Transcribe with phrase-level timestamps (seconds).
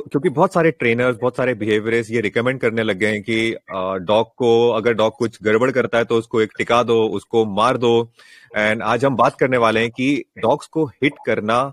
[0.00, 3.56] क्योंकि बहुत सारे ट्रेनर्स बहुत सारे बिहेवियर्स ये रिकमेंड करने लग गए हैं कि
[4.06, 7.76] डॉग को, अगर डॉग कुछ गड़बड़ करता है तो उसको एक टिका दो, उसको मार
[7.76, 8.10] दो।
[8.56, 11.72] एंड आज हम बात करने वाले हैं कि डॉग्स को हिट करना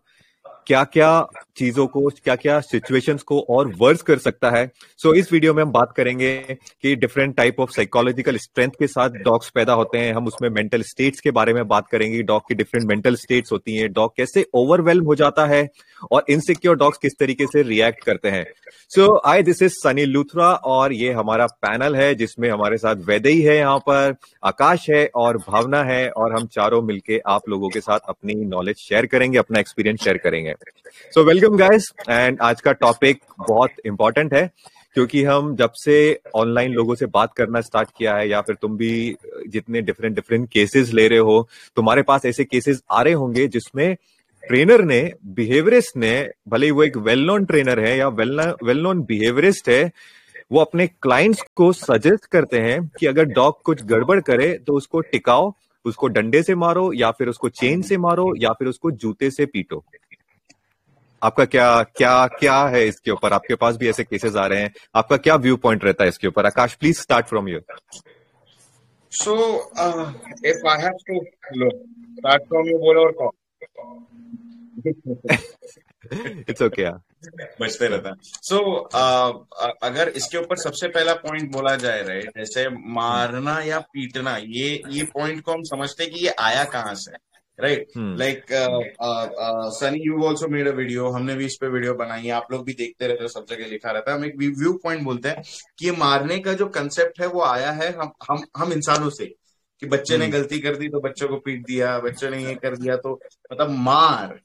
[0.68, 4.72] क्या क्या चीज़ों को क्या क्या सिचुएशंस को और वर्स कर सकता है?
[4.98, 6.38] सो so, इस वीडियो में हम बात करेंगे
[6.82, 10.82] कि different type of psychological strength के साथ डॉग्स पैदा होते हैं। हम उसमें मेंटल
[10.82, 14.46] स्टेट्स के बारे में बात करेंगे। डॉग की डिफरेंट मेंटल स्टेट्स होती हैं। डॉग कैसे
[14.54, 15.68] ओवरवेल्म हो जाता है
[16.12, 18.46] और इनसिक्योर डॉग्स किस तरीके से रिएक्ट करते हैं।
[18.90, 23.40] So I this is Sunny Luthra और ये हमारा पैनल है जिसमें हमारे साथ वैदई
[23.42, 27.80] है यहाँ पर आकाश है और भावना है और हम चारों मिलके आप लोगों के
[27.80, 32.72] साथ अपनी नॉलेज शेयर करेंगे अपना एक्सपीरियंस शेयर करेंगे। सो वेलकम गाइस एंड आज का
[32.72, 34.50] टॉपिक बहुत इंपॉर्टेंट है,
[34.94, 38.78] क्योंकि हम जब से ऑनलाइन लोगों से बात करना स्टार्ट किया है, या फिर तुम
[38.78, 39.16] भी
[39.48, 43.96] जितने डिफरेंट डिफरेंट केसेस ले रहे हो, तुम्हारे पास ऐसे केसेस आ रहे होंगे जिसमें
[44.44, 48.82] ट्रेनर ने बिहेवियरिस्ट ने, भले ही वो एक वेल नोन ट्रेनर है, या वेल वेल
[48.82, 49.92] नोन बिहेवियरिस्ट है,
[50.52, 55.00] वो अपने क्लाइंट्स को सजेस्ट करते हैं कि अगर डॉग कुछ गड़बड़ करे तो उसको
[55.02, 55.54] टिकाओ,
[55.86, 59.46] उसको डंडे से मारो, या फिर उसको चेन से मारो, या फिर उसको जूते से
[59.46, 59.84] पीटो।
[61.24, 63.34] आपका क्या क्या क्या है इसके ऊपर?
[63.34, 66.28] आपके पास भी ऐसे केसेस आ रहे हैं। आपका क्या व्यू पॉइंट रहता है इसके
[66.28, 66.46] ऊपर?
[66.46, 67.60] Akash please start from you
[69.12, 69.36] so
[70.46, 73.32] if I have to start from you बोलो और कौन
[76.50, 76.90] इट्स ओके
[77.62, 78.62] बचते रहता सो so,
[78.96, 84.82] uh, अगर इसके ऊपर सबसे पहला पॉइंट बोला जाए रहे जैसे मारना या पीटना ये
[84.90, 87.12] ये पॉइंट को हम समझते कि ये आया कहाँ से
[87.60, 88.46] right like
[89.74, 92.66] Sunny you also made a video हमने भी इस पे वीडियो बनाई है। आप लोग
[92.66, 95.44] भी देखते रहते हो सब जगह लिखा रहता है। हम एक व्यू पॉइंट बोलते हैं
[95.80, 99.26] कि ये मारने का जो कंसेप्ट है वो आया है हम हम हम इंसानों से
[99.82, 100.34] कि बच्चे ने hmm.
[100.34, 103.20] गलती कर दी तो बच्चों को पीट दिया बच्चों ने ये कर दिया तो
[103.52, 104.40] मतलब मार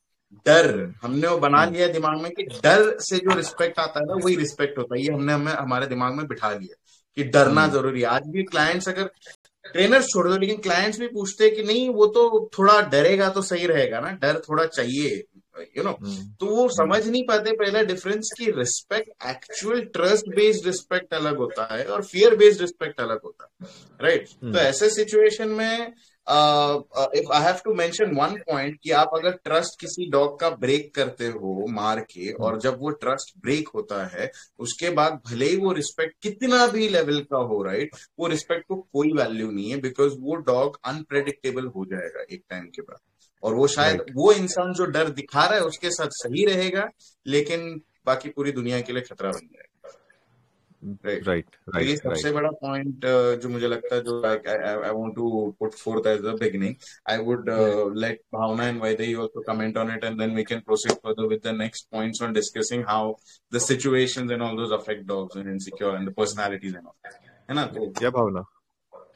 [0.47, 0.71] डर
[1.03, 1.73] हमने वो बना hmm.
[1.73, 5.03] लिया दिमाग में कि डर से जो रिस्पेक्ट आता है ना वही रिस्पेक्ट होता है।
[5.03, 6.77] ये हमने हमें हमारे दिमाग में बिठा लिया
[7.17, 7.75] कि डरना hmm.
[7.75, 9.11] ज़रूरी है। आज भी क्लाइंट्स अगर
[9.73, 13.43] ट्रेनर्स छोड़ दो लेकिन क्लाइंट्स भी पूछते हैं कि नहीं वो तो थोड़ा डरेगा तो
[13.43, 15.25] सही रहेगा ना डर थोड़ा चाहिए
[15.77, 16.41] यू नो hmm.
[16.41, 21.69] तो वो समझ नहीं पाते पहला डिफरेंस कि respect actual trust based respect अलग होता
[21.73, 23.69] है और फियर बेस्ड रिस्पेक्ट अलग होता है
[24.03, 24.53] राइट right?
[24.53, 25.93] तो ऐसे सिचुएशन में
[26.31, 30.95] if I have to mention one point कि आप अगर ट्रस्ट किसी डॉग का ब्रेक
[30.95, 35.57] करते हो मार के और जब वो ट्रस्ट ब्रेक होता है उसके बाद भले ही
[35.57, 39.71] वो रिस्पेक्ट कितना भी लेवल का हो राइट right, वो रिस्पेक्ट को कोई वैल्यू नहीं
[39.71, 42.99] है बिकॉज़ वो डॉग अनप्रेडिक्टेबल हो जाएगा एक टाइम के बाद.
[43.43, 44.13] और वो शायद right.
[44.15, 46.89] वो इंसान जो डर दिखा रहा है उसके साथ सही रहेगा
[47.27, 49.68] लेकिन बाकी पूरी दुनिया के लिए खतरा बन जाएगा.
[50.83, 55.15] राइट राइट तो ये सबसे बड़ा पॉइंट uh, जो मुझे लगता है जो I want
[55.15, 56.75] to put forth as the beginning
[57.11, 57.51] I would
[57.99, 61.41] let Bhavna and वैदे also comment on it and then we can proceed further with
[61.45, 63.13] the next points on discussing how
[63.53, 67.11] the situations and all those affect dogs and insecure and the personalities and all
[67.49, 67.67] है ना?
[67.67, 68.45] तो क्या भावना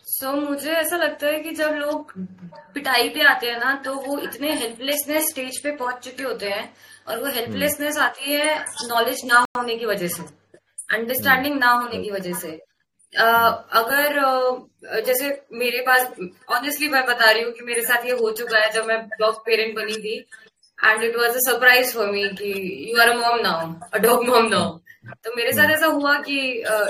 [0.05, 2.13] सो so, मुझे ऐसा लगता है कि जब लोग
[2.75, 6.73] पिटाई पे आते हैं ना तो वो इतने हेल्पलेसनेस स्टेज पे पहुँच चुके होते हैं
[7.09, 8.59] और वो हेल्पलेसनेस हम्म। आती है
[8.89, 10.42] नॉलेज ना होने की वजह से।
[10.93, 12.51] अंडरस्टैंडिंग ना होने की वजह से।
[13.13, 16.07] uh, अगर uh, जैसे मेरे पास
[16.51, 19.45] ऑनेस्टली मैं बता रही हूँ कि मेरे साथ ये हो चुका है जब मैं डॉग
[19.47, 20.17] पेरेंट बनी थी
[20.79, 22.53] and it was a surprise for me कि
[22.91, 24.79] you are a mom now a dog mom now
[25.25, 26.39] तो मेरे साथ ऐसा हुआ कि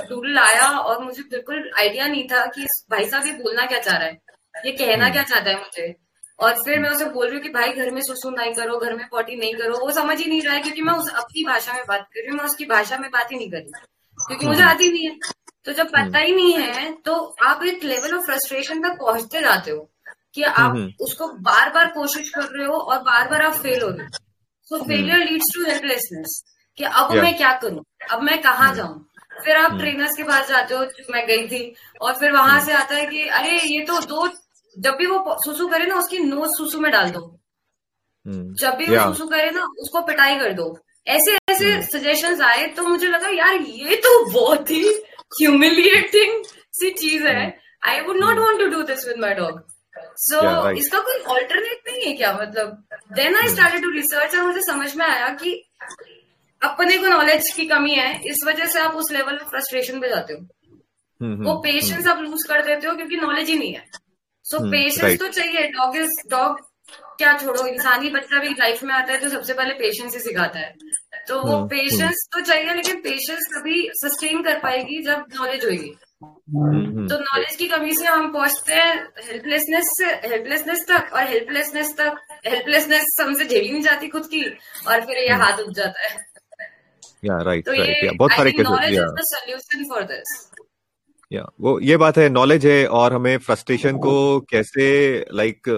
[0.09, 3.97] डूडल आया और मुझे बिल्कुल आइडिया नहीं था कि भाई साहब ये बोलना क्या चाह
[3.97, 4.19] रहा है
[4.67, 5.95] ये कहना क्या चाहता है मुझे।
[6.39, 8.95] और फिर मैं उसे बोल रही हूँ कि भाई घर में सुसु नहीं करो घर
[8.95, 11.73] में पॉटी नहीं करो वो समझ ही नहीं रहा है क्योंकि मैं उस अपनी भाषा
[11.73, 13.92] में बात कर रही हूँ मैं उसकी भाषा में बात ही नहीं कर रही।
[14.29, 15.17] क्योंकि मुझे आती नहीं है।
[15.67, 19.71] तो जब पता ही नहीं है तो आप एक लेवल ऑफ़ फ्रस्ट्रेशन तक पहुँचते जाते
[19.71, 19.89] हो
[20.35, 23.89] कि आप उसको बार बार कोशिश कर रहे हो और बार बार आप फेल हो
[23.89, 24.19] रहे हो।
[24.69, 26.43] So failure leads to helplessness
[26.79, 27.85] कि अब मैं क्या करूँ?
[28.11, 29.05] अब मैं कहाँ जाऊँ?
[29.45, 32.73] फिर आप ट्रेनर्स के पास जाते हो जो मैं गई थी और फिर वहाँ से
[32.73, 34.29] आता है कि अरे ये तो दो
[34.77, 37.21] जब भी वो सुसु करे ना उसकी नोज़ सुसु में डाल दो।
[38.55, 40.67] जब भी वो सुसु करे ना उसको पिटाई कर दो।
[41.07, 44.83] ऐसे ऐसे सजेशंस हम्म। आए तो मुझे लगा यार ये तो बहुत ही
[45.33, 46.45] ह्यूमिलिएटिंग
[46.75, 47.47] सी चीज़ है।
[47.83, 49.61] I would not want to do this with my dog
[50.19, 52.33] so इसका कोई ऑल्टरनेट नहीं है क्या?
[52.33, 52.85] मतलब
[53.17, 55.55] then I started to research और मुझे समझ में आया कि
[56.63, 60.09] अपने को नॉलेज की कमी है इस वजह से आप उस लेवल ऑफ़ फ्रस्ट्रेशन पे
[60.09, 63.73] जाते हो। हम्म, हम्म, वो पेशेंस आप लूज कर देते हो क्योंकि नॉलेज ही नहीं
[63.75, 63.85] है।
[64.45, 66.61] सो so, पेशेंस तो चाहिए डॉग इज़ डॉग
[67.19, 70.59] क्या छोड़ो इंसानी बच्चा भी लाइफ में आता है तो सबसे पहले पेशेंस ही सिखाता
[70.59, 70.75] है।
[71.29, 75.65] तो वो पेशेंस हम्म, हम्म। तो चाहिए लेकिन पेशेंस कभी सस्टेन कर पाएगी जब नॉलेज
[75.65, 75.93] होगी।
[76.23, 78.95] हम्म, तो नॉलेज की कमी से हम पहुँचते हैं
[79.29, 84.45] हेल्पलेसनेस से हेल्पलेसनेस तक और हेल्पलेसनेस तक हेल्पलेसनेस हमसे झेली नहीं जाती खुद की
[84.89, 86.17] और फिर ये हाथ उठ जाता है।
[87.25, 90.41] या राइट राइट ये बहुत सारे केसेस या सोल्यूशन फॉर दिस
[91.31, 94.15] या वो ये बात है नॉलेज है और हमें फ्रस्ट्रेशन को
[94.51, 94.87] कैसे
[95.33, 95.69] लाइक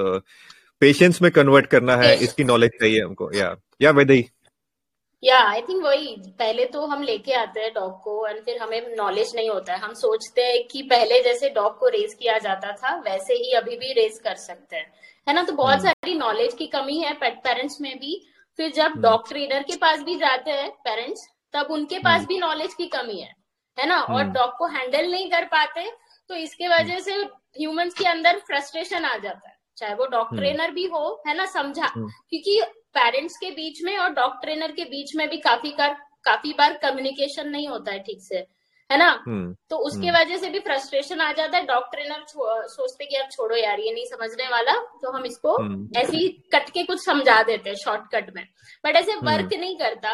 [0.85, 4.25] पेशेंस में कन्वर्ट करना है इसकी नॉलेज चाहिए हमको या या वैदई
[5.23, 6.09] या आई थिंक वही
[6.39, 9.79] पहले तो हम लेके आते हैं डॉग को एंड फिर हमें नॉलेज नहीं होता है।
[9.79, 13.77] हम सोचते हैं कि पहले जैसे डॉग को रेस किया जाता था वैसे ही अभी
[13.77, 14.93] भी रेस कर सकते हैं।
[15.27, 15.43] है ना?
[15.43, 18.21] तो बहुत हम्म। सारी नॉलेज की कमी है पेट पेरेंट्स में भी।
[18.59, 22.39] फिर जब डॉग ट्रेनर के पास भी जाते हैं पेरेंट्स तब उनके पास हम्म। भी
[22.39, 23.33] नॉलेज की कमी है।
[23.79, 24.01] है ना?
[24.01, 25.91] और हम्म। डॉग को हैंडल नहीं कर पाते
[26.31, 30.39] तो इसके वजह से ह्यूमंस के अंदर फ्रस्ट्रेशन आ जाता है। चाहे वो डॉग हम्म।
[30.39, 32.61] ट्रेनर भी हो है ना समझा हम्म। क्योंकि
[32.95, 35.95] पेरेंट्स के बीच में और डॉग ट्रेनर के बीच में भी काफ़ी कर
[36.25, 38.47] काफ़ी बार कम्युनिकेशन नहीं होता है ठीक से
[38.91, 42.25] है ना हम्म तो उसके हम्म। वजह से भी फ्रस्ट्रेशन आ जाता है डॉग ट्रेनर
[42.69, 44.73] सोचते कि यार छोड़ो यार ये नहीं समझने वाला
[45.03, 48.45] तो हम इसको हम्म। ऐसे ही कट के कुछ समझा देते हैं शॉर्टकट में
[48.85, 50.11] बट ऐसे। वर्क नहीं करता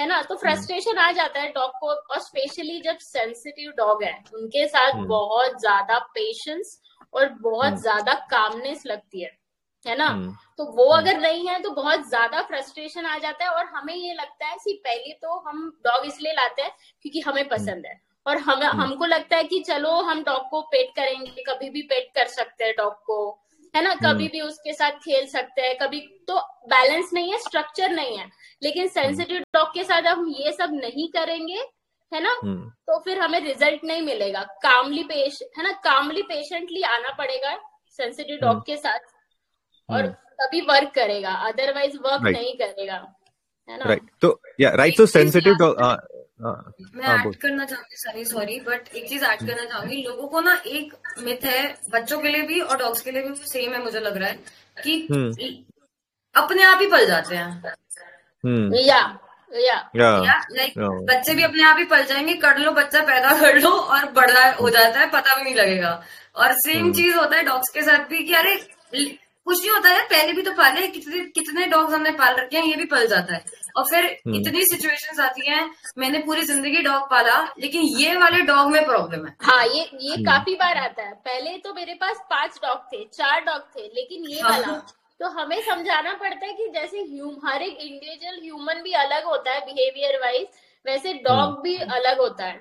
[0.00, 4.12] है ना तो फ्रस्ट्रेशन आ जाता है डॉग को और स्पेशली जब सेंसिटिव डॉग है
[4.34, 6.78] उनके साथ। बहुत ज़्यादा पेशेंस
[7.14, 9.30] और बहुत। ज़्यादा कामनेस लगती है
[9.86, 10.08] है ना
[10.58, 14.14] तो वो अगर नहीं है तो बहुत ज़्यादा फ्रस्ट्रेशन आ जाता है और हमें ये
[14.14, 16.70] लगता है कि पहले तो हम डॉग इसलिए लाते हैं
[17.02, 20.60] क्योंकि हमें पसंद है और हम हम्म। हमको लगता है कि चलो हम डॉग को
[20.62, 23.18] पेट करेंगे कभी भी पेट कर सकते हैं डॉग को
[23.74, 26.38] है ना कभी हम्म। भी उसके साथ खेल सकते हैं कभी तो
[26.68, 28.28] बैलेंस नहीं है स्ट्रक्चर नहीं है
[28.62, 31.58] लेकिन सेंसिटिव डॉग के साथ हम ये सब नहीं करेंगे
[32.12, 36.82] है ना हम्म, तो फिर हमें रिज़ल्ट नहीं मिलेगा कामली पेश है ना कामली पेशेंटली
[36.88, 37.56] आना पड़ेगा
[37.98, 38.98] सेंसिटिव हम्म। डॉग के साथ
[39.88, 42.36] और हम्म। तभी वर्क करेगा अदरवाइज़ वर्क Right.
[42.36, 42.94] नहीं करेगा
[43.68, 45.96] है ना राइट तो या राइट तो सेंसिटिव याद हाँ
[46.40, 50.40] मैं हाँ ऐड करना चाहूँगी सॉरी सॉरी बट एक चीज़ ऐड करना चाहूँगी। लोगों को
[50.40, 53.82] ना एक मिथ है बच्चों के लिए भी और डॉग्स के लिए भी सेम है
[53.84, 54.38] मुझे लग रहा है
[54.84, 57.72] कि हम्म। अपने आप ही पल जाते हैं।
[58.44, 59.00] हम्म। या
[59.52, 64.10] लाइक बच्चे भी अपने आप ही पल जाएँगे कर लो बच्चा पैदा कर लो और
[64.12, 66.02] बड़ा हो जाता है पता भी नहीं लगेगा।
[66.36, 68.54] और सेम हम्म। चीज़ होता है डॉग्स के साथ भी कि अरे
[69.46, 72.56] कुछ नहीं होता है पहले भी तो पाले हैं, कितने कितने डॉग्स हमने पाल रखे
[72.58, 73.44] हैं ये भी पल जाता है।
[73.76, 78.40] और फिर हम्म। इतनी सिचुएशंस आती हैं मैंने पूरी ज़िंदगी डॉग पाला लेकिन ये वाले
[78.44, 81.94] डॉग में प्रॉब्लम है हाँ ये ये हम्म। काफ़ी बार आता है पहले तो मेरे
[81.96, 84.80] पास पाँच डॉग थे चार डॉग थे लेकिन ये हाँ। वाला
[85.20, 89.52] तो हमें समझाना पड़ता है कि जैसे ह्यूम हर एक इंडिविजुअल ह्यूमन भी अलग होता
[89.52, 90.46] है बिहेवियर वाइज
[90.86, 92.60] वैसे डॉग भी अलग होता है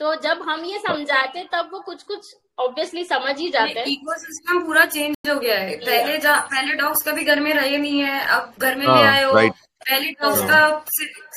[0.00, 4.66] तो जब हम ये समझाते तब वो कुछ कुछ ऑब्वियसली समझ ही जाते हैं। इकोसिस्टम
[4.66, 8.52] पूरा चेंज हो गया है। पहले पहले डॉग्स कभी घर में रहे नहीं है अब
[8.58, 10.84] घर में ले हाँ, आए हो। पहले डॉग्स का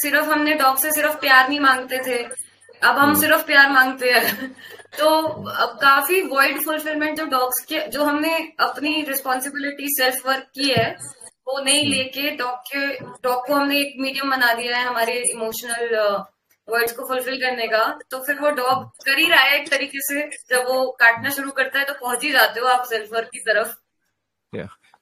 [0.01, 2.23] सिर्फ़ हमने डॉग से सिर्फ़ प्यार नहीं मांगते थे।
[2.83, 4.55] अब हम हम्म। सिर्फ़ प्यार मांगते हैं।
[4.99, 5.09] तो
[5.51, 10.95] अब काफ़ी वॉइड फुलफिलमेंट जो डॉग्स के जो हमने अपनी रिस्पॉन्सिबिलिटी सेल्फ वर्क की है
[11.47, 15.13] वो नहीं हम्म। लेके डॉग के डॉग को हमने एक मीडियम बना दिया है हमारे
[15.13, 15.95] इमोशनल
[16.71, 20.01] वर्ड्स को फुलफिल करने का तो फिर वो डॉग कर ही रहा है एक तरीके
[20.03, 23.29] से। जब वो काटना शुरू करता है तो पहुँच ही जाते हो आप सेल्फ वर्क
[23.33, 23.75] की तरफ़।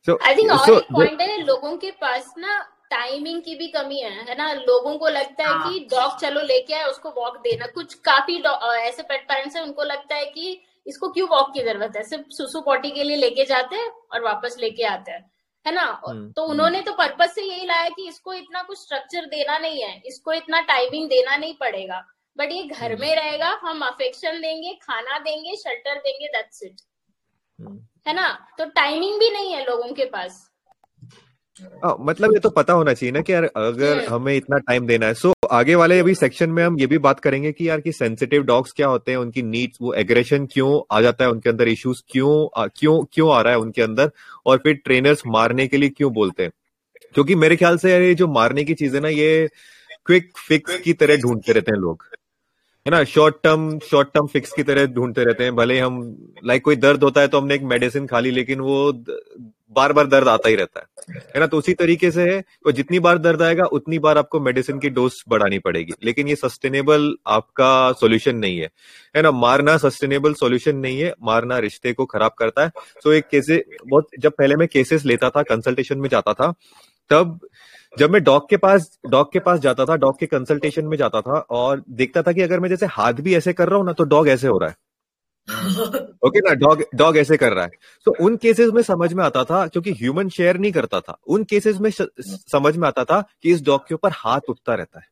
[0.08, 2.60] आई थिंक और पॉइंट है लोगों के पास ना
[2.92, 4.52] टाइमिंग की भी कमी है है ना?
[4.54, 8.38] लोगों को लगता है हाँ। कि डॉग चलो लेके आए उसको वॉक देना। कुछ काफ़ी
[8.80, 12.04] ऐसे पेट पेरेंट्स हैं उनको लगता है कि इसको क्यों वॉक की ज़रूरत है?
[12.04, 15.30] सिर्फ़ सुसु पॉटी के लिए लेके जाते हैं और वापस लेके आते हैं।
[15.68, 16.02] है ना?
[16.08, 19.82] हम्म, तो उन्होंने तो पर्पज से यही लाया कि इसको इतना कुछ स्ट्रक्चर देना नहीं
[19.84, 22.00] है इसको इतना टाइमिंग देना नहीं पड़ेगा।
[22.38, 26.82] बट ये घर हम्म। में रहेगा हम अफेक्शन देंगे खाना देंगे शेल्टर देंगे दैट्स इट
[27.60, 28.28] हम्म। है ना?
[28.58, 30.52] तो टाइमिंग भी नहीं है लोगों के पास।
[31.86, 34.88] आ, मतलब ये तो पता होना चाहिए ना कि यार अगर हम्म। हमें इतना टाइम
[34.88, 37.82] देना है। सो आगे वाले अभी सेक्शन में हम ये भी बात करेंगे कि यार
[37.82, 41.50] कि सेंसिटिव डॉग्स क्या होते हैं, उनकी नीड्स वो एग्रेशन क्यों आ जाता है, उनके
[41.50, 44.12] अंदर इश्यूज़ क्यों क्यों क्यों आ रहा है उनके अंदर,
[44.46, 46.52] और फिर ट्रेनर्स मारने के लिए क्यों बोलते हैं?
[47.14, 49.50] क्योंकि मेरे ख्याल से ये जो मारने की चीज़ है ना, ये
[50.06, 52.04] क्विक फिक्स की तरह ढूंढते रहते हैं लोग।
[52.86, 55.96] है ना short term short term fix की तरह ढूंढते रहते हैं। भले हम
[56.46, 58.92] लाइक कोई दर्द होता है तो हमने एक मेडिसिन खा ली, लेकिन वो
[59.76, 61.48] बार बार दर्द आता ही रहता है। है ना?
[61.48, 64.90] तो उसी तरीके से है तो जितनी बार दर्द आएगा, उतनी बार आपको मेडिसिन की
[64.90, 68.70] डोज बढ़ानी पड़ेगी। लेकिन ये सस्टेनेबल आपका सॉल्यूशन नहीं है।
[69.16, 69.32] है ना?
[69.32, 72.72] मारना सस्टेनेबल सॉल्यूशन नहीं है। मारना रिश्ते को खराब करता है।
[73.04, 76.54] सो एक केसे बहुत, जब पहले मैं केसेस लेता था कंसल्टेशन में जाता था,
[77.10, 77.40] तब
[78.00, 81.22] जब मैं डॉग के पास डॉग के पास जाता था डॉग के कंसल्टेशन में जाता
[81.22, 83.94] था और देखता था कि अगर मैं जैसे हाथ भी ऐसे कर रहा हूँ ना
[83.94, 84.76] तो डॉग ऐसे हो रहा है।
[86.26, 87.70] ओके ना डॉग डॉग ऐसे कर रहा है।
[88.06, 91.44] तो उन केसेस में समझ में आता था क्योंकि ह्यूमन शेयर नहीं करता था। उन
[91.44, 95.06] केसेस में समझ में आता था कि इस डॉग के ऊपर हाथ उठता रहता है।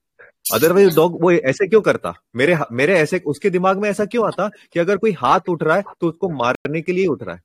[0.54, 2.14] अदरवाइज़ डॉग वो ऐसे क्यों करता?
[2.36, 5.76] मेरे मेरे ऐसे उसके दिमाग में ऐसा क्यों आता कि अगर कोई हाथ उठ रहा
[5.78, 7.42] है तो उसको मारने के लिए उठ रहा है।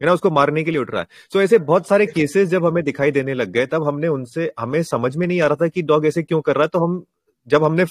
[0.00, 2.48] है ना उसको मारने के लिए उठ रहा है। सो so, ऐसे बहुत सारे केसेस
[2.48, 5.56] जब हमें दिखाई देने लग गए तब हमने उनसे हमें समझ में नहीं आ रहा
[5.56, 7.04] था कि डॉग ऐसे क्यों कर रहा है तो हम
[7.48, 7.84] जब हमने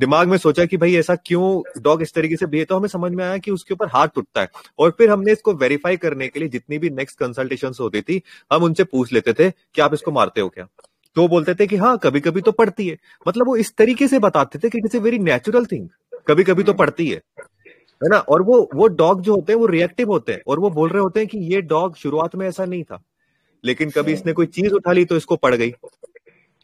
[0.00, 3.12] दिमाग में सोचा कि भाई ऐसा क्यों डॉग इस तरीके से बिहेव तो हमें समझ
[3.12, 4.48] में आया कि उसके ऊपर हाथ टूटता है।
[4.78, 8.20] और फिर हमने इसको वेरीफाई करने के लिए जितनी भी नेक्स्ट कंसल्टेशन होती थी
[8.52, 10.66] हम उनसे पूछ लेते थे कि आप इसको मारते हो क्या?
[11.16, 12.96] तो वो बोलते थे कि हाँ कभी कभी तो पड़ती है।
[13.28, 15.88] मतलब वो इस तरीके से बताते थे कि it's a very natural thing
[16.28, 18.18] कभी कभी तो पड़ती है। है ना?
[18.18, 21.02] और वो वो डॉग जो होते हैं वो रिएक्टिव होते हैं। और वो बोल रहे
[21.02, 23.02] होते हैं कि ये डॉग शुरुआत में ऐसा नहीं था।
[23.64, 25.70] लेकिन कभी इसने कोई चीज़ उठा ली तो इसको पड़ गई।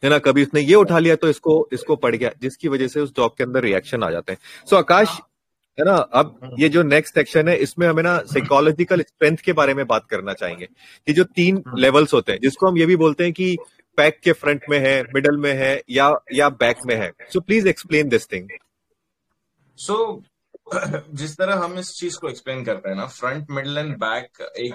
[0.02, 0.18] है ना?
[0.18, 3.36] कभी उसने ये उठा लिया तो इसको इसको पड़ गया जिसकी वजह से उस डॉग
[3.38, 5.18] के अंदर रिएक्शन आ जाते हैं। सो so, आकाश
[5.78, 5.94] है ना?
[5.94, 10.06] अब ये जो नेक्स्ट सेक्शन है इसमें हमें ना साइकोलॉजिकल स्ट्रेंथ के बारे में बात
[10.10, 10.66] करना चाहेंगे।
[11.06, 13.56] कि जो तीन लेवल्स होते हैं जिसको हम ये भी बोलते हैं कि
[13.98, 17.68] पैक के फ्रंट में है मिडल में है या या बैक में है। So please
[17.68, 18.48] explain this thing
[19.78, 20.22] so
[21.14, 24.74] जिस तरह हम इस चीज़ को एक्सप्लेन करते हैं ना फ्रंट मिडल एंड बैक एक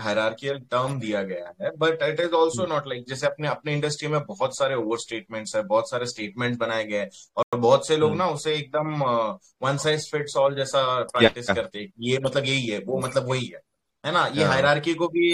[0.00, 4.08] हायरार्कियल टर्म दिया गया है but it is also not like जैसे अपने अपने इंडस्ट्री
[4.08, 7.96] में बहुत सारे ओवर स्टेटमेंट्स है बहुत सारे स्टेटमेंट बनाए गए हैं और बहुत से
[7.96, 8.18] लोग hmm.
[8.18, 9.02] ना उसे एकदम
[9.66, 13.46] वन साइज़ फिट्स ऑल जैसा प्रैक्टिस करते हैं ये मतलब यही है वो मतलब वही
[13.46, 13.67] है।
[14.08, 15.32] है ना ये हायरार्की हाँ। को भी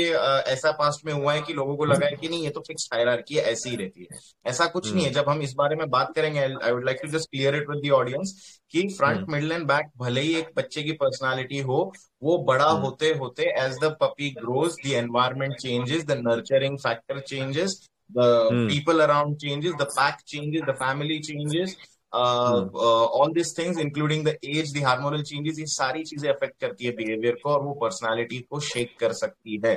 [0.50, 2.88] ऐसा पास्ट में हुआ है कि लोगों को लगा है कि नहीं ये तो फिक्स
[2.93, 5.88] हायरार्की ऐसी ही रहती है ऐसा कुछ नहीं है हम्म। जब हम इस बारे में
[5.90, 8.35] बात करेंगे I would like to just clear it with the audience
[8.73, 11.81] कि फ्रंट मिडल एंड बैक भले ही एक बच्चे की पर्सनालिटी हो
[12.23, 17.21] वो बड़ा हम्म। होते होते as the puppy grows the environment changes the nurturing factor
[17.25, 21.76] changes the people around changes the pack changes the family changes
[22.14, 26.92] all this things including the age the hormonal changes ये सारी चीज़ें affect करती है
[26.97, 29.75] behaviour को और वो personality को shake कर सकती है।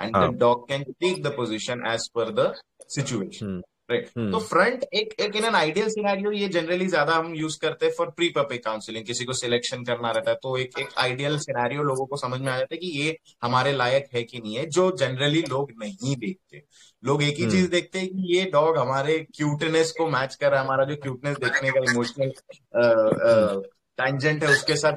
[0.00, 2.52] And the dog can take the position as per the
[2.90, 7.58] situation right तो फ्रंट एक एक इन एन आइडियल सिनेरियो ये जनरली ज़्यादा हम यूज़
[7.60, 10.88] करते हैं फॉर प्री पपे काउंसलिंग किसी को सिलेक्शन करना रहता है तो एक एक
[10.98, 14.38] आइडियल सिनेरियो लोगों को समझ में आ जाता है कि ये हमारे लायक है कि
[14.38, 16.62] नहीं है जो जनरली लोग नहीं देखते।
[17.02, 20.50] लोग एक ही चीज़ हम्म। देखते हैं कि ये डॉग हमारे क्यूटनेस को मैच कर
[20.50, 22.32] रहा है हमारा जो क्यूटनेस देखने का इमोशनल
[23.98, 24.92] टेंजेंट है उसके साथ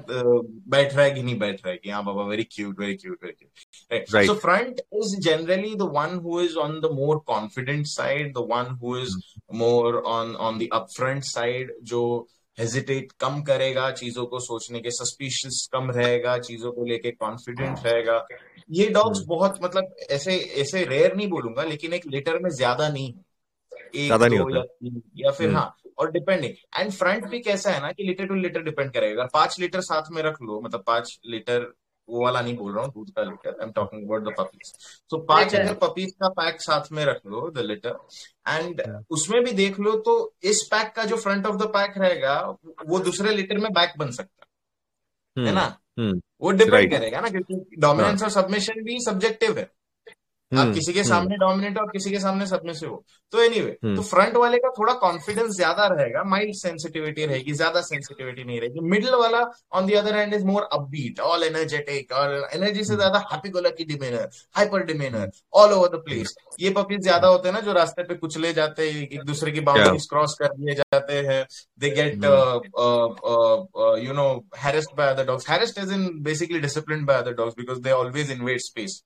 [0.68, 3.20] बैठ रहा है कि नहीं बैठ रहा है कि हाँ बाबा very cute very cute
[3.24, 8.34] very cute so front is generally the one who is on the more confident side
[8.34, 9.16] the one who is
[9.54, 12.28] more on on the up front side जो
[12.60, 18.28] हेजिटेट कम करेगा चीज़ों को सोचने के suspicious कम रहेगा चीज़ों को लेके कॉन्फिडेंट रहेगा।
[18.72, 19.28] ये डॉग्स hmm.
[19.28, 24.14] बहुत मतलब ऐसे ऐसे रेयर नहीं बोलूँगा लेकिन एक लेटर में ज़्यादा नहीं। है एक
[24.14, 25.58] दो नहीं या या फिर hmm.
[25.58, 29.22] हाँ और डिपेंडिंग एंड फ्रंट भी कैसा है ना कि लीटर टू लीटर डिपेंड करेगा।
[29.22, 31.74] अगर पाँच लीटर साथ में रख लो मतलब पाँच लीटर
[32.10, 34.72] वो वाला नहीं बोल रहा हूँ दूध का litre I am talking about the puppies
[35.10, 37.98] तो पाँच अगर पपीज का पैक साथ में रख लो द लीटर
[38.48, 42.40] एंड उसमें भी देख लो तो इस पैक का जो फ्रंट ऑफ़ द पैक रहेगा
[42.88, 45.60] वो दूसरे लीटर में बैक बन सकता है। है hmm.
[45.60, 45.80] ना?
[46.00, 46.22] Hmm.
[46.42, 49.72] वो डिपेंड करेगा ना क्योंकि डोमिनेंस हाँ। और सबमिशन भी सब्जेक्टिव है।
[50.52, 53.72] आप हम्म, किसी के हम्म। सामने डोमिनेट और किसी के सामने से हो। तो एनीवे
[53.72, 58.44] anyway, तो फ्रंट हम्म। वाले का थोड़ा कॉन्फिडेंस ज़्यादा रहेगा माइल्ड सेंसिटिविटी रहेगी ज़्यादा सेंसिटिविटी
[58.44, 62.84] नहीं रहेगी। मिडिल वाला on the other hand is more upbeat all energetic और एनर्जी
[62.84, 67.28] से ज़्यादा हैप्पी गोला की demeanour hyper demeanour all over the place ये पपीज ज़्यादा
[67.28, 70.54] होते हैं ना जो रास्ते पे कुचले जाते हैं एक दूसरे की बाउंड्रीज क्रॉस कर
[70.56, 71.44] दिए जाते हैं।
[71.80, 72.24] They get
[74.06, 77.82] you know harassed by other dogs harassed is in basically discipline by other dogs because
[77.82, 79.02] they always invade space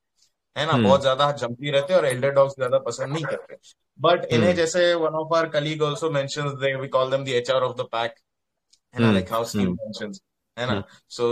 [0.55, 3.55] है ना बहुत ज़्यादा जंपी रहते और एल्डर डॉग्स ज़्यादा पसंद नहीं करते।
[3.99, 6.47] बट इन्हें जैसे one of our colleague also mention
[6.81, 8.15] we call them the HR of the pack
[8.93, 10.21] है ना लाइक हाउ स्टीव मेंशंस
[10.57, 11.25] है ना। सो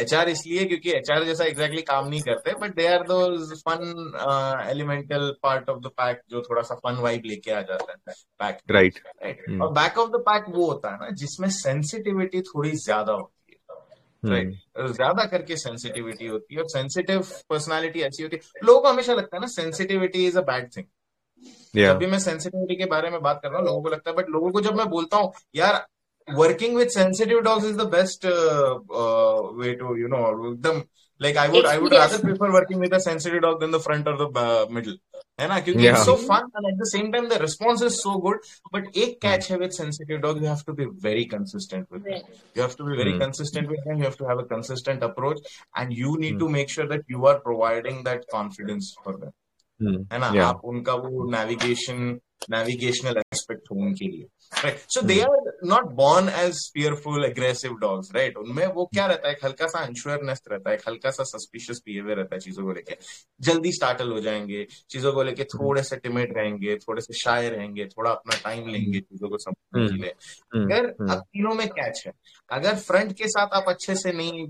[0.00, 3.02] एच आर इसलिए क्योंकि एच आर जैसा एग्जैक्टली exactly काम नहीं करते but they are
[3.08, 3.18] the
[3.60, 8.14] fun elemental part of the pack जो थोड़ा सा फन वाइब लेके आ जाता है
[8.40, 12.70] पैक राइट राइट और बैक ऑफ़ द पैक वो होता है ना जिसमें सेंसिटिविटी थोड़ी
[12.78, 13.39] ज़्यादा होती
[14.22, 18.88] राइट हम्म। ज़्यादा करके सेंसिटिविटी होती है और सेंसिटिव पर्सनालिटी ऐसी होती है। लोगों को
[18.88, 20.84] हमेशा लगता है ना sensitivity is a bad thing
[21.74, 24.16] जब भी मैं सेंसिटिविटी के बारे में बात कर रहा हूँ लोगों को लगता है
[24.16, 25.86] बट लोगों को जब मैं बोलता हूँ यार
[26.28, 28.26] working with sensitive dogs is the best
[29.56, 30.18] way to you know
[30.52, 30.82] एकदम
[31.20, 34.08] like I would I would rather prefer working with a sensitive dog than the front
[34.08, 34.98] और द मिडिल
[35.40, 38.16] है ना क्योंकि it's so fun and at the same time the response is so
[38.20, 38.40] good
[38.74, 42.62] but एक catch है with sensitive dog you have to be very consistent with you
[42.62, 45.42] have to be very consistent with them you have to have a consistent approach
[45.78, 50.18] and you need to make sure that you are providing that confidence for them है
[50.18, 52.18] ना आप उनका वो navigation
[52.50, 54.26] navigational aspect हो उनके लिए।
[54.90, 59.36] So they are not born as fearful aggressive dogs right उनमें वो क्या रहता है?
[59.44, 62.96] हल्का सा अनश्योरनेस रहता है हल्का सा सस्पिशियस बिहेवियर रहता है चीज़ों को लेके।
[63.40, 67.84] जल्दी स्टार्टल हो जाएँगे चीज़ों को लेके थोड़े से टिमेट रहेंगे थोड़े से शायर रहेंगे
[67.86, 70.10] थोड़ा अपना टाइम लेंगे चीज़ों को समझने के लिए।
[70.54, 72.12] अगर अब तीनों में कैच है
[72.50, 74.44] अगर फ्रंट के साथ आप अच्छे से नहीं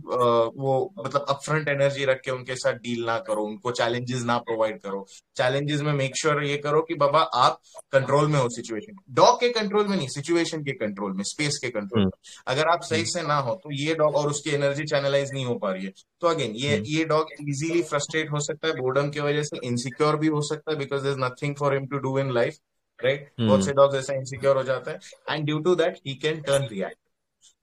[0.57, 4.39] वो मतलब अब फ्रंट एनर्जी रख के उनके साथ डील ना करो उनको चैलेंजेस ना
[4.41, 5.07] प्रोवाइड करो।
[5.37, 7.61] चैलेंजेस में मेक श्योर sure ये करो कि बाबा आप
[7.93, 11.71] कंट्रोल में हो सिचुएशन डॉग के कंट्रोल में नहीं सिचुएशन के कंट्रोल में स्पेस के
[11.71, 12.11] कंट्रोल में.
[12.49, 15.55] अगर आप सही से ना हो तो ये डॉग और उसकी एनर्जी चैनलाइज नहीं हो
[15.57, 15.93] पा रही है.
[16.21, 20.17] तो अगेन ये ये डॉग इजीली फ्रस्ट्रेट हो सकता है बोर्डम की वजह से इनसिक्योर
[20.17, 22.59] भी हो सकता है because there is nothing for him to do in life
[22.99, 24.99] right बहुत से डॉग ऐसा इनसिक्योर हो जाता है
[25.31, 26.99] and due to that he can turn react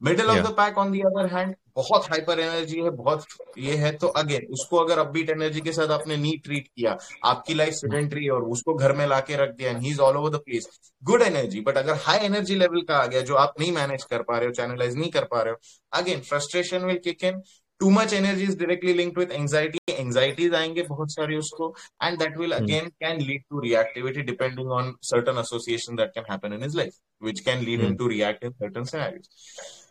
[0.01, 3.25] middle of the pack on the other hand बहुत हाइपर एनर्जी है बहुत
[3.57, 7.53] ये है तो अगेन उसको अगर अपबीट एनर्जी के साथ आपने नी ट्रीट किया आपकी
[7.53, 10.41] लाइफ सिडेंट्री और उसको घर में लाके रख दिया and he is all over the
[10.45, 10.67] place
[11.03, 14.21] good energy but अगर हाई एनर्जी लेवल का आ गया जो आप नहीं मैनेज कर
[14.21, 17.41] पा रहे हो चैनलाइज नहीं कर पा रहे हो again frustration will kick in
[17.79, 22.37] too much energy is directly linked with anxiety anxieties आएँगे बहुत सारी उसको and that
[22.37, 26.75] will again can lead to reactivity depending on certain association that can happen in his
[26.75, 29.29] life which can lead him to react in certain scenarios.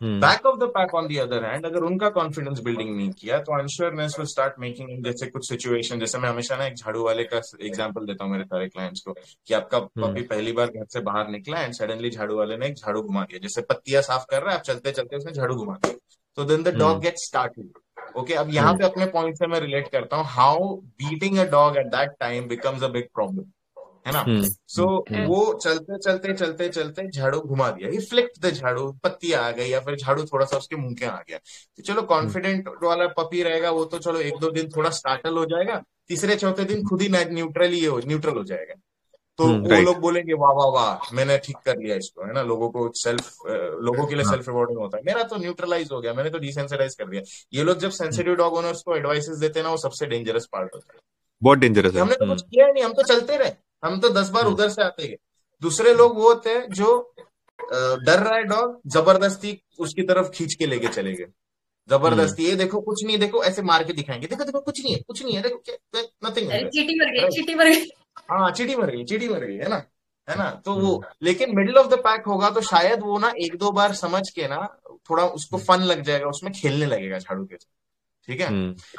[0.00, 0.20] Hmm.
[0.20, 3.58] Back of the pack on the other hand, अगर उनका confidence building नहीं किया तो
[3.58, 7.40] अनश्योरनेस will start making जैसे कुछ situation जैसे मैं हमेशा ना एक झाड़ू वाले का
[7.62, 9.12] एग्जांपल देता हूँ मेरे सारे क्लाइंट्स को
[9.46, 12.74] कि आपका पपी पहली बार घर से बाहर निकला एंड सडनली झाड़ू वाले ने एक
[12.74, 15.74] झाड़ू घुमा दिया जैसे पत्तियाँ साफ़ कर रहा है आप चलते चलते उसने झाड़ू घुमा
[15.74, 15.94] दिया।
[16.38, 19.88] तो then the dog get started okay अब यहाँ पे अपने पॉइंट से मैं रिलेट
[19.92, 23.44] करता हूँ how beating a dog at that time becomes a big problem
[24.06, 24.24] है ना?
[24.68, 29.32] सो so, वो चलते चलते चलते चलते झाड़ू घुमा दिया ही फ्लिक्ट द झाड़ू पत्ती
[29.32, 32.68] आ गई या फिर झाड़ू थोड़ा सा उसके मुँह के आ गया। तो चलो कॉन्फिडेंट
[32.82, 36.64] वाला पपी रहेगा वो तो चलो एक दो दिन थोड़ा स्टार्टल हो जाएगा तीसरे चौथे
[36.64, 38.74] दिन खुद ही न्यूट्रल ही हो न्यूट्रल हो जाएगा।
[39.38, 42.42] तो वो लोग बोलेंगे वाह वाह वाह मैंने ठीक कर लिया इसको है ना?
[42.42, 43.32] लोगों को सेल्फ
[43.82, 46.94] लोगों के लिए सेल्फ रिवॉर्डिंग होता है। मेरा तो न्यूट्रलाइज हो गया मैंने तो डिसेंसिटाइज
[46.94, 47.22] कर दिया।
[47.54, 50.74] ये लोग जब सेंसिटिव डॉग ओनर्स को एडवाइसेस देते हैं ना वो सबसे डेंजरस पार्ट
[50.74, 51.00] होता है।
[51.42, 53.50] बहुत डेंजरस है। हमने तो कुछ किया नहीं हम तो चलते रहे।
[53.82, 55.16] हम तो दस बार हम्म। उधर से आते गए।
[55.62, 57.14] दूसरे लोग वो होते हैं जो
[57.58, 61.26] डर रहा है डॉग ज़बरदस्ती उसकी तरफ़ खींच के लेके चले गए।
[61.88, 64.94] ज़बरदस्ती हम्म। ये देखो कुछ नहीं देखो ऐसे मार के दिखाएँगे। देखो देखो कुछ नहीं
[64.94, 65.60] है कुछ नहीं है देखो
[66.24, 66.50] नथिंग
[68.16, 69.76] हाँ चीटी मर गई चीटी मर गई है ना?
[70.28, 70.50] है ना?
[70.64, 73.70] तो वो हम्म। लेकिन मिडिल ऑफ़ द पैक होगा तो शायद वो ना एक दो
[73.70, 74.60] बार समझ के ना
[75.10, 77.74] थोड़ा उसको फन लग जाएगा उसमें खेलने लगेगा झाड़ू के साथ
[78.28, 78.48] ठीक है?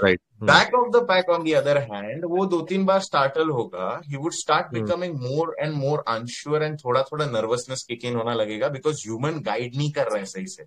[0.04, 4.02] Right back of the pack on the other hand वो दो तीन बार स्टार्टल होगा
[4.06, 8.34] he would start becoming more and more unsure and थोड़ा थोड़ा नर्वसनेस किक इन होना
[8.34, 10.66] लगेगा बिकॉज़ ह्यूमन गाइड नहीं कर रहे हैं सही से।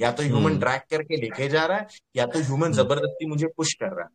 [0.00, 0.58] या तो ह्यूमन.
[0.58, 2.72] ड्रैग करके लेके जा रहा है या तो ह्यूमन.
[2.72, 4.10] ज़बरदस्ती मुझे पुश कर रहा है।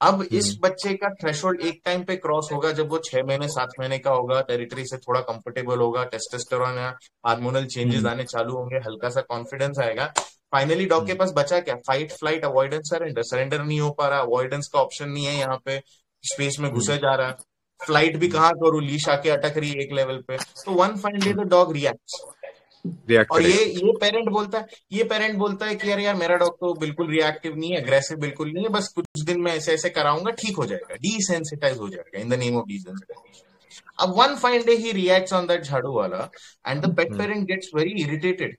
[0.00, 0.22] अब.
[0.32, 3.98] इस बच्चे का थ्रेशोल्ड एक टाइम पे क्रॉस होगा जब वो छह महीने सात महीने
[3.98, 6.88] का होगा टेरिटरी से थोड़ा कंफर्टेबल होगा टेस्टेस्टेरोन या
[7.26, 10.12] हार्मोनल चेंजेस आने चालू होंगे हल्का सा कॉन्फिडेंस आएगा।
[10.52, 11.74] फाइनली डॉग के पास बचा क्या?
[11.86, 15.60] Fight flight avoidance surrender surrender नहीं हो पा रहा अवॉइडेंस का ऑप्शन नहीं है यहाँ
[15.64, 15.78] पे
[16.24, 17.34] स्पेस में घुसे जा रहा। है
[17.80, 18.82] फ़्लाइट भी कहाँ करूँ?
[18.82, 22.20] लीश आके अटक रही है एक लेवल पे। तो one finally the dog react
[23.30, 26.54] और ये ये पेरेंट बोलता है ये पेरेंट बोलता है कि यार यार मेरा डॉग
[26.56, 29.90] तो बिल्कुल रिएक्टिव नहीं है अग्रेसिव बिल्कुल नहीं है बस कुछ दिन में ऐसे ऐसे
[29.90, 33.44] कराऊँगा ठीक हो जाएगा डीसेंसिटाइज हो जाएगा in the name of desensitization
[34.00, 36.30] अब one fine day he reacts on that झाड़ू वाला
[36.68, 38.56] and the pet parent gets very irritated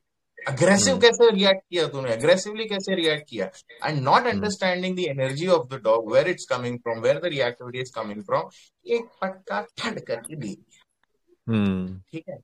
[0.47, 0.99] aggressive.
[0.99, 2.11] कैसे रिएक्ट किया तूने?
[2.11, 3.45] अग्रेसिवली कैसे रिएक्ट किया?
[3.85, 7.79] And not understanding the energy of the dog where it's coming from where the reactivity
[7.79, 8.49] is coming from
[8.85, 10.83] एक पटका ठंड करके दे। दिया
[11.47, 12.11] hmm.
[12.11, 12.37] ठीक है?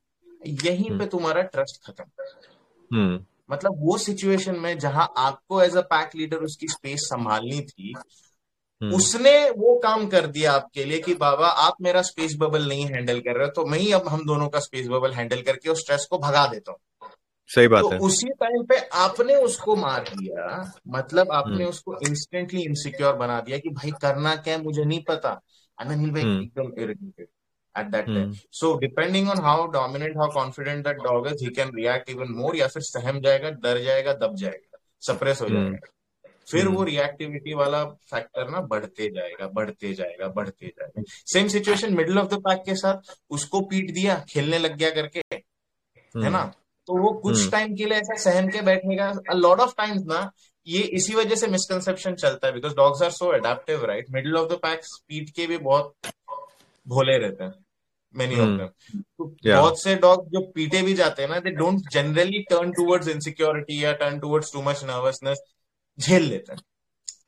[0.47, 0.99] यहीं hmm.
[0.99, 6.67] पे तुम्हारा ट्रस्ट खत्म। मतलब वो सिचुएशन में जहाँ आपको एज अ पैक लीडर उसकी
[6.67, 7.93] स्पेस संभालनी थी
[8.93, 13.19] उसने वो काम कर दिया आपके लिए कि बाबा आप मेरा स्पेस बबल नहीं हैंडल
[13.19, 15.79] कर रहे हो तो मैं ही अब हम दोनों का स्पेस बबल हैंडल करके उस
[15.79, 17.09] स्ट्रेस को भगा देता हूँ।
[17.47, 21.97] सही बात तो है। उसी टाइम पे आपने उसको मार दिया मतलब आपने हम्म। उसको
[22.07, 25.41] इंस्टेंटली इनसिक्योर बना दिया कि भाई करना क्या है मुझे नहीं पता।
[25.79, 27.27] अनिल भाई हम्म। एकदम irritated
[27.75, 28.29] at that time.
[28.29, 28.33] Hmm.
[28.51, 32.55] So depending on how dominant, how confident that dog is, he can react even more
[32.55, 35.89] या फिर सहम जाएगा डर जाएगा दब जाएगा सप्रेस हो जाएगा hmm.
[36.47, 36.75] फिर hmm.
[36.75, 42.27] वो रिएक्टिविटी वाला फैक्टर ना बढ़ते जाएगा बढ़ते जाएगा बढ़ते जाएगा same situation middle of
[42.27, 45.21] the pack के साथ उसको पीट दिया खेलने लग गया करके
[46.15, 46.43] है ना
[46.87, 50.29] तो वो कुछ टाइम हम्म। के लिए ऐसा सहन के बैठेगा लॉट ऑफ़ टाइम्स ना
[50.67, 54.49] ये इसी वजह से मिसकंसेप्शन चलता है because dogs are so adaptive right middle of
[54.49, 55.93] the pack speed के भी बहुत
[56.87, 57.53] भोले रहते हैं
[58.15, 61.79] मेनी ऑफ़ देम तो बहुत से डॉग जो पीटे भी जाते हैं ना they don't
[61.91, 65.41] generally turn towards insecurity या turn towards too much nervousness
[65.99, 66.61] झेल लेते हैं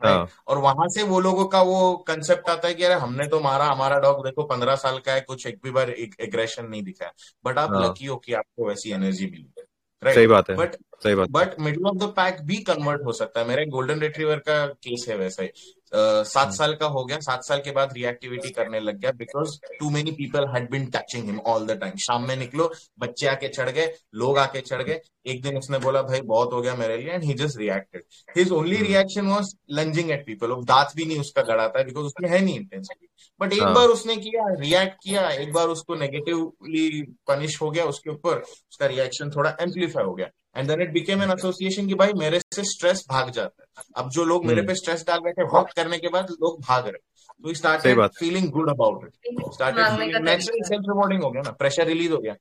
[0.04, 0.28] हाँ.
[0.48, 3.66] और वहाँ से वो लोगों का वो कंसेप्ट आता है कि अरे हमने तो मारा
[3.66, 7.14] हमारा डॉग देखो पंद्रह साल का है कुछ एक भी बार एग्रेशन नहीं दिखाया
[7.46, 9.64] बट आप लकी हाँ। हो कि आपको वैसी एनर्जी मिली है
[10.04, 13.12] राइट सही बात है बट सही बात but middle of the pack भी कन्वर्ट हो
[13.12, 15.50] सकता है। मेरे गोल्डन रिट्रीवर का केस है वैसा ही।
[15.96, 19.90] सात साल का हो गया सात साल के बाद रिएक्टिविटी करने लग गया because too
[19.90, 23.70] many people had been touching him all the time शाम में निकलो बच्चे आके चढ़
[23.70, 27.12] गए लोग आके चढ़ गए एक दिन उसने बोला भाई बहुत हो गया मेरे लिए
[27.12, 28.04] and he just reacted
[28.38, 32.30] his only reaction was lunging at people दांत भी नहीं उसका गड़ा था बिकॉज़ उसमें
[32.30, 33.08] है नहीं इंटेंसिटी
[33.42, 33.74] बट एक हाँ.
[33.74, 38.86] बार उसने किया रिएक्ट किया एक बार उसको नेगेटिवली पनिश हो गया उसके ऊपर उसका
[38.86, 40.28] रिएक्शन थोड़ा एम्पलीफाई हो गया.
[40.56, 44.10] And then it became an association की भाई मेरे से स्ट्रेस भाग जाता है। अब
[44.10, 46.88] जो लोग मेरे हम्म। पे स्ट्रेस डाल रहे थे वॉक करने के बाद लोग भाग
[46.88, 47.14] रहे
[47.44, 52.12] तो started feeling good about it started natural self rewarding हो गया ना प्रेशर रिलीज़
[52.12, 52.36] हो गया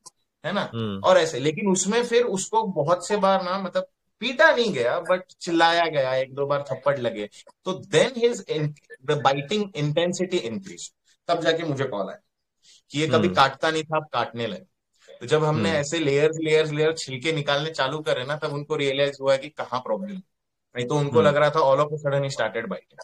[0.45, 0.71] है ना?
[0.75, 3.87] हम्म। और ऐसे लेकिन उसमें फिर उसको बहुत से बार ना मतलब
[4.23, 7.29] पीटा नहीं गया बट चिल्लाया गया एक दो बार थप्पड़ लगे।
[7.65, 10.91] तो then his the biting intensity increase
[11.29, 12.21] तब जाके मुझे कॉल आया
[12.91, 14.67] कि ये कभी हम्म। काटता नहीं था अब काटने लगे।
[15.21, 18.77] तो जब हमने हम्म। ऐसे लेयर्स लेयर्स लेयर छिलके निकालने चालू करे ना तब उनको
[18.77, 20.21] रियलाइज़ हुआ कि कहाँ प्रॉब्लम
[20.75, 22.99] नहीं तो उनको हम्म। लग रहा था all of a sudden started biting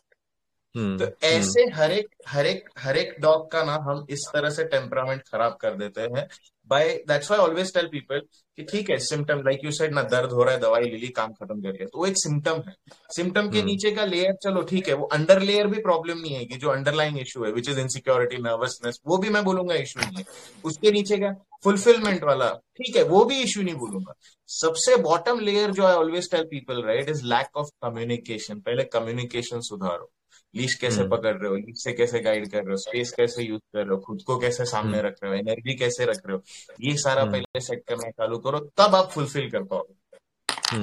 [0.74, 4.64] तो ऐसे हर एक हर एक हर एक डॉग का ना हम इस तरह से
[4.64, 6.26] टेम्परामेंट खराब कर देते हैं
[6.70, 8.20] by that's why always tell people
[8.58, 11.08] कि ठीक है सिम्टम लाइक यू सेड ना दर्द हो रहा है दवाई ले ली
[11.16, 12.74] काम खत्म कर लिया तो वो एक सिम्टम है।
[13.16, 16.34] सिम्टम के हम्म। नीचे का लेयर चलो ठीक है वो अंडर लेयर भी प्रॉब्लम नहीं
[16.34, 20.00] है कि जो अंडरलाइन इशू है विच इज़ इनसिक्योरिटी नर्वसनेस वो भी मैं बोलूँगा इशू
[20.00, 20.24] नहीं है।
[20.64, 21.32] उसके नीचे का
[21.64, 24.14] फुलफिलमेंट वाला ठीक है वो भी इश्यू नहीं बोलूँगा।
[24.48, 29.60] सबसे बॉटम लेयर जो I always tell people right is lack of communication पहले कम्युनिकेशन
[29.62, 30.10] सुधारो।
[30.54, 33.42] लीश कैसे हम्म। पकड़ रहे हो लीश से कैसे गाइड कर रहे हो स्पेस कैसे
[33.42, 36.26] यूज़ कर रहे हो खुद को कैसे सामने हम्म। रख रहे हो एनर्जी कैसे रख
[36.26, 36.42] रहे हो
[36.80, 39.94] ये सारा हम्म। पहले सेट करना चालू करो तब आप फुलफिल कर पाओगे।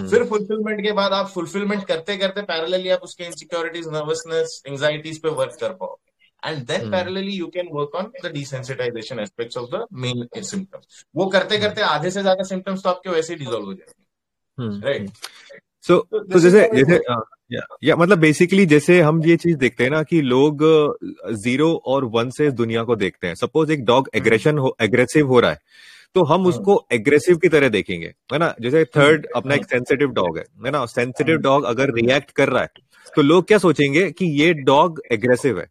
[0.09, 5.29] फिर फुलफिलमेंट के बाद आप फुलफिलमेंट करते करते पैरेलली आप उसके इनसिक्योरिटीज नर्वसनेस एंग्जाइटीज पे
[5.35, 6.05] वर्क कर पाओगे।
[6.43, 11.25] And then parallelly you can work on the desensitization aspects of the main symptoms वो
[11.29, 15.09] करते करते आधे से ज़्यादा सिम्टम्स तो आपके वैसे ही डिजोल्व हो जाएँगे। राइट
[15.87, 16.97] सो तो जैसे जैसे
[17.51, 20.63] या या मतलब बेसिकली जैसे हम ये चीज़ देखते हैं ना कि लोग
[21.35, 25.39] ज़ीरो और वन से दुनिया को देखते हैं। सपोज़ एक डॉग एग्रेशन हो एग्रेसिव हो
[25.39, 25.59] रहा है
[26.15, 28.53] तो हम हाँ। उसको एग्रेसिव की तरह देखेंगे है ना?
[28.61, 30.85] जैसे थर्ड हाँ। अपना एक सेंसिटिव डॉग है है ना?
[30.87, 32.69] सेंसिटिव डॉग हाँ। अगर रिएक्ट कर रहा है
[33.15, 35.67] तो लोग क्या सोचेंगे कि ये डॉग एग्रेसिव है।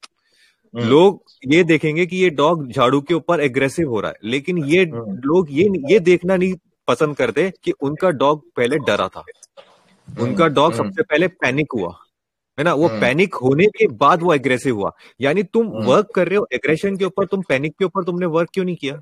[0.75, 4.85] लोग ये देखेंगे कि ये डॉग झाड़ू के ऊपर एग्रेसिव हो रहा है लेकिन ये
[4.85, 6.55] लोग ये ये देखना नहीं
[6.89, 9.25] पसंद करते कि उनका डॉग पहले डरा था।
[10.21, 11.97] उनका डॉग हम्म। सबसे पहले पैनिक हुआ
[12.59, 12.75] है ना?
[12.75, 16.37] वो पैनिक हम्म। होने के बाद वो एग्रेसिव हुआ। यानी तुम वर्क हम्म। कर रहे
[16.37, 19.01] हो एग्रेशन के ऊपर तुम पैनिक के ऊपर तुमने वर्क क्यों नहीं किया?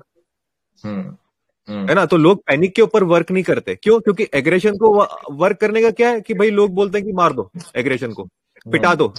[1.67, 2.05] है ना?
[2.05, 3.99] तो लोग पैनिक के ऊपर वर्क नहीं करते। क्यों?
[3.99, 7.33] क्योंकि एग्रेशन को वर्क करने का क्या है कि भाई लोग बोलते हैं कि मार
[7.33, 8.23] दो एग्रेशन को
[8.71, 9.13] पिटा दो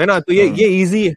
[0.00, 0.20] है ना?
[0.20, 1.14] तो ये ये इजी है।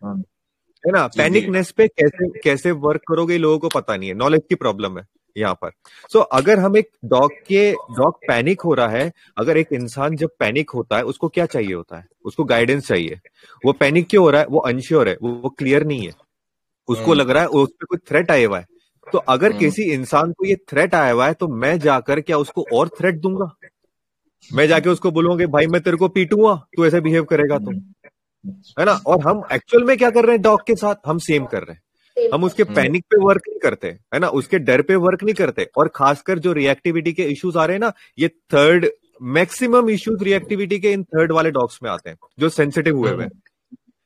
[0.83, 1.07] है ना?
[1.07, 5.05] पैनिकनेस पे कैसे कैसे वर्क करोगे लोगों को पता नहीं है। नॉलेज की प्रॉब्लम है।
[5.37, 5.71] यहाँ पर।
[6.09, 10.15] सो so, अगर हम एक डॉग के डॉग पैनिक हो रहा है अगर एक इंसान
[10.15, 12.05] जब पैनिक होता है उसको क्या चाहिए होता है?
[12.25, 13.19] उसको गाइडेंस चाहिए।
[13.65, 14.47] वो पैनिक क्यों हो रहा है?
[14.47, 16.13] वो अनश्योर है वो, वो क्लियर नहीं है।
[16.87, 18.65] उसको हम्म। लग रहा है उस पर कोई थ्रेट आया हुआ है।
[19.07, 22.37] तो अगर हम्म। किसी इंसान को ये थ्रेट आया हुआ है तो मैं जाकर क्या
[22.37, 23.51] उसको और थ्रेट दूँगा?
[24.53, 28.53] मैं जाके उसको बोलूँगा भाई मैं तेरे को पीटूँगा तू ऐसे बिहेव करेगा तुम हम्म।
[28.79, 28.91] है ना?
[28.91, 30.95] और हम एक्चुअल में क्या कर रहे हैं डॉग के साथ?
[31.05, 31.81] हम सेम कर रहे हैं।
[32.33, 34.27] हम उसके पैनिक पे वर्क नहीं करते है ना?
[34.27, 37.81] उसके डर पे वर्क नहीं करते। और खासकर जो रिएक्टिविटी के इश्यूज़ आ रहे हैं
[37.81, 38.87] ना ये थर्ड
[39.21, 43.25] मैक्सिमम इश्यूज़ रिएक्टिविटी के इन थर्ड वाले डॉग्स में आते हैं जो सेंसिटिव हुए हुए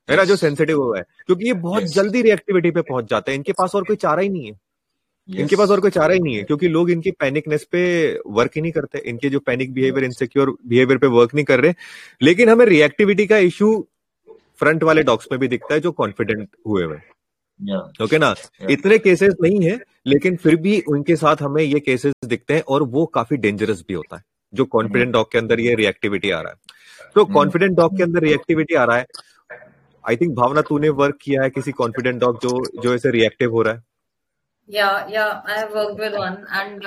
[0.10, 0.24] है। ना?
[0.24, 3.76] जो सेंसिटिव हुआ है। क्योंकि ये बहुत जल्दी रिएक्टिविटी पे पहुँच जाते हैं। इनके पास
[3.76, 4.60] और कोई चारा ही नहीं है।
[5.30, 5.40] Yes.
[5.40, 8.62] इनके पास और कोई चारा ही नहीं है क्योंकि लोग इनकी पैनिकनेस पे वर्क ही
[8.62, 11.74] नहीं करते। इनके जो पैनिक बिहेवियर इनसिक्योर बिहेवियर पे वर्क नहीं कर रहे।
[12.22, 13.88] लेकिन हमें रिएक्टिविटी का इशू
[14.30, 16.98] फ्रंट वाले डॉग्स में भी दिखता है जो कॉन्फिडेंट हुए हुए
[17.60, 18.34] ओके okay ना
[18.70, 22.84] इतने केसेस नहीं है लेकिन फिर भी उनके साथ हमें ये केसेस दिखते हैं और
[22.90, 26.52] वो काफ़ी डेंजरस भी होता है जो कॉन्फिडेंट डॉग के अंदर ये रिएक्टिविटी आ रहा
[26.52, 27.80] है तो कॉन्फिडेंट hmm.
[27.80, 29.06] डॉग के अंदर रिएक्टिविटी आ रहा है
[30.04, 33.62] आई थिंक भावना तूने वर्क किया है किसी कॉन्फिडेंट डॉग जो जो ऐसे रिएक्टिव हो
[33.62, 33.84] रहा है
[34.70, 36.86] या या I have worked with one and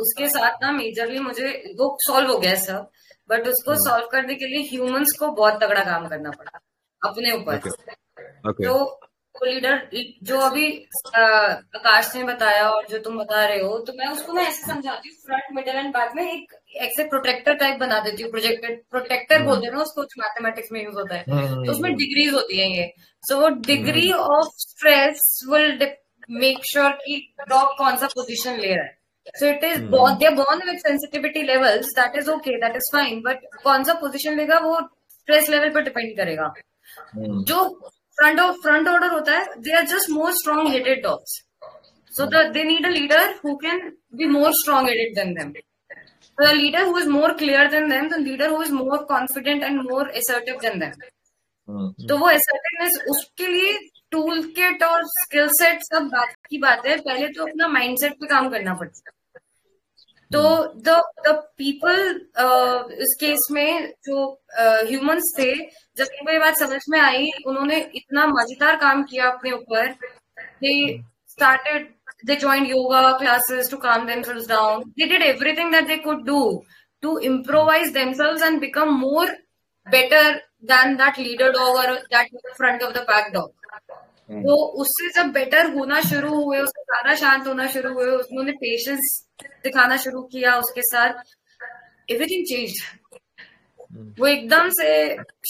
[0.00, 2.88] उसके साथ ना मेजरली मुझे वो सॉल्व हो गया सब
[3.30, 4.12] बट उसको सॉल्व hmm.
[4.12, 6.58] करने के लिए ह्यूमंस को बहुत तगड़ा काम करना पड़ा
[7.02, 7.70] अपने ऊपर okay.
[8.44, 8.66] okay.
[8.66, 9.00] तो
[9.34, 9.88] को लीडर
[10.22, 10.66] जो अभी
[11.16, 15.08] आकाश ने बताया और जो तुम बता रहे हो तो मैं उसको मैं ऐसे समझाती
[15.08, 18.80] हूँ फ्रंट मिडल एंड बैक में एक एक से प्रोटेक्टर टाइप बना देती हूँ प्रोजेक्टेड
[18.90, 22.28] प्रोटेक्टर हम्म। बोलते हैं ना उसको मैथमेटिक्स में यूज़ होता है। हम्म, तो उसमें डिग्रीज
[22.28, 22.92] हम्म, होती है ये।
[23.24, 25.86] सो वो degree of stress will
[26.40, 27.16] make sure कि
[27.48, 28.98] डॉग कौन सा पोजिशन ले रहा है।
[29.38, 29.80] So it is
[30.20, 34.36] they born with sensitivity levels that is okay that is fine but कौन सा पोजिशन
[34.36, 34.78] लेगा वो
[35.10, 36.52] स्ट्रेस लेवल पर डिपेंड करेगा।
[37.16, 37.64] जो
[38.18, 41.40] फ्रंट ऑफ़ फ्रंट ऑर्डर होता है they are just more strong headed dogs
[42.12, 43.78] so that they need a leader who can
[44.14, 45.52] be more strong headed than them
[46.38, 49.64] so the leader who is more clear than them the leader who is more confident
[49.64, 51.02] and more assertive than them
[51.68, 53.72] हम्म। तो वो assertiveness उसके लिए
[54.12, 58.26] tool kit और skill set सब बात की बात है पहले तो अपना माइंडसेट पे
[58.26, 59.21] काम करना पड़ता है
[60.32, 60.42] तो
[60.80, 61.98] द द पीपल
[63.02, 64.26] इस केस में जो
[64.58, 65.52] ह्यूमंस uh, थे
[65.96, 69.88] जब इनको ये बात समझ में आई उन्होंने इतना मज़ेदार काम किया अपने ऊपर
[70.62, 70.74] they
[71.30, 71.88] started
[72.26, 76.42] they join yoga classes to calm themselves down they did everything that they could do
[77.02, 79.36] to improvise them and become more
[79.86, 80.32] better
[80.66, 83.61] than that leader dog और that front of the pack dog
[84.32, 89.12] तो उससे जब better होना शुरू हुए उससे ज़्यादा शांत होना शुरू हुए उन्होंने पेशेंस
[89.64, 91.32] दिखाना शुरू किया उसके साथ
[92.10, 92.82] एवरीथिंग चेंज
[94.18, 94.92] वो एकदम से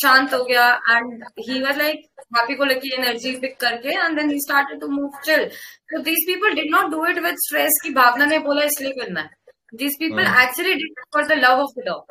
[0.01, 4.31] शांत हो गया and he was like happy go lucky energy pick करके and then
[4.31, 5.45] he started to move chill
[5.93, 9.21] तो these people did not do it with stress की भावना ने बोला इसलिए करना
[9.21, 9.31] है.
[9.75, 12.03] These people actually did for the love of the dog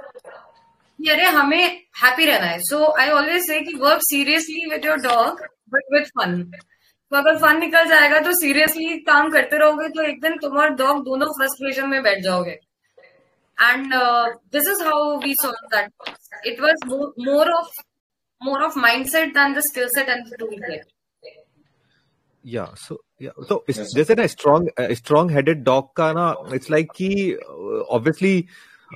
[1.00, 1.64] अरे हमें
[2.04, 2.60] हैप्पी रहना है.
[2.62, 5.42] सो आई ऑलवेज से कि work seriously with your dog
[5.74, 6.42] but with fun
[7.12, 10.70] तो अगर फन निकल जाएगा तो सीरियसली काम करते रहोगे तो एक दिन तुम और
[10.82, 12.58] डॉग दोनों फ्रस्ट्रेशन में बैठ जाओगे.
[13.58, 15.92] And uh, this is how we solved that.
[16.44, 17.68] It was more, more of
[18.42, 20.80] more of mindset than the skill set and the
[22.46, 22.96] या सो
[23.50, 26.24] तो जैसे ना स्ट्रॉन्ग स्ट्रॉन्ग हेडेड डॉग का ना
[26.56, 27.10] इट्स लाइक कि
[27.98, 28.34] ऑब्वियसली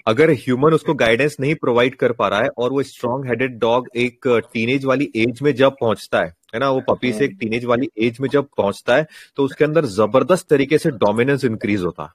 [0.08, 3.88] अगर ह्यूमन उसको गाइडेंस नहीं प्रोवाइड कर पा रहा है और वो स्ट्रॉन्ग हेडेड डॉग
[3.95, 7.65] एक टीनेज वाली एज में जब पहुँचता है है ना वो पपी से एक टीनेज
[7.65, 12.03] वाली एज में जब पहुँचता है तो उसके अंदर ज़बरदस्त तरीके से डोमिनेंस इंक्रीज होता
[12.03, 12.10] है।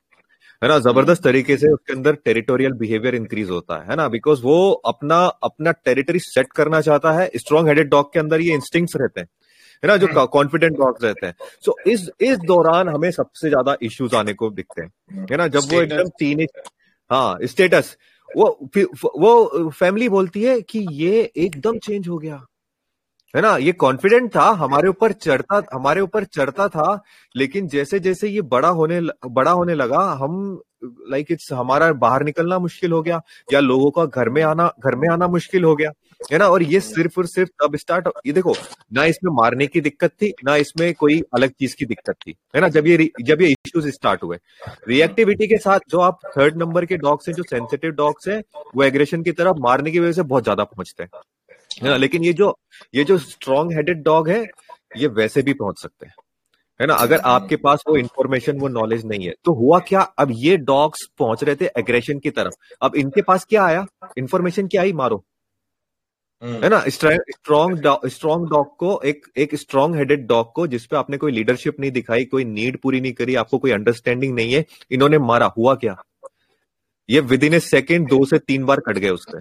[0.63, 4.43] है ना ज़बरदस्त तरीके से उसके अंदर टेरिटोरियल बिहेवियर इंक्रीज होता है है ना बिकॉज़
[4.43, 8.97] वो अपना अपना टेरिटरी सेट करना चाहता है स्ट्रॉन्ग हेडेड डॉग के अंदर ये इंस्टिंक्ट्स
[8.97, 9.29] रहते हैं
[9.83, 13.77] है ना जो कॉन्फिडेंट डॉग्स रहते हैं। सो so, इस इस दौरान हमें सबसे ज़्यादा
[13.83, 16.49] इश्यूज़ आने को दिखते हैं है ना जब वो एकदम टीनेज
[17.11, 17.97] हाँ स्टेटस
[18.37, 18.71] वो
[19.19, 22.45] वो फैमिली बोलती है कि ये एकदम चेंज हो गया।
[23.35, 23.57] है ना?
[23.57, 27.03] ये कॉन्फिडेंट था, हमारे ऊपर चढ़ता, हमारे ऊपर चढ़ता था,
[27.37, 32.25] लेकिन जैसे जैसे ये बड़ा होने बड़ा होने लगा, हम लाइक like इट्स हमारा बाहर
[32.25, 33.21] निकलना मुश्किल हो गया,
[33.53, 36.47] या लोगों का घर में आना, घर में आना मुश्किल हो गया। है ना?
[36.47, 38.55] और ये सिर्फ़ और सिर्फ़ तब स्टार्ट ये देखो,
[38.93, 42.61] ना इसमें मारने की दिक्कत थी, ना इसमें कोई अलग चीज़ की दिक्कत थी, है
[42.61, 42.69] ना?
[42.71, 44.39] जब ये जब ये इश्यूज़ स्टार्ट हुए।
[44.89, 48.43] रिएक्टिविटी के साथ जो आप थर्ड नंबर के डॉग्स हैं, जो सेंसिटिव डॉग्स हैं,
[48.77, 51.11] वो एग्रेशन की तरफ़ मारने की वजह से बहुत ज़्यादा पहुँचते हैं,
[51.75, 51.97] है ना?
[51.97, 52.57] लेकिन ये जो
[52.95, 54.45] ये जो स्ट्रॉन्ग हेडेड डॉग है,
[54.97, 56.15] ये वैसे भी पहुँच सकते हैं,
[56.81, 56.95] है ना?
[56.97, 60.01] अगर आपके पास वो इन्फॉर्मेशन वो नॉलेज नहीं है तो हुआ क्या?
[60.19, 63.85] अब ये डॉग्स पहुँच रहे थे एग्रेशन की तरफ़। अब इनके पास क्या आया?
[64.19, 64.93] इन्फॉर्मेशन क्या आई?
[64.95, 65.25] मारो।
[66.43, 66.79] है ना?
[66.89, 71.91] स्ट्रॉन्ग स्ट्रॉन्ग डॉग को एक एक स्ट्रॉन्ग हेडेड डॉग को जिसपे आपने कोई लीडरशिप नहीं
[71.91, 75.97] दिखाई कोई नीड पूरी नहीं करी आपको कोई अंडरस्टैंडिंग नहीं है इन्होंने मारा। हुआ क्या?
[77.09, 79.41] ये विद इन ए सेकेंड दो से तीन बार कट गए उससे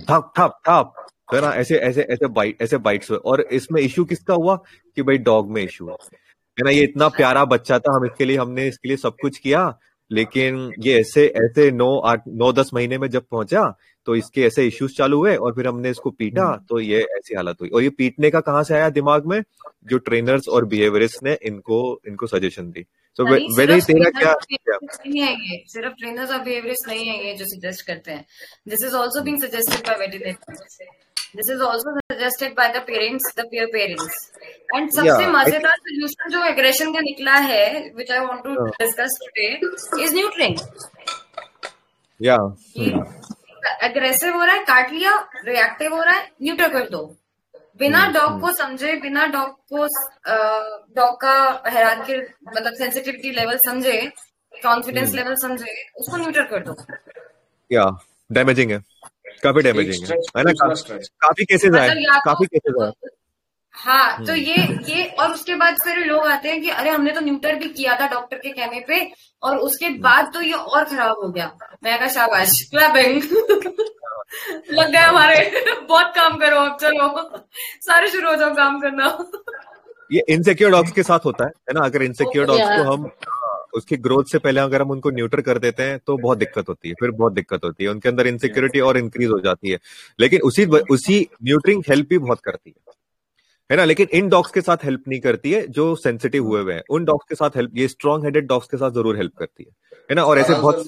[0.00, 0.94] थप थप थप
[1.34, 1.50] है ना?
[1.50, 4.56] ऐसे ऐसे ऐसे बाइट ऐसे बाइट्स हुए। और इसमें इश्यू किसका हुआ?
[4.96, 6.70] कि भाई डॉग में इश्यू है ना?
[6.70, 9.68] ये इतना प्यारा बच्चा था हम इसके लिए हमने इसके लिए सब कुछ किया
[10.10, 13.62] लेकिन ये ऐसे ऐसे नौ आठ नौ दस महीने में जब पहुँचा
[14.08, 17.56] तो इसके ऐसे इश्यूज़ चालू हुए और फिर हमने इसको पीटा तो ये ऐसी हालत
[17.60, 19.42] हुई। और ये पीटने का कहाँ से आया दिमाग में?
[19.86, 22.84] जो ट्रेनर्स और बिहेवियरिस्ट ने इनको इनको सजेशन दी।
[23.16, 23.24] तो
[23.56, 24.32] वेदर तेरा क्या
[24.74, 28.24] नहीं है ये। सिर्फ़ ट्रेनर्स और बिहेवियरिस्ट नहीं है ये जो सजेस्ट करते हैं।
[28.68, 30.32] This is also being suggested by veterinary
[31.36, 34.30] this is also suggested by the parents the peer parents
[34.74, 37.64] and सबसे मज़ेदार सोल्यूशन जो एग्रेशन का निकला है
[37.96, 39.48] which I want to discuss today
[40.04, 40.56] is neutering
[42.20, 42.36] या
[43.82, 45.12] एग्रेसिव हो रहा है काट लिया
[45.44, 47.16] रिएक्टिव हो रहा है न्यूट्रल कर दो।
[47.78, 49.86] बिना डॉग को समझे बिना डॉग को
[50.94, 54.00] डॉग का हैरान के मतलब सेंसिटिविटी लेवल समझे
[54.54, 56.76] कॉन्फिडेंस लेवल समझे उसको न्यूट्रल कर दो।
[57.72, 57.84] या
[58.32, 58.78] डैमेजिंग है।
[59.42, 60.52] काफ़ी डैमेजिंग है। है ना?
[60.98, 61.88] काफ़ी केसेस आए
[62.24, 63.08] काफ़ी केसेस आए।
[63.78, 64.56] हाँ तो ये
[64.88, 67.96] ये और उसके बाद फिर लोग आते हैं कि अरे हमने तो न्यूटर भी किया
[68.00, 69.00] था डॉक्टर के कहने पे
[69.42, 71.46] और उसके बाद तो ये और खराब हो गया।
[71.84, 73.22] मैं कहा शाबाश क्लबिंग
[74.72, 77.08] लग गए हमारे बहुत काम करो अब चलो।
[77.82, 79.06] सारे शुरू हो जाओ काम करना।
[80.12, 81.84] ये इनसिक्योर डॉग्स के साथ होता है है ना?
[81.84, 83.10] अगर इनसिक्योर डॉग्स को हम
[83.74, 86.88] उसकी ग्रोथ से पहले अगर हम उनको न्यूटर कर देते हैं तो बहुत दिक्कत होती
[86.88, 89.78] है फिर बहुत दिक्कत होती है। उनके अंदर इनसिक्योरिटी और इंक्रीज हो जाती है।
[90.20, 92.96] लेकिन उसी उसी न्यूट्रिंग हेल्प भी बहुत करती है।
[93.70, 93.84] है ना?
[93.84, 97.04] लेकिन इन डॉग्स के साथ हेल्प नहीं करती है जो सेंसिटिव हुए हुए हैं। उन
[97.04, 99.70] डॉग्स के साथ हेल्प ये स्ट्रॉन्ग हेडेड डॉग्स के साथ ज़रूर हेल्प करती है।
[100.10, 100.24] है ना?
[100.24, 100.84] और ऐसे बहुत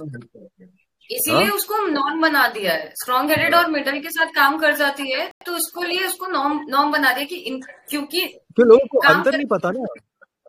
[1.10, 1.52] इसीलिए हाँ?
[1.52, 5.30] उसको नॉर्म बना दिया है। स्ट्रॉन्ग हेडेड और मिडल के साथ काम कर जाती है
[5.46, 8.20] तो उसको लिए उसको नॉर्म नॉर्म बना दिया कि क्योंकि
[8.56, 9.86] तो लोगों को अंतर नहीं पता ना।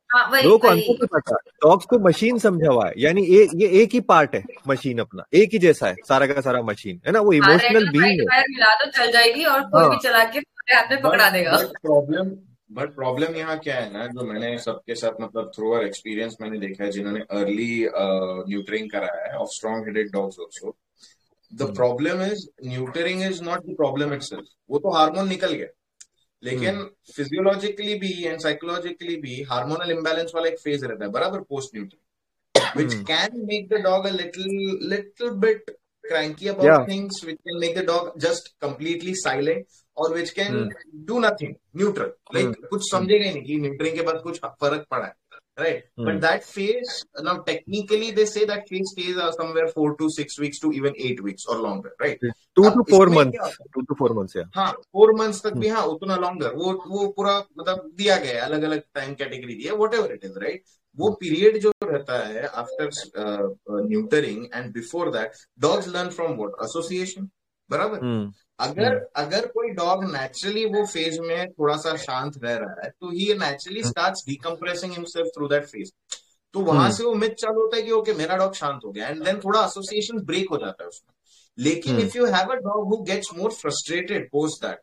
[0.10, 3.68] हाँ, लोगों को अंतर नहीं पता। डॉग्स को मशीन समझा हुआ है। यानी ए, ये
[3.82, 7.12] एक ही पार्ट है मशीन अपना। एक ही जैसा है सारा का सारा मशीन है
[7.12, 7.20] ना?
[7.20, 10.40] वो इमोशनल बीइंग है। मिला दो चल जाएगी और कोई भी चला के
[10.70, 12.30] पकड़ा देगा। प्रॉब्लम
[12.72, 16.60] बट प्रॉब्लम यहाँ क्या है ना जो मैंने सबके साथ मतलब थ्रू आर एक्सपीरियंस मैंने
[16.60, 17.88] देखा है जिन्होंने अर्ली
[18.50, 20.76] न्यूट्रिंग कराया है of strong headed dogs also
[21.52, 24.24] the problem is neutering is not the problem it
[24.70, 25.68] वो तो हार्मोन निकल गया।
[26.44, 26.80] लेकिन
[27.16, 32.78] फिजियोलॉजिकली भी एंड साइकोलॉजिकली भी हार्मोनल इम्बेलेंस वाला एक फ़ेज़ रहता है बराबर post neutering
[32.78, 36.86] which can make the dog a little little bit cranky about yeah.
[36.86, 42.12] things which can make the dog just completely silent और which can do nothing neutral
[42.36, 45.14] like कुछ समझेगा ही नहीं कि न्यूट्रिंग के बाद कुछ फ़र्क पड़ा है
[57.96, 60.64] दिया गया अलग अलग टाइम कैटेगरी दिया whatever it is right
[60.98, 62.90] वो पीरियड जो रहता है after
[63.82, 67.30] neutering and before that dogs learn from what association
[67.72, 67.98] बराबर।
[68.60, 72.90] अगर हम्म। अगर कोई डॉग नेचुरली वो फ़ेज़ में थोड़ा सा शांत रह रहा है
[72.92, 75.92] तो he naturally start decompressing himself through that phase
[76.54, 78.92] तो वहाँ हम्म। से वो मिथ चालू होता है कि ओके मेरा डॉग शांत हो
[78.92, 81.14] गया। एंड देन थोड़ा एसोसिएशन ब्रेक हो जाता है उसमें।
[81.58, 84.80] लेकिन if you have a dog who gets more frustrated post that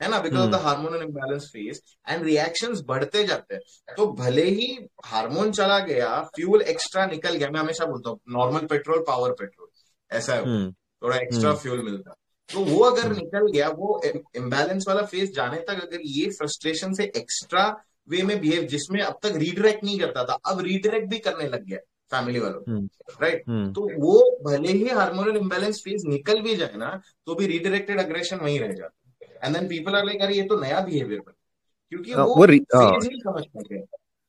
[0.00, 0.18] है ना?
[0.18, 4.66] Because of the hormonal imbalance phase and reactions बढ़ते जाते हैं तो भले ही
[5.04, 9.68] हार्मोन चला गया फ्यूल एक्स्ट्रा निकल गया मैं हमेशा बोलता हूँ नॉर्मल पेट्रोल पावर पेट्रोल
[10.10, 12.14] ऐसा है हम्म। थोड़ा एक्स्ट्रा फ्यूल मिलता
[12.48, 17.04] तो वो अगर। निकल गया वो इम्बैलेंस वाला फ़ेज़ जाने तक अगर ये फ्रस्ट्रेशन से
[17.16, 17.64] एक्स्ट्रा
[18.08, 21.64] वे में बिहेव जिसमें अब तक रीडायरेक्ट नहीं करता था अब रीडायरेक्ट भी करने लग
[21.66, 21.78] गया
[22.12, 22.80] फैमिली वालों
[23.22, 26.90] राइट हम्म। हम्म। तो वो भले ही हार्मोनल इम्बेलेंस फ़ेज़ निकल भी जाए ना
[27.26, 30.60] तो भी रीडायरेक्टेड अग्रेशन वहीं रह जाता and then people are like अरे ये तो
[30.60, 31.32] नया बिहेवियर बन
[31.92, 33.78] क्योंकि हाँ, वो, वो फ़ेज़ नहीं समझ पाते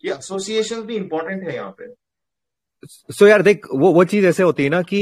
[0.04, 1.88] कि एसोसिएशन भी इंपॉर्टेंट है यहाँ पे
[2.84, 5.02] सो so यार देख वो वो चीज़ ऐसे होती है ना कि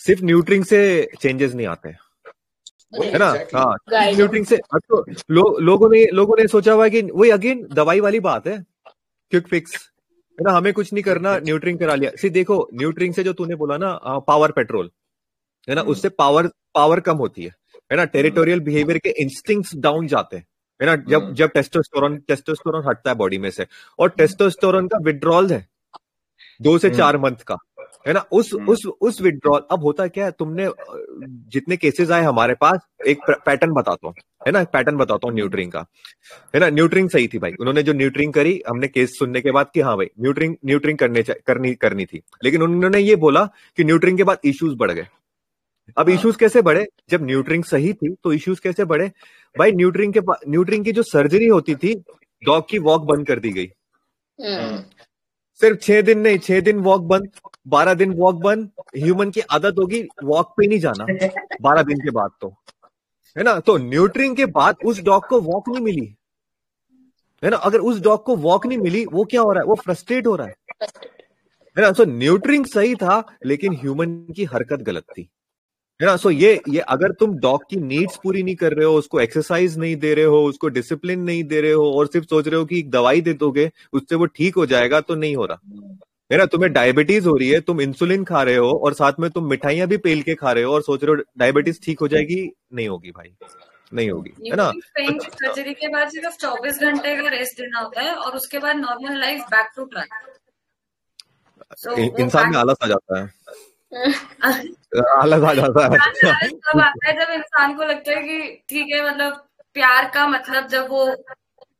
[0.00, 0.80] सिर्फ़ न्यूट्रिंग से
[1.20, 1.98] चेंजेस नहीं आते है
[2.94, 3.34] ना?
[3.56, 3.76] हाँ
[4.14, 8.20] न्यूट्रिंग से तो लो, लोगों ने लोगों ने सोचा हुआ कि वही अगेन दवाई वाली
[8.20, 8.64] बात है।
[9.30, 9.90] क्विक फिक्स
[10.40, 10.52] है ना?
[10.52, 14.18] हमें कुछ नहीं करना न्यूट्रिंग करा लिया। सी देखो न्यूट्रिंग से जो तूने बोला ना
[14.18, 14.90] पावर पेट्रोल
[15.68, 15.80] है ना?
[15.80, 17.50] हम्म। उससे पावर पावर कम होती है।
[17.92, 18.04] है ना?
[18.04, 20.46] टेरिटोरियल बिहेवियर के इंस्टिंक्ट्स डाउन जाते हैं।
[20.82, 20.96] है ना?
[20.96, 23.66] जब हम्म। जब टेस्टोस्टेरोन टेस्टोस्टेरोन हटता है बॉडी में से।
[23.98, 25.68] और टेस्टोस्टेरोन का विड्रॉल है।
[26.62, 27.56] दो से हम्म। चार मंथ का।
[28.06, 28.24] है ना?
[28.32, 30.68] उस हम्म। उस उस विड्रॉल अब होता क्या है तुमने
[31.52, 34.14] जितने केसेस आए हमारे पास एक पैटर्न बताता हूँ
[34.46, 34.62] है ना?
[34.64, 35.84] पैटर्न बताता हूँ न्यूट्रिंग का।
[36.54, 36.68] है ना?
[36.70, 39.96] न्यूट्रिंग सही थी भाई। उन्होंने जो न्यूट्रिंग करी हमने केस सुनने के बाद कि हाँ
[39.96, 43.44] भाई न्यूट्रिंग न्यूट्रिंग करने करनी करनी थी। लेकिन उन्होंने ये बोला
[43.76, 45.06] कि न्यूट्रिंग के बाद इश्यूज़ बढ़ गए।
[45.98, 46.84] अब इश्यूज़ हाँ। कैसे बढ़े?
[47.10, 49.08] जब न्यूट्रिंग सही थी तो इश्यूज़ कैसे बढ़े?
[49.56, 51.94] भाई न्यूट्रिंग के न्यूट्रिंग की जो सर्जरी होती थी
[52.42, 53.70] डॉग की वॉक बंद कर दी गई।
[54.38, 54.82] हम्म।
[55.64, 57.30] सिर्फ़ छह दिन नहीं, छह दिन वॉक बंद,
[57.66, 61.06] बारह दिन वॉक बंद ह्यूमन की आदत होगी वॉक पे नहीं जाना,
[61.60, 62.54] बारह दिन के बाद तो।
[63.38, 63.60] है ना?
[63.60, 66.14] तो न्यूट्रिंग के बाद उस डॉग को वॉक नहीं मिली।
[67.44, 67.56] है ना?
[67.56, 69.66] अगर उस डॉग को वॉक नहीं मिली, वो क्या हो रहा है?
[69.66, 70.54] वो फ्रस्ट्रेट हो रहा है।
[71.78, 71.90] है ना?
[71.90, 75.30] तो न्यूट्रिंग सही था, लेकिन ह्यूमन की हरकत गलत थी।
[76.00, 76.16] है ना?
[76.16, 79.76] सो ये ये अगर तुम डॉग की नीड्स पूरी नहीं कर रहे हो उसको एक्सरसाइज
[79.78, 82.64] नहीं दे रहे हो उसको डिसिप्लिन नहीं दे रहे हो और सिर्फ़ सोच रहे हो
[82.64, 85.58] कि दवाई दे दोगे उससे वो ठीक हो जाएगा तो नहीं हो रहा।
[86.30, 86.46] है ना?
[86.46, 89.86] तुम्हें डायबिटीज़ हो रही है तुम इंसुलिन खा रहे हो और साथ में तुम मिठाइयाँ
[89.88, 92.40] भी पेल के खा रहे हो और सोच रहे हो डायबिटीज़ ठीक हो जाएगी
[92.72, 93.34] नहीं होगी भाई।
[93.92, 94.70] नहीं होगी है ना?
[94.98, 99.18] सर्जरी के बाद सिर्फ़ चौबीस घंटे का रेस्ट देना होता है और उसके बाद normal
[99.20, 100.08] life back to track
[102.20, 103.26] इंसान में आलस आ जाता है।
[103.92, 109.04] अलग आ जाता है। तब आता है जब इंसान को लगता है कि ठीक है
[109.06, 111.04] मतलब प्यार का मतलब जब वो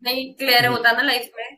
[0.03, 1.57] नहीं क्लियर होता ना लाइफ में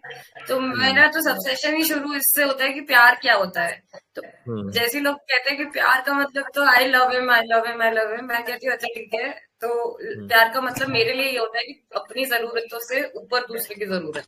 [0.49, 3.81] तो मेरा तो सबसेशन ही शुरू इससे होता है कि प्यार क्या होता है।
[4.17, 7.43] तो हम्म। जैसे लोग कहते हैं कि प्यार का मतलब तो I love him I
[7.45, 10.61] love him I love him मैं कहती हूँ अच्छा ठीक है। तो हम्म। प्यार का
[10.61, 14.27] मतलब मेरे लिए ये होता है कि अपनी जरूरतों से ऊपर दूसरे की ज़रूरत।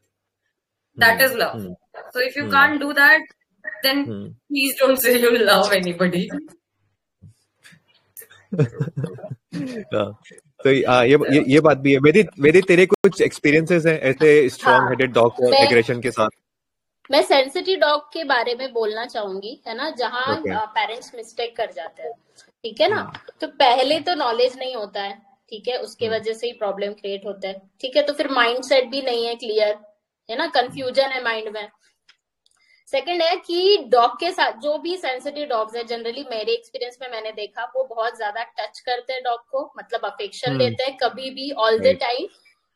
[0.99, 3.33] That is love so if you can do that
[3.83, 4.26] then hmm.
[4.48, 6.29] please don't say you love anybody.
[10.57, 14.48] तो आ, ये, ये ये बात भी है। मेरी मेरी तेरे कुछ एक्सपीरियंसेस हैं ऐसे
[14.48, 16.29] स्ट्रॉन्ग हेडेड डॉग को एग्रेशन के साथ?
[17.11, 19.90] मैं सेंसिटिव डॉग के बारे में बोलना चाहूँगी है ना?
[19.90, 22.12] जहाँ पेरेंट्स मिस्टेक कर जाते हैं
[22.62, 22.96] ठीक है ना?
[22.96, 25.79] हाँ। तो पहले तो नॉलेज नहीं होता है ठीक है?
[25.79, 28.02] उसके हाँ। वजह से ही प्रॉब्लम क्रिएट होता है ठीक है?
[28.02, 29.79] तो फिर माइंड सेट भी नहीं है क्लियर
[30.31, 30.46] है ना?
[30.46, 31.69] कंफ्यूजन है माइंड में।
[32.93, 37.09] सेकंड है कि डॉग के साथ जो भी सेंसिटिव डॉग्स है जनरली मेरे एक्सपीरियंस में
[37.11, 40.97] मैंने देखा वो बहुत ज़्यादा टच करते हैं डॉग को मतलब अफेक्शन हम्म। देते हैं
[40.97, 42.27] कभी भी ऑल द टाइम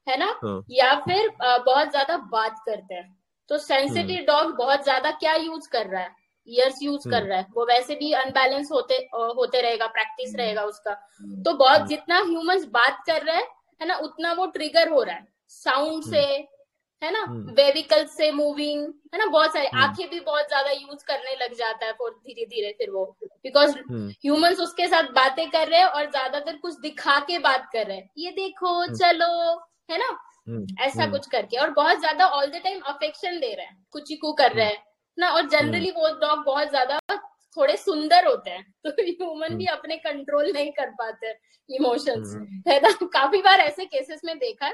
[0.07, 0.35] है ना?
[0.45, 3.17] हाँ। या फिर बहुत ज़्यादा बात करते हैं।
[3.51, 6.15] तो सेंसिटिव डॉग हम्म। बहुत ज़्यादा क्या यूज़ कर रहा है?
[6.49, 10.63] ईयर्स यूज़ कर हम्म। रहा है। वो वैसे भी अनबैलेंस होते होते रहेगा प्रैक्टिस रहेगा
[10.65, 10.93] उसका।
[11.45, 13.49] तो बहुत जितना ह्यूमंस बात कर रहे हैं
[13.81, 16.23] है ना उतना वो ट्रिगर हो रहा है। साउंड से
[17.03, 17.21] है ना?
[17.21, 18.83] हम्म। वेविकल से मूविंग
[19.15, 19.27] है ना?
[19.27, 22.73] बहुत सारे हम्म। आँखें भी बहुत ज़्यादा यूज़ करने लग जाता है फिर धीरे धीरे
[22.79, 27.19] फिर वो। बिकॉज़ हम्म, ह्यूमंस उसके साथ बातें कर रहे हैं और ज़्यादातर कुछ दिखा
[27.21, 29.31] के बात कर रहे हैं। ये देखो चलो
[29.91, 30.09] है ना?
[30.49, 33.77] हम्म, ऐसा हम्म, कुछ करके और बहुत ज़्यादा ऑल द टाइम अफेक्शन दे रहे हैं।
[33.93, 34.83] कुछ को कर रहे हैं
[35.19, 35.31] ना?
[35.31, 36.99] और जनरली वो डॉग बहुत ज़्यादा
[37.57, 41.31] थोड़े सुंदर होते हैं। तो ह्यूमन भी अपने कंट्रोल नहीं कर पाते
[41.71, 42.91] इमोशंस हम्म। है ना?
[43.03, 44.73] काफ़ी बार ऐसे केसेस में देखा है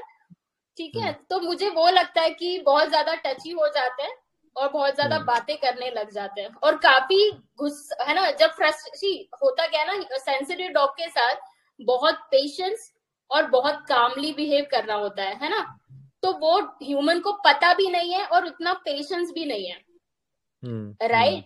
[0.77, 1.11] ठीक है?
[1.29, 4.15] तो मुझे वो लगता है कि बहुत ज़्यादा टची हो जाते हैं
[4.55, 8.51] और बहुत ज़्यादा हम्म। बातें करने लग जाते हैं। और काफ़ी गुस्सा है ना जब
[8.51, 11.35] फ्रस्ट्रेशन होता क्या है ना सेंसिटिव डॉग के साथ
[11.79, 12.91] बहुत पेशेंस
[13.31, 15.65] और बहुत कामली बिहेव करना होता है है ना?
[16.23, 19.77] तो वो ह्यूमन को पता भी नहीं है और उतना पेशेंस भी नहीं है।
[20.63, 21.45] हम्म, राइट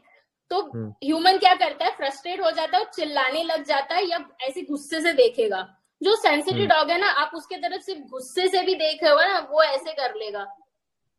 [0.52, 4.06] तो हम्म। ह्यूमन क्या करता है फ्रस्ट्रेट हो जाता है और चिल्लाने लग जाता है
[4.06, 5.62] या ऐसे गुस्से से देखेगा।
[6.02, 9.12] जो सेंसिटिव हम्म। डॉग है ना आप उसके तरफ़ सिर्फ़ गुस्से से भी देख रहे
[9.12, 10.46] हो ना वो ऐसे कर लेगा।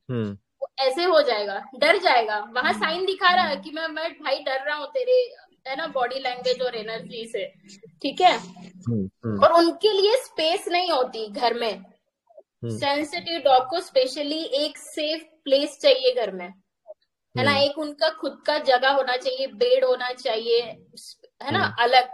[0.09, 0.31] हम्म,
[0.63, 4.39] वो ऐसे हो जाएगा डर जाएगा। वहाँ साइन दिखा रहा है कि मैं मैं भाई
[4.39, 5.21] डर रहा हूँ तेरे
[5.67, 7.45] है ना बॉडी लैंग्वेज और एनर्जी से।
[8.03, 8.37] ठीक है?
[8.39, 14.43] हम्म, हम्म, और उनके लिए स्पेस नहीं होती घर में। हम्म, सेंसिटिव डॉग को स्पेशली
[14.57, 16.47] एक सेफ़ प्लेस चाहिए घर में।
[17.35, 20.61] है ना हम्म। एक उनका खुद का जगह होना चाहिए बेड होना चाहिए
[21.43, 22.09] है ना अलग.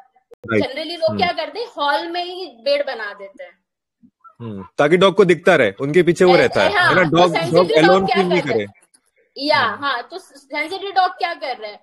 [0.47, 3.59] जनरली लोग क्या करते हैं हॉल में ही बेड बना देते हैं।
[4.41, 7.03] हम्म, ताकि डॉग को दिखता रहे उनके पीछे वो रहता है। हाँ, ना?
[7.03, 8.67] डॉग डॉग एलोन फील नहीं करे।
[9.37, 11.81] या हाँ तो सेंसिटिव डॉग क्या कर रहा है।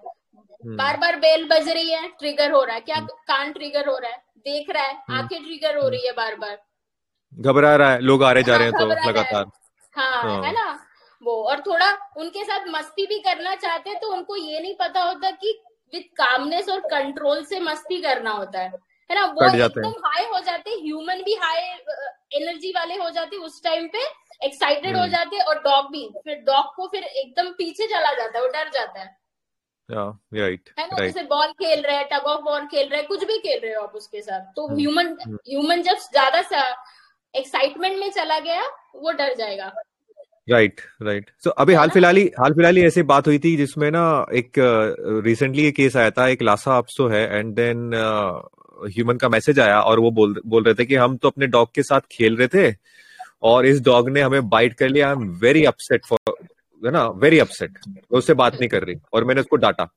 [0.67, 4.11] बार बार बेल बज रही है ट्रिगर हो रहा है। क्या कान ट्रिगर हो रहा
[4.11, 4.23] है?
[4.37, 6.57] देख रहा है आँखें ट्रिगर हो रही है बार बार
[7.37, 9.45] घबरा रहा है लोग आ रहे जा रहे हैं हाँ, तो है। लगातार।
[9.95, 10.79] हाँ हाँ। है ना?
[11.23, 15.03] वो और थोड़ा उनके साथ मस्ती भी करना चाहते हैं तो उनको ये नहीं पता
[15.03, 15.59] होता कि
[15.93, 18.71] विद कामनेस और कंट्रोल से मस्ती करना होता है
[19.09, 21.61] है ना वो। एकदम हाई हो जाते ह्यूमन भी हाई
[22.33, 23.99] एनर्जी वाले हो जाते उस टाइम पे
[24.45, 28.37] एक्साइटेड हो हम्म। जाते और डॉग भी फिर डॉग को फिर एकदम पीछे चला जाता
[28.37, 29.13] है वो डर जाता है
[29.89, 33.23] राइट है ना जैसे बॉल खेल रहे हैं टग ऑफ़ बॉल खेल रहे हैं कुछ
[33.23, 35.15] भी खेल रहे हो आप उसके साथ तो ह्यूमन।
[35.49, 36.39] ह्यूमन जब ज़्यादा
[37.33, 38.65] एक्साइटमेंट में चला गया
[38.95, 39.71] वो डर जाएगा
[40.47, 43.91] राइट राइट सो अभी हाल फ़िलहाल ही हाल फ़िलहाल ही ऐसी बात हुई थी जिसमें
[43.91, 44.51] ना एक
[45.25, 47.91] रिसेंटली एक केस आया था एक लासा अप्सो है एंड देन
[48.87, 51.73] ह्यूमन का मैसेज आया और वो बोल बोल रहे थे कि हम तो अपने डॉग
[51.75, 52.75] के साथ खेल रहे थे
[53.43, 56.35] और इस डॉग ने हमें बाइट कर लिया। I am very upset for
[56.85, 57.07] है ना?
[57.07, 57.79] वेरी अपसेट
[58.11, 59.87] उससे बात नहीं कर रही और मैंने उसको डांटा।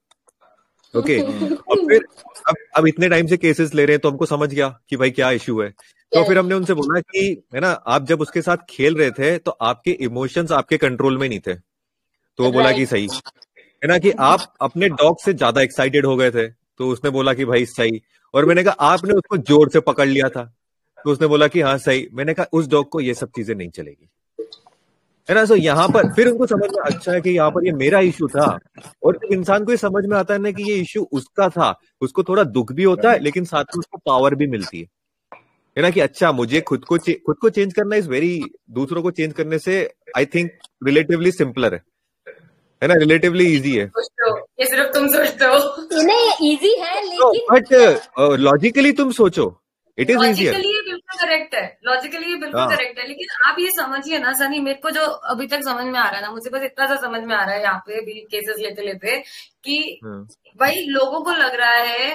[0.95, 1.59] Okay okay.
[1.69, 2.07] और फिर
[2.49, 5.11] अब अब इतने टाइम से केसेस ले रहे हैं तो हमको समझ गया कि भाई
[5.11, 5.73] क्या इश्यू है।
[6.13, 9.37] तो फिर हमने उनसे बोला कि है ना आप जब उसके साथ खेल रहे थे
[9.39, 13.09] तो आपके इमोशंस आपके कंट्रोल में नहीं थे। तो वो बोला कि सही।
[13.83, 17.35] है ना कि आप अपने डॉग से ज़्यादा एक्साइटेड हो गए थे। तो उसने बोला
[17.35, 18.01] कि भाई सही।
[18.35, 20.45] और मैंने कहा आपने उसको ज़ोर से पकड़ लिया था।
[20.99, 23.71] तो उसने बोला कि हाँ सही। मैंने कहा उस डॉग को ये सब चीज़ें नहीं
[23.71, 24.09] चलेगी।
[25.29, 27.73] है ना सो यहाँ पर फिर उनको समझ में अच्छा है कि यहाँ पर ये
[27.75, 28.47] मेरा इशू था।
[29.05, 31.75] और जब इंसान को ये समझ में आता है ना कि ये इशू उसका था
[32.01, 34.87] उसको थोड़ा दुख भी होता है लेकिन साथ में उसको पावर भी मिलती है।
[35.79, 39.11] है ना कि अच्छा मुझे खुद को खुद को चेंज करना इज़ वेरी दूसरों को
[39.11, 39.75] चेंज करने से
[40.17, 40.51] आई थिंक
[40.87, 41.83] रिलेटिवली सिंपलर है।
[42.83, 42.95] है ना?
[42.95, 43.91] रिलेटिवली इजी है।
[44.61, 46.03] ये सिर्फ़ तुम सोचते हो?
[46.03, 49.47] नहीं इजी है लेकिन बट लॉजिकली तुम सोचो।
[49.99, 53.59] इट इज़ इजियर लॉजिकली बिल्कुल करेक्ट है। लॉजिकली ये बिल्कुल हाँ। करेक्ट है। लेकिन आप
[53.59, 56.31] ये समझिए ना सनी मेरे को जो अभी तक समझ में आ रहा है ना
[56.33, 59.17] मुझे बस इतना सा समझ में आ रहा है यहाँ पे भी केसेस लेते लेते
[59.65, 59.79] कि
[60.61, 62.11] भाई लोगों को लग रहा है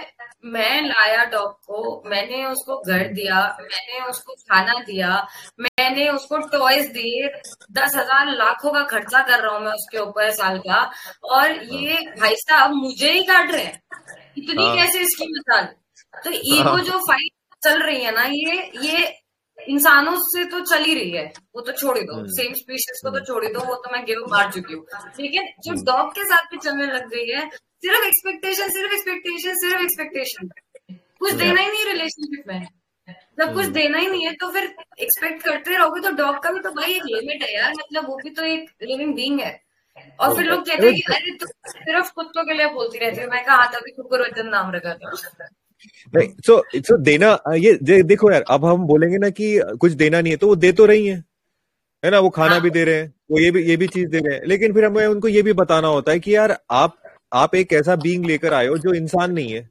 [0.46, 5.12] मैं लाया डॉग को मैंने उसको घर दिया मैंने उसको खाना दिया
[5.60, 7.28] मैंने उसको टॉयज दिए
[7.74, 10.82] दस हज़ार लाखों का खर्चा कर रहा हूँ मैं उसके ऊपर साल का।
[11.32, 13.82] और ये भाई साहब मुझे ही काट रहे हैं।
[14.38, 15.66] इतनी हाँ। कैसे इसकी मिसाल?
[16.16, 17.32] तो ईगो हाँ। जो फाइट
[17.64, 19.12] चल रही है ना ये ये
[19.58, 23.00] इंसानों से तो चल ही रही है वो तो छोड़ ही दो हम्म। सेम स्पीशीज
[23.04, 24.86] को तो छोड़ ही दो वो तो मैं गिव मार चुकी हूँ।
[25.20, 27.50] लेकिन जो डॉग के साथ भी चलने लग गई है
[27.84, 30.50] सिर्फ़ एक्सपेक्टेशन सिर्फ़ एक्सपेक्टेशन सिर्फ़ एक्सपेक्टेशन
[31.20, 32.68] कुछ देना ही नहीं रिलेशनशिप में।
[33.40, 34.64] जब कुछ देना ही नहीं है तो फिर
[35.02, 38.18] एक्सपेक्ट करते रहोगे तो डॉग का भी तो भाई एक लिमिट है यार मतलब वो
[38.24, 39.60] भी तो एक लिविंग बींग है।
[40.20, 43.28] और फिर लोग कहते हैं कि अरे तू सिर्फ़ कुत्तों के लिए बोलती रहती है।
[43.28, 45.50] मैं कहा हाँ तभी वचन नाम रखा था
[46.18, 50.34] सो सो देना ये दे- देखो यार अब हम बोलेंगे ना कि कुछ देना नहीं
[50.34, 51.24] है तो वो दे तो रही है।
[52.04, 54.08] है ना वो खाना हाँ। भी दे रहे हैं वो ये भी ये भी चीज़
[54.10, 56.96] दे रहे हैं। लेकिन फिर हमें उनको ये भी बताना होता है कि यार आप
[57.34, 59.70] आप एक ऐसा बींग लेकर आए हो जो इंसान नहीं है।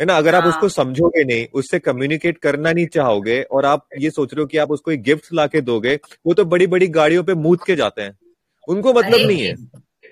[0.00, 3.86] है ना अगर आप हाँ। उसको समझोगे नहीं उससे कम्युनिकेट करना नहीं चाहोगे और आप
[3.98, 6.66] ये सोच रहे हो कि आप उसको एक गिफ्ट ला के दोगे वो तो बड़ी
[6.66, 8.18] बड़ी गाड़ियों पे मूद के जाते हैं।
[8.68, 9.54] उनको मतलब नहीं है।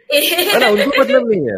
[0.12, 1.56] है ना उनको मतलब नहीं है।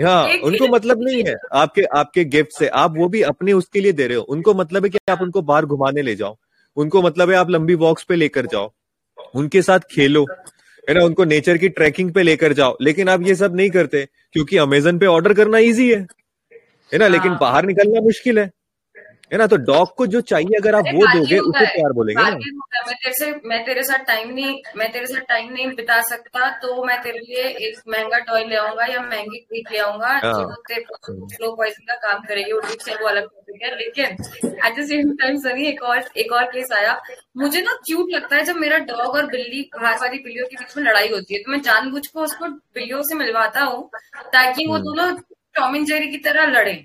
[0.00, 3.92] हाँ उनको मतलब नहीं है। आपके आपके गिफ्ट से। आप वो भी अपने उसके लिए
[3.92, 6.36] दे रहे हो। उनको मतलब है कि आप उनको बाहर घुमाने ले जाओ।
[6.76, 8.72] उनको मतलब है आप लंबी वॉक्स पे लेकर जाओ।
[9.34, 10.26] उनके साथ खेलो।
[10.88, 11.04] है ना?
[11.04, 14.98] उनको नेचर की ट्रैकिंग पे लेकर जाओ। लेकिन आप ये सब नहीं करते क्योंकि अमेजन
[14.98, 16.06] पे ऑर्डर करना इजी है।
[16.92, 17.08] है ना?
[17.08, 18.50] लेकिन हाँ। बाहर निकलना मुश्किल है।
[19.32, 22.30] है ना तो डॉग को जो चाहिए अगर आप वो दोगे उसे प्यार बोलेंगे है।
[22.32, 26.50] मैं तेरे से मैं तेरे साथ टाइम नहीं मैं तेरे साथ टाइम नहीं बिता सकता
[26.58, 30.32] तो मैं तेरे लिए एक महँगा टॉय ले आऊँगा या महँगी ट्रीट ले आऊँगा हाँ।
[30.34, 34.06] जो स्लो पॉइजन का काम करेगी ट्रीट से वो अलग टॉपिक है लेकिन
[34.66, 37.00] at the same time Sunny एक और एक और केस आया
[37.36, 40.76] मुझे ना क्यूट लगता है जब मेरा डॉग और बिल्ली घास वाली बिल्लियों के बीच
[40.76, 43.88] में लड़ाई होती है तो मैं जानबूझ को उसको बिल्लियों से मिलवाता हूँ
[44.32, 45.12] ताकि वो हम्म। दोनों
[45.54, 46.80] टॉम एंड जेरी की तरह लड़े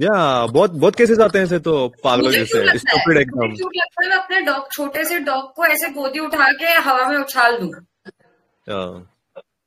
[0.00, 4.16] या बहुत बहुत केसेस आते हैं ऐसे तो पागलों जैसे स्टूपिड एकदम। लगता है मैं
[4.16, 7.72] अपने डॉग छोटे से डॉग को ऐसे गोदी उठा के हवा में उछाल दूँ।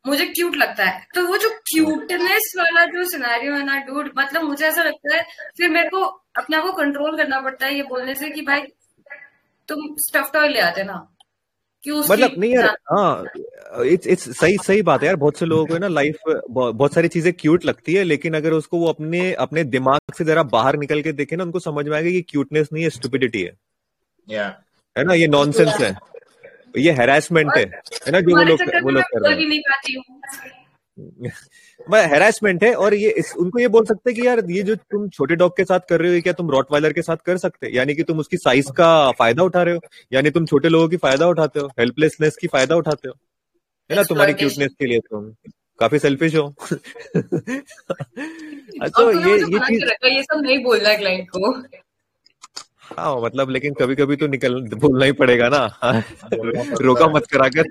[0.07, 4.43] मुझे क्यूट लगता है। तो वो जो क्यूटनेस वाला जो सिनेरियो है ना डूड मतलब
[4.43, 5.23] मुझे ऐसा लगता है
[5.57, 6.03] फिर मेरे को
[6.37, 8.61] अपने आप को कंट्रोल करना पड़ता है ये बोलने से कि भाई
[9.67, 11.07] तुम स्टफ़ टॉय ले आते ना।
[11.89, 13.25] मतलब नहीं यार हाँ
[13.85, 16.17] इट्स इट्स सही सही बात है यार बहुत से लोगों को ना लाइफ
[16.49, 20.43] बहुत सारी चीज़ें क्यूट लगती है लेकिन अगर उसको वो अपने अपने दिमाग से जरा
[20.43, 23.51] बाहर निकल के देखे ना उनको समझ में आएगा कि क्यूटनेस नहीं है स्टुपिडिटी है।
[24.29, 24.61] या
[24.97, 25.13] है ना?
[25.13, 25.97] ये नॉनसेंस है।
[26.77, 27.63] ये हेरासमेंट है।
[28.07, 28.19] है ना?
[28.19, 29.71] जो वो लोग वो लोग कर रहे हैं।
[31.95, 35.09] हेरासमेंट है और ये इस, उनको ये बोल सकते हैं कि यार ये जो तुम
[35.09, 37.73] छोटे डॉग के साथ कर रहे हो क्या तुम रॉटवाइलर के साथ कर सकते हैं?
[37.73, 39.81] यानी कि तुम उसकी साइज़ का फ़ायदा उठा रहे हो?
[40.13, 41.67] यानी तुम छोटे लोगों की फ़ायदा उठाते हो?
[41.67, 43.13] हेल्पलेसनेस की फ़ायदा उठाते हो?
[43.91, 46.55] है ना तुम्हारी क्यूटनेस के लिए तुम। काफ़ी सेल्फिश हो।
[48.87, 51.63] तो ये ये चीज़ ये सब नहीं बोलना क्लाइंट को।
[52.81, 55.79] हाँ मतलब लेकिन कभी कभी तो निकल बोलना ही पड़ेगा ना।
[56.81, 57.63] रोका मत करा कर।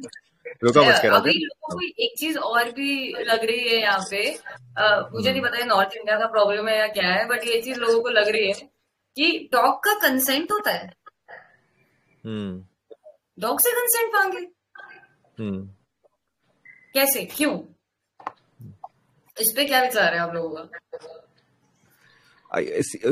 [0.62, 4.22] रोका मत करा अभी लोगों को एक चीज़ और भी लग रही है यहाँ पे।
[5.12, 7.78] मुझे नहीं पता है नॉर्थ इंडिया का प्रॉब्लम है या क्या है बट ये चीज़
[7.80, 8.52] लोगों को लग रही है
[9.16, 10.86] कि डॉग का कंसेंट होता है।
[12.24, 12.64] हम्म।
[13.38, 14.46] डॉग से कंसेंट मांगे?
[15.38, 15.66] हम्म।
[16.94, 17.24] कैसे?
[17.24, 17.58] क्यों?
[19.36, 20.68] इस पे क्या विचार है आप लोगों का?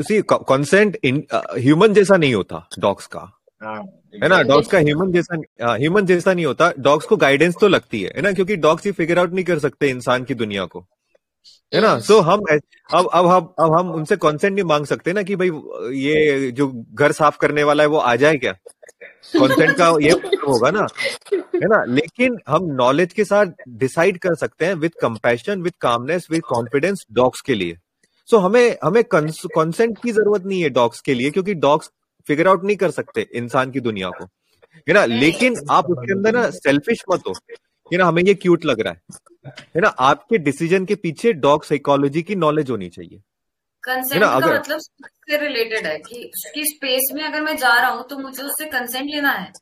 [0.01, 3.81] सी कॉन्सेंट ह्यूमन जैसा नहीं होता डॉग्स का। हाँ
[4.13, 4.41] है ना?
[4.43, 8.21] डॉग्स का ह्यूमन जैसा ह्यूमन जैसा नहीं होता। डॉग्स को गाइडेंस तो लगती है है
[8.21, 8.31] ना?
[8.31, 10.85] क्योंकि डॉग्स ही फिगर आउट नहीं कर सकते इंसान की दुनिया को
[11.73, 11.99] है ना?
[11.99, 15.49] सो हम अब अब हम अब हम उनसे कॉन्सेंट नहीं मांग सकते ना कि भाई
[15.97, 18.53] ये जो घर साफ़ करने वाला है वो आ जाए क्या?
[19.33, 20.11] कॉन्सेंट का ये
[20.47, 20.87] होगा ना
[21.33, 21.83] है ना?
[21.85, 27.05] लेकिन हम नॉलेज के साथ डिसाइड कर सकते हैं with compassion with calmness with confidence
[27.13, 27.77] dogs के लिए।
[28.29, 31.91] सो so, हमें हमें कंसेंट की ज़रूरत नहीं है डॉग्स के लिए क्योंकि डॉग्स
[32.27, 34.25] फिगर आउट नहीं कर सकते इंसान की दुनिया को।
[34.75, 37.33] है ना लेकिन आप उसके अंदर ना सेल्फिश मत हो।
[37.93, 39.01] है ना हमें ये क्यूट लग रहा है।
[39.47, 43.21] है ना आपके डिसीज़न के पीछे डॉग साइकोलॉजी की नॉलेज होनी चाहिए।
[43.83, 47.89] कंसेंट का अगर- मतलब से रिलेटेड है कि उसकी स्पेस में अगर मैं जा रहा
[47.89, 49.53] हूँ तो मुझे उससे कंसेंट लेना है।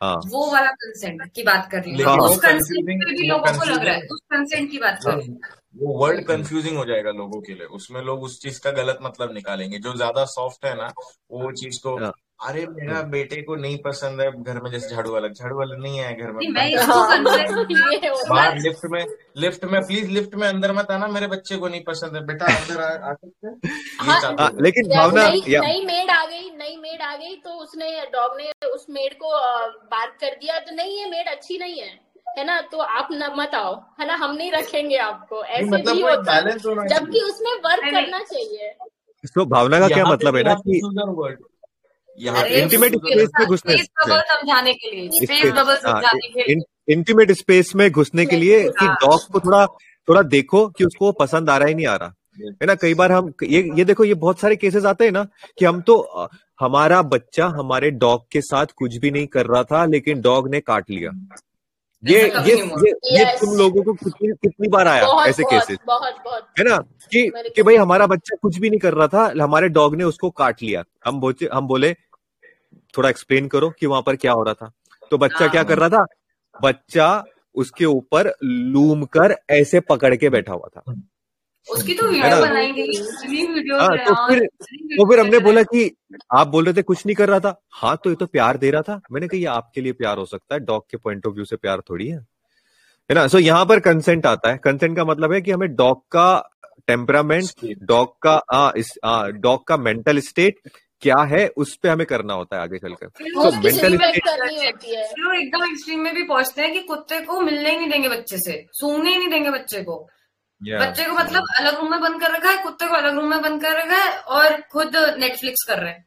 [0.00, 3.64] हाँ। वो वाला कंसेंट की बात कर रही हूँ। उस कंसेंट में भी लोगों को
[3.64, 5.40] लग रहा है। उस कंसेंट की बात कर रही हूँ।
[5.76, 9.32] वो वर्ड कंफ्यूजिंग हो जाएगा लोगों के लिए। उसमें लोग उस चीज़ का गलत मतलब
[9.32, 10.92] निकालेंगे। जो ज़्यादा सॉफ्ट है ना
[11.30, 15.12] वो चीज़ को हाँ। अरे मेरा बेटे को नहीं पसंद है घर में जैसे झाड़ू
[15.12, 20.10] वाला। झाड़ू वाला नहीं है घर में। इसको होता बाहर लिफ्ट में लिफ्ट में प्लीज़
[20.10, 23.46] लिफ्ट में अंदर मत आना मेरे बच्चे को नहीं पसंद है। बेटा अंदर आ, सकते
[23.46, 23.60] हैं?
[24.00, 28.00] हाँ, हाँ हैं। लेकिन भावना नई मेड आ गई नई मेड आ गई तो उसने
[28.00, 29.28] डॉग ने उस मेड को
[29.72, 32.08] बात कर दिया। तो नहीं ये मेड अच्छी नहीं है
[32.38, 32.60] है ना?
[32.60, 34.14] तो आप न मत आओ है ना?
[34.14, 36.42] हम नहीं रखेंगे आपको। ऐसे मतलब भी होता है।
[36.88, 38.74] जबकि उसमें वर्क। करना चाहिए।
[39.34, 40.80] तो भावना का क्या मतलब है ना कि
[42.20, 46.92] यहाँ इंटीमेट स्पेस में घुसने समझाने के लिए स्पेस स्पेस बबल हाँ समझाने के लिए।
[46.92, 49.64] इंटीमेट स्पेस में घुसने के लिए कि हाँ। डॉग को थोड़ा
[50.08, 52.14] थोड़ा देखो कि उसको पसंद आ रहा है नहीं आ रहा।
[52.62, 52.74] है ना?
[52.74, 55.26] कई बार हम ये ये देखो ये बहुत सारे केसेस आते हैं ना
[55.58, 55.96] कि हम तो
[56.60, 60.60] हमारा बच्चा हमारे डॉग के साथ कुछ भी नहीं कर रहा था लेकिन डॉग ने
[60.60, 61.10] काट लिया।
[62.02, 66.14] ये ये ये, ये तुम लोगों को कितनी कितनी बार आया बहुत ऐसे केसेस बहुत
[66.24, 66.76] बहुत। है ना?
[67.12, 70.30] कि कि भाई हमारा बच्चा कुछ भी नहीं कर रहा था हमारे डॉग ने उसको
[70.32, 71.94] काट लिया। हम बोले हम बोले
[72.98, 74.70] थोड़ा एक्सप्लेन करो कि वहाँ पर क्या हो रहा था।
[75.10, 76.04] तो बच्चा हाँ। क्या कर रहा था?
[76.54, 77.24] बच्चा
[77.54, 80.92] उसके ऊपर लूम कर ऐसे पकड़ के बैठा हुआ था।
[81.66, 82.40] उसकी तो वीडियो?
[82.40, 85.90] बनाएँगे वीडियो हाँ तो फिर तो फिर हमने बोला कि
[86.34, 88.70] आप बोल रहे थे कुछ नहीं कर रहा था। हाँ तो ये तो प्यार दे
[88.70, 91.34] रहा था। मैंने कहा ये आपके लिए प्यार हो सकता है। डॉग के पॉइंट ऑफ़
[91.34, 93.26] व्यू से प्यार थोड़ी है। है ना?
[93.26, 96.50] सो यहाँ पर कंसेंट आता है। कंसेंट का मतलब है कि हमें डॉग का
[96.86, 100.60] टेम्परामेंट डॉग का डॉग का मेंटल स्टेट
[101.02, 106.00] क्या है उस पर हमें करना होता है आगे चलकर। तो मेंटल है। एकदम एक्सट्रीम
[106.00, 109.18] में भी पहुँचते हैं कि कुत्ते को मिलने ही नहीं देंगे बच्चे से सोने ही
[109.18, 110.06] नहीं देंगे बच्चे को।
[110.60, 110.80] Yeah.
[110.80, 113.42] बच्चे को मतलब अलग रूम में बंद कर रखा है कुत्ते को अलग रूम में
[113.42, 116.04] बंद कर रखा है और खुद नेटफ्लिक्स कर रहे हैं।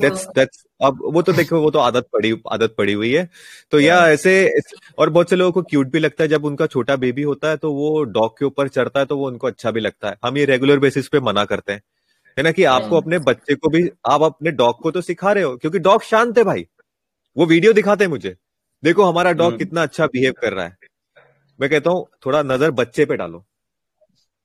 [0.00, 3.28] दैट्स दैट्स अब वो तो देखो वो तो आदत पड़ी आदत पड़ी हुई है।
[3.72, 4.32] तो या ऐसे
[4.98, 7.56] और बहुत से लोगों को क्यूट भी लगता है जब उनका छोटा बेबी होता है
[7.56, 10.38] तो वो डॉग के ऊपर चढ़ता है तो वो उनको अच्छा भी लगता है। हम
[10.38, 11.82] ये रेगुलर बेसिस पे मना करते हैं।
[12.36, 15.44] है ना कि आपको अपने बच्चे को भी आप अपने डॉग को तो सिखा रहे
[15.44, 16.66] हो क्योंकि डॉग शांत है भाई।
[17.36, 18.36] वो वीडियो दिखाते हैं मुझे।
[18.82, 20.76] देखो हमारा डॉग हम्म। कितना अच्छा बिहेव कर रहा है।
[21.60, 23.44] मैं कहता हूँ थोड़ा नज़र बच्चे पे डालो।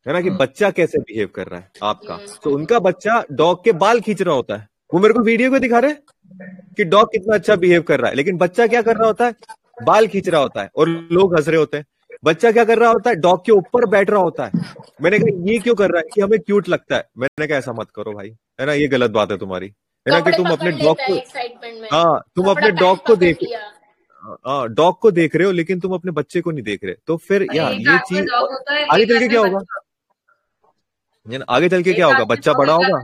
[0.05, 2.19] है ना कि हम्म। बच्चा कैसे बिहेव कर रहा है आपका?
[2.43, 5.59] तो उनका बच्चा डॉग के बाल खींच रहा होता है। वो मेरे को वीडियो को
[5.59, 5.93] दिखा रहे
[6.77, 9.33] कि डॉग कितना अच्छा बिहेव कर रहा है। लेकिन बच्चा क्या कर रहा होता है?
[9.83, 11.85] बाल खींच रहा होता है और लोग हंस रहे होते हैं।
[12.23, 13.15] बच्चा क्या कर रहा होता है?
[13.15, 14.51] डॉग के ऊपर बैठ रहा होता है।
[15.01, 16.09] मैंने कहा ये क्यों कर रहा है?
[16.13, 18.73] कि हमें क्यूट लगता है। मैंने कहा ऐसा मत करो भाई। है ना?
[18.73, 19.67] ये गलत बात है तुम्हारी।
[20.05, 23.37] है ना कि तुम अपने डॉग को हाँ तुम अपने डॉग को देख
[24.47, 27.17] हाँ डॉग को देख रहे हो लेकिन तुम अपने बच्चे को नहीं देख रहे। तो
[27.17, 28.31] फिर यार ये चीज़
[28.91, 29.59] आगे चल के क्या होगा?
[31.49, 32.23] आगे चल के क्या होगा?
[32.25, 33.03] बच्चा बड़ा होगा।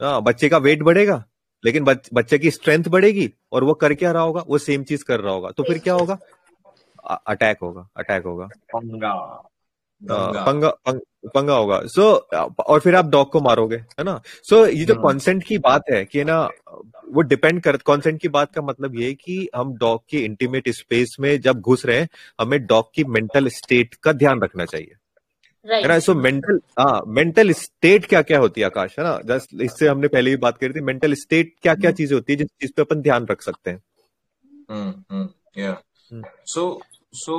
[0.00, 1.24] हाँ बच्चे का वेट बढ़ेगा
[1.64, 4.44] लेकिन बच्चे की स्ट्रेंथ बढ़ेगी और वो कर क्या रहा होगा?
[4.48, 6.18] वो सेम चीज़ कर रहा होगा। तो फिर क्या होगा?
[7.14, 9.14] अटैक होगा अटैक होगा। पंगा
[10.44, 10.68] पंगा
[11.34, 14.20] पंगा होगा। सो so, और फिर आप डॉग को मारोगे है ना?
[14.42, 16.48] सो so, ये जो कंसेंट हाँ। की बात है कि ना
[17.08, 20.68] वो डिपेंड कर कंसेंट की बात का मतलब ये है कि हम डॉग के इंटीमेट
[20.68, 22.08] स्पेस में जब घुस रहे हैं
[22.40, 24.94] हमें डॉग की मेंटल स्टेट का ध्यान रखना चाहिए।
[25.66, 25.98] है ना?
[25.98, 29.18] सो मेंटल हाँ मेंटल स्टेट क्या क्या होती है आकाश है ना?
[29.24, 32.36] जस्ट इससे हमने पहले भी बात करी थी मेंटल स्टेट क्या क्या चीज़ें होती है
[32.36, 33.82] जिस चीज़ पे अपन ध्यान रख सकते हैं।
[36.46, 36.80] So
[37.12, 37.36] so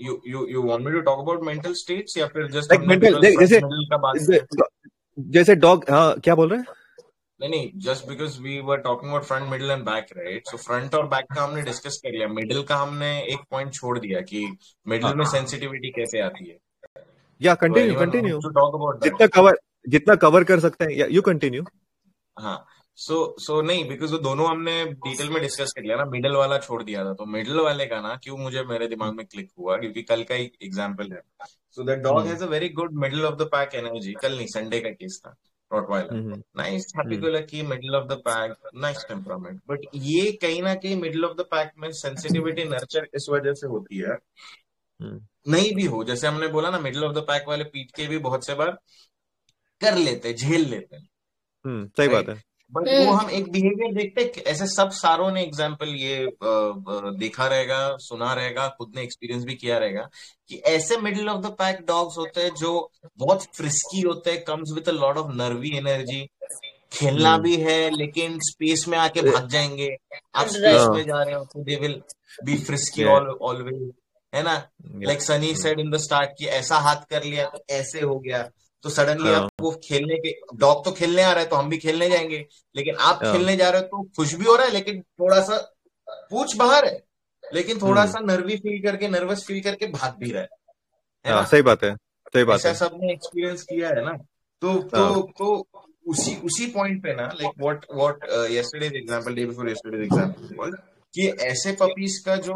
[0.00, 3.20] you you you want me to talk about mental states या फिर जस्ट like मेंटल
[3.22, 3.60] जैसे
[5.18, 6.18] जैसे डॉग हाँ?
[6.18, 6.66] क्या बोल रहे हैं?
[7.40, 10.94] नहीं नहीं just because we were talking about front middle and back right so front
[10.94, 12.28] और बैक का हमने डिस्कस कर लिया.
[12.28, 14.46] मिडिल का हमने एक पॉइंट छोड़ दिया कि
[14.88, 16.56] मिडिल में सेंसिटिविटी हाँ। कैसे आती है?
[17.40, 18.40] या कंटिन्यू कंटिन्यू
[19.02, 19.58] जितना कवर
[19.88, 21.08] जितना कवर कर सकते हैं.
[21.10, 21.64] यू कंटिन्यू
[22.36, 22.64] हाँ.
[22.98, 26.58] सो सो नहीं बिकॉज़ वो दोनों हमने डिटेल में डिस्कस कर लिया ना मिडल वाला
[26.58, 29.76] छोड़ दिया था। तो मिडल वाले का ना क्यों मुझे मेरे दिमाग में क्लिक हुआ?
[29.76, 31.20] क्योंकि कल का एक एग्ज़ाम्पल है।
[31.70, 34.80] So that dog has a very good middle of the pack energy कल नहीं संडे
[34.80, 35.36] का केस था
[35.72, 40.74] Rottweiler nice happy go lucky middle of the pack nice temperament but ये कहीं ना
[40.74, 44.18] कहीं मिडल ऑफ़ द पैक में सेंसिटिविटी नर्चर इस वजह से होती है।
[45.00, 48.06] हम्म। नहीं भी हो जैसे हमने बोला ना मिडिल ऑफ़ द पैक वाले पीट के
[48.06, 48.70] भी बहुत से बार
[49.80, 51.08] कर लेते झेल लेते। हैं
[51.64, 52.42] हम्म, सही बात है।
[52.72, 56.26] बट वो हम एक बिहेवियर देखते हैं ऐसे सब सारों ने एग्ज़ाम्पल ये
[57.18, 60.08] देखा रहेगा सुना रहेगा खुद ने एक्सपीरियंस भी किया रहेगा
[60.48, 62.72] कि ऐसे middle of the pack dogs होते हैं जो
[63.18, 66.26] बहुत फ्रिस्की होते हैं comes with a lot of nervy energy
[66.92, 69.88] खेलना हम्म। भी है लेकिन स्पेस में आके भाग जाएँगे।
[70.34, 72.00] आप स्पेस में जा रहे हो तो they will
[72.44, 73.90] be frisky always
[74.32, 74.54] है ना?
[75.02, 78.42] Like Sunny said in the start कि ऐसा हाथ कर लिया तो ऐसे हो गया।
[78.84, 79.48] तो सडनली हाँ.
[79.60, 82.46] वो खेलने के डॉग तो खेलने आ रहा है तो हम भी खेलने जाएँगे
[82.76, 83.32] लेकिन आप हाँ.
[83.32, 85.58] खेलने जा रहे हो तो खुश भी हो रहा है लेकिन थोड़ा सा
[86.30, 87.02] पूछ बाहर है
[87.44, 90.48] लेकिन थोड़ा हम्म। सा नर्वी फील करके नर्वस फील करके भाग भी रहा है,
[91.24, 91.94] हाँ, सही बात है
[92.34, 94.12] सही बात है सबने एक्सपीरियंस किया है ना
[94.62, 95.68] तो तो हाँ। तो
[96.08, 100.76] उसी उसी पॉइंट पे ना like what what yesterday example day before yesterday example
[101.14, 102.54] कि ऐसे पपीज का जो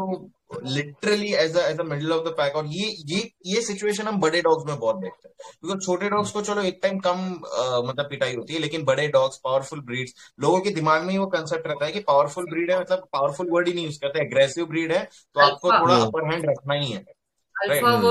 [0.65, 4.41] literally age age a middle of the pack और ये ये ये सिचुएशन हम बड़े
[4.41, 7.19] डॉग्स में बहुत देखते हैं। क्योंकि छोटे डॉग्स को चलो एक टाइम कम
[7.53, 11.17] आ, मतलब पिटाई होती है लेकिन बड़े डॉग्स पावरफुल ब्रीड्स लोगों के दिमाग में ही
[11.17, 14.21] वो कंसेप्ट रहता है कि पावरफुल ब्रीड है मतलब पावरफुल वर्ड ही नहीं यूज़ करते
[14.21, 17.03] एग्रेसिव ब्रीड है तो आपको थोड़ा अपर हैंड रखना ही है।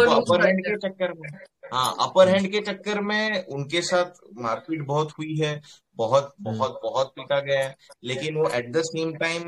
[0.04, 1.28] तो अपर हैंड के चक्कर में।
[1.72, 5.60] हाँ अपर हैंड के चक्कर में उनके साथ मारपीट बहुत हुई है
[5.96, 9.42] बहुत हम्म। बहुत बहुत पीटा गया है। लेकिन वो एट द सेम टाइम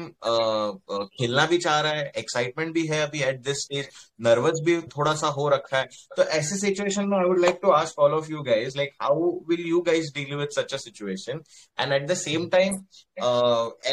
[1.18, 3.88] खेलना भी चाह रहा है एक्साइटमेंट भी है अभी एट दिस स्टेज
[4.20, 5.84] नर्वस भी थोड़ा सा हो रखा है।
[6.16, 9.30] तो ऐसे सिचुएशन में I would like to ask all of you guys like how
[9.48, 11.40] will you guys deal with such a situation
[11.78, 12.74] and at the same time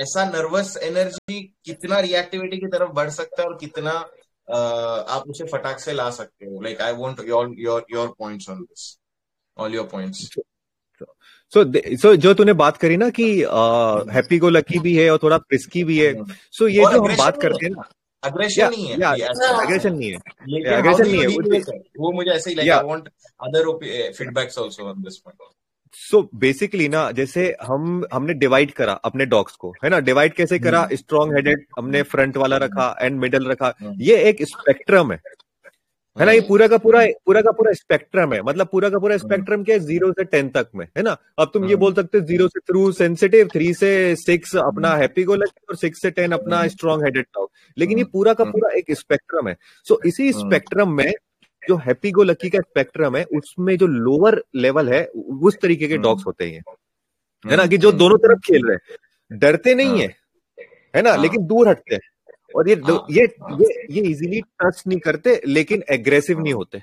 [0.01, 3.93] ऐसा नर्वस एनर्जी कितना रिएक्टिविटी की तरफ़ बढ़ सकता है और कितना
[4.51, 8.61] आप उसे फटाक से ला सकते हो। Like I want your your your points on
[8.61, 8.97] this
[9.57, 10.27] all your points
[11.53, 13.25] so so, so, जो तूने बात करी ना कि
[14.13, 17.15] हैप्पी गो लकी भी है और थोड़ा प्रिस्की भी है सो so, ये जो हम
[17.17, 17.89] बात करते हैं ना।
[18.23, 20.17] अग्रेशन नहीं है। अग्रेशन नहीं है।
[20.77, 21.27] अग्रेशन नहीं है
[21.99, 23.07] वो मुझे ऐसे ही लगा I want
[23.47, 25.53] other feedbacks also on this point
[25.93, 29.99] so basically ना जैसे हम हमने डिवाइड करा अपने डॉग्स को है ना?
[29.99, 30.87] डिवाइड कैसे करा?
[30.93, 35.19] स्ट्रॉन्ग हेडेड हमने फ्रंट वाला रखा एंड मिडल रखा। हम्म। ये एक स्पेक्ट्रम है।
[36.17, 36.31] है ना?
[36.31, 39.75] ये पूरा का पूरा पूरा का पूरा स्पेक्ट्रम है। मतलब पूरा का पूरा स्पेक्ट्रम क्या
[39.75, 39.79] है?
[39.81, 41.15] ज़ीरो से टेन तक में है ना?
[41.39, 45.23] अब तुम ये बोल सकते हो ज़ीरो से थ्रू सेंसिटिव थ्री से सिक्स अपना हैप्पी
[45.23, 48.69] गो लकी और सिक्स से टेन अपना स्ट्रॉन्ग हेडेड टॉक लेकिन ये पूरा का पूरा
[48.77, 49.55] एक स्पेक्ट्रम है।
[49.87, 51.11] सो इसी स्पेक्ट्रम में
[51.63, 55.05] जो हैप्पी गो लकी का स्पेक्ट्रम है उसमें जो लोअर लेवल है
[55.43, 56.61] उस तरीके के डॉग्स होते हैं
[57.45, 57.65] है ना?
[57.65, 60.07] कि जो दोनों तरफ़ खेल रहे हैं। डरते नहीं हाँ। है
[60.95, 61.09] है ना?
[61.11, 62.01] हाँ। लेकिन दूर हटते हैं।
[62.55, 66.77] और ये हाँ। ये ये ये इजीली टच नहीं करते लेकिन एग्रेसिव नहीं होते।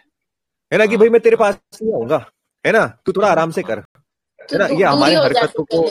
[0.73, 2.25] है ना कि। भाई मैं तेरे पास नहीं आऊँगा।
[2.65, 2.87] है ना?
[3.07, 4.69] तू थोड़ा आराम से कर। है ना?
[4.69, 5.87] तो ये हमारे हरकतों को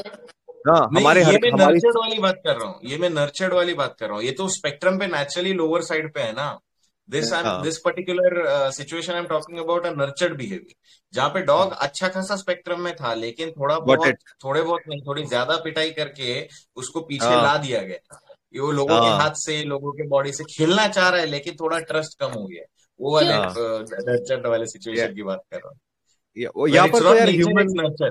[0.69, 3.53] हाँ। हमारे ये हर मैं हमारी नर्चर्ड वाली बात कर रहा हूँ। ये मैं नर्चर्ड
[3.53, 6.59] वाली बात कर रहा हूँ। ये तो स्पेक्ट्रम पे नेचुरली लोअर साइड पे है ना?
[7.09, 10.73] दिस हाँ। This particular situation I am talking about a nurtured behaviour
[11.13, 14.15] जहाँ पे डॉग अच्छा खासा स्पेक्ट्रम में था लेकिन थोड़ा बहुत it.
[14.43, 18.19] थोड़े बहुत नहीं थोड़ी ज़्यादा पिटाई करके उसको पीछे हाँ। ला दिया गया
[18.55, 19.01] ये वो लोगों uh.
[19.01, 22.19] के हाँ। हाथ से लोगों के बॉडी से खेलना चाह रहा है लेकिन थोड़ा ट्रस्ट
[22.19, 22.63] कम हो गया
[22.99, 25.79] वो वाले हाँ। नर्चर्ड वाले सिचुएशन की बात कर रहा हूँ
[26.37, 28.03] या- यहाँ पर तो यार ह्यूमन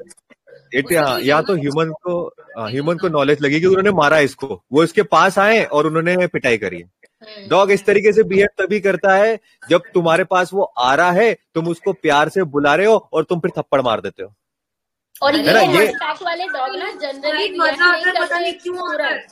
[0.75, 4.85] इट हाँ, या तो ह्यूमन को ह्यूमन को नॉलेज लगी कि उन्होंने मारा इसको वो
[4.85, 6.91] इसके पास आए और उन्होंने पिटाई करी है।
[7.49, 11.37] डॉग इस तरीके से बिहेव तभी करता है जब तुम्हारे पास वो आ रहा है
[11.55, 14.35] तुम उसको प्यार से बुला रहे हो और तुम फिर थप्पड़ मार देते हो।
[15.23, 19.27] और ये ना, ये- वाले डॉग ना जनरली रिएक्ट नहीं पता नहीं करते तुरंत।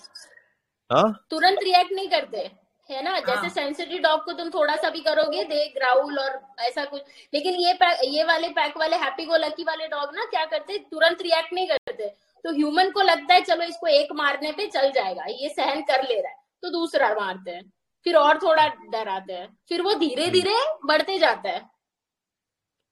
[0.93, 1.27] हाँ।
[1.63, 2.51] रिएक्ट नहीं करते
[2.91, 3.19] है ना?
[3.19, 7.03] जैसे हाँ। सेंसिटिव डॉग को तुम थोड़ा सा भी करोगे दे ग्राउल और ऐसा कुछ।
[7.35, 7.73] लेकिन ये
[8.17, 11.67] ये वाले पैक वाले हैप्पी गो लकी वाले डॉग ना क्या करते तुरंत रिएक्ट नहीं
[11.67, 12.09] करते।
[12.45, 16.03] तो ह्यूमन को लगता है चलो इसको एक मारने पे चल जाएगा ये सहन कर
[16.03, 17.73] ले रहा है तो दूसरा मारते हैं।
[18.05, 21.63] फिर और थोड़ा डराते हैं। फिर वो धीरे धीरे बढ़ते जाता है।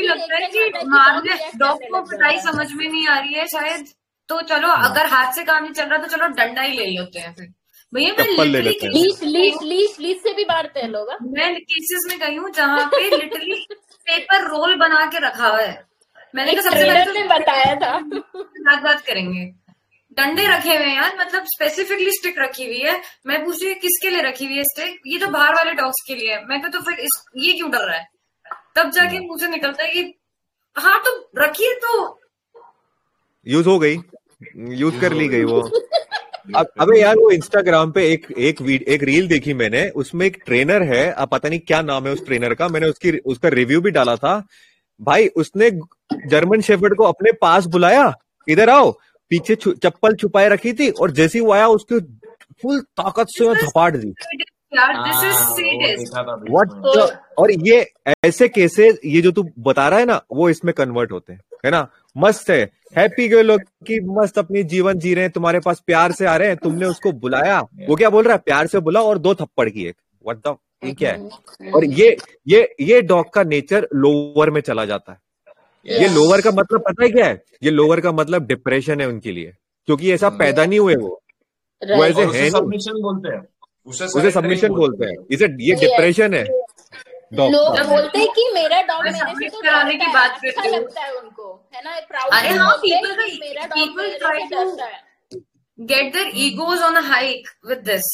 [0.02, 3.86] लगता है कि आता है डॉग को है। समझ में नहीं आ रही है शायद
[4.28, 7.18] तो चलो अगर हाथ से काम नहीं चल रहा तो चलो डंडा ही ले लेते
[7.18, 7.52] हैं फिर।
[7.94, 11.18] भैया मैं लिटरली हैं। से भी मारते हैं लोग हाँ?
[11.22, 15.84] मैं केसेस में गई हूँ जहाँ पे लिटरली पेपर रोल बना के रखा हुआ है।
[16.34, 17.98] मैंने कहा सबसे पहले बताया था।
[18.38, 19.61] बात बात करेंगे।
[20.16, 23.78] डंडे रखे हुए हैं यार मतलब स्पेसिफिकली स्टिक रखी हुई है। मैं पूछ रही हूँ
[23.80, 26.70] किसके लिए रखी हुई है स्टिक ये तो बाहर वाले डॉग्स के लिए है। मैं
[26.70, 28.06] तो फिर इस, ये क्यों डर रहा है?
[28.76, 30.14] तब जाके मुँह से निकलता है कि
[30.76, 32.20] हाँ तो रखिए तो
[33.46, 33.98] यूज़ हो गई।
[34.56, 35.60] यूज़ कर ली गई वो।
[36.56, 40.36] अब अबे यार वो इंस्टाग्राम पे एक एक वीड, एक रील देखी मैंने। उसमें एक
[40.46, 43.80] ट्रेनर है अब पता नहीं क्या नाम है उस ट्रेनर का। मैंने उसकी उसका रिव्यू
[43.80, 44.34] भी डाला था।
[45.00, 45.70] भाई उसने
[46.28, 48.12] जर्मन शेफर्ड को अपने पास बुलाया
[48.48, 48.92] इधर आओ।
[49.32, 52.00] पीछे चप्पल छुपाए रखी थी और जैसे ही वो आया उसकी
[52.62, 54.14] फुल ताकत से धपाट दी।
[54.72, 57.86] यार दिस इज़ हाँ, वो था बीच व्हाट और ये
[58.26, 61.70] ऐसे केसेस ये जो तू बता रहा है ना वो इसमें कन्वर्ट होते हैं है
[61.70, 61.86] ना?
[62.16, 62.62] मस्त है।
[62.96, 66.36] हैप्पी गए लोग की मस्त अपनी जीवन जी रहे हैं तुम्हारे पास प्यार से आ
[66.36, 68.42] रहे हैं तुमने उसको बुलाया। वो क्या बोल रहा है?
[68.44, 71.70] प्यार से बुला और दो थप्पड़ की एक व्हाट द ये क्या है?
[71.74, 72.16] और ये
[72.48, 75.18] ये ये डॉग का नेचर लोअर में चला जाता है।
[75.86, 77.42] ये लोअर का मतलब पता है क्या है?
[77.62, 79.52] ये लोअर का मतलब डिप्रेशन है उनके लिए
[79.86, 81.08] क्योंकि ऐसा पैदा नहीं हुए वो।
[81.82, 83.42] वो ऐसे है सबमिशन बोलते हैं।
[83.86, 86.44] उसे सबमिशन बोलते हैं। इसे ये डिप्रेशन है?
[87.34, 90.50] डॉग लोग बोलते हैं कि मेरा डॉग मेरे से तो कराने की है। बात अच्छा
[90.50, 92.00] करती हूँ। लगता है उनको है ना?
[92.00, 95.00] प्राउड अरे हाँ, हैं का- मेरा डॉग people मेरे से डरता है।
[95.78, 98.10] Get their egos on a hike with this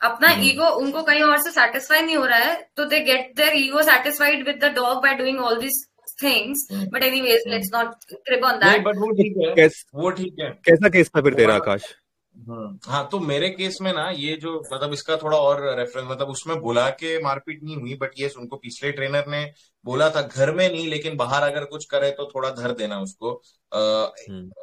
[0.00, 3.52] अपना ईगो उनको कहीं और से सेटिस्फाई नहीं हो रहा है तो they get their
[3.56, 5.84] ego satisfied with the dog by doing all this
[6.22, 10.10] things but anyways let's not creep on नहीं दैट बट वो ठीक है। कैस, वो
[10.10, 11.94] ठीक है। कैसा केस था फिर तेरा आकाश?
[12.36, 16.28] हम्म, हाँ तो मेरे केस में ना ये जो मतलब इसका थोड़ा और रेफरेंस मतलब
[16.28, 19.44] उसमें बुला के मारपीट नहीं हुई बट ये उनको पिछले ट्रेनर ने
[19.84, 23.32] बोला था घर में नहीं लेकिन बाहर अगर कुछ करे तो थोड़ा धर देना उसको।
[23.72, 23.78] आ,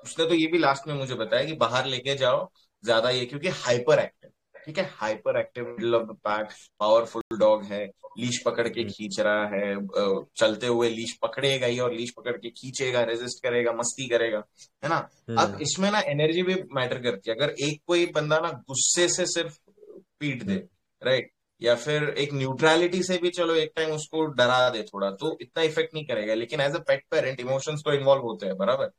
[0.04, 2.50] उसने तो ये भी लास्ट में मुझे बताया कि बाहर लेके जाओ
[2.84, 4.32] ज़्यादा ये क्योंकि हाइपर एक्टिव
[4.66, 6.50] ठीक है hyper active middle of the pack
[6.80, 7.86] powerful dog है
[8.20, 9.76] लीश पकड़ के खींच रहा है
[10.38, 14.44] चलते हुए लीश पकड़ेगा ही और लीश पकड़ के खींचेगा रेजिस्ट करेगा मस्ती करेगा
[14.84, 14.98] है ना?
[15.40, 19.26] अब इसमें ना एनर्जी भी मैटर करती है। अगर एक कोई बंदा ना गुस्से से
[19.28, 19.58] सिर्फ़
[20.20, 20.56] पीट दे
[21.02, 21.32] राइट
[21.62, 25.64] या फिर एक न्यूट्रलिटी से भी चलो एक टाइम उसको डरा दे थोड़ा तो इतना
[25.64, 28.92] इफ़ेक्ट नहीं करेगा। लेकिन as a pet parent emotions तो इन्वॉल्व होते हैं बराबर?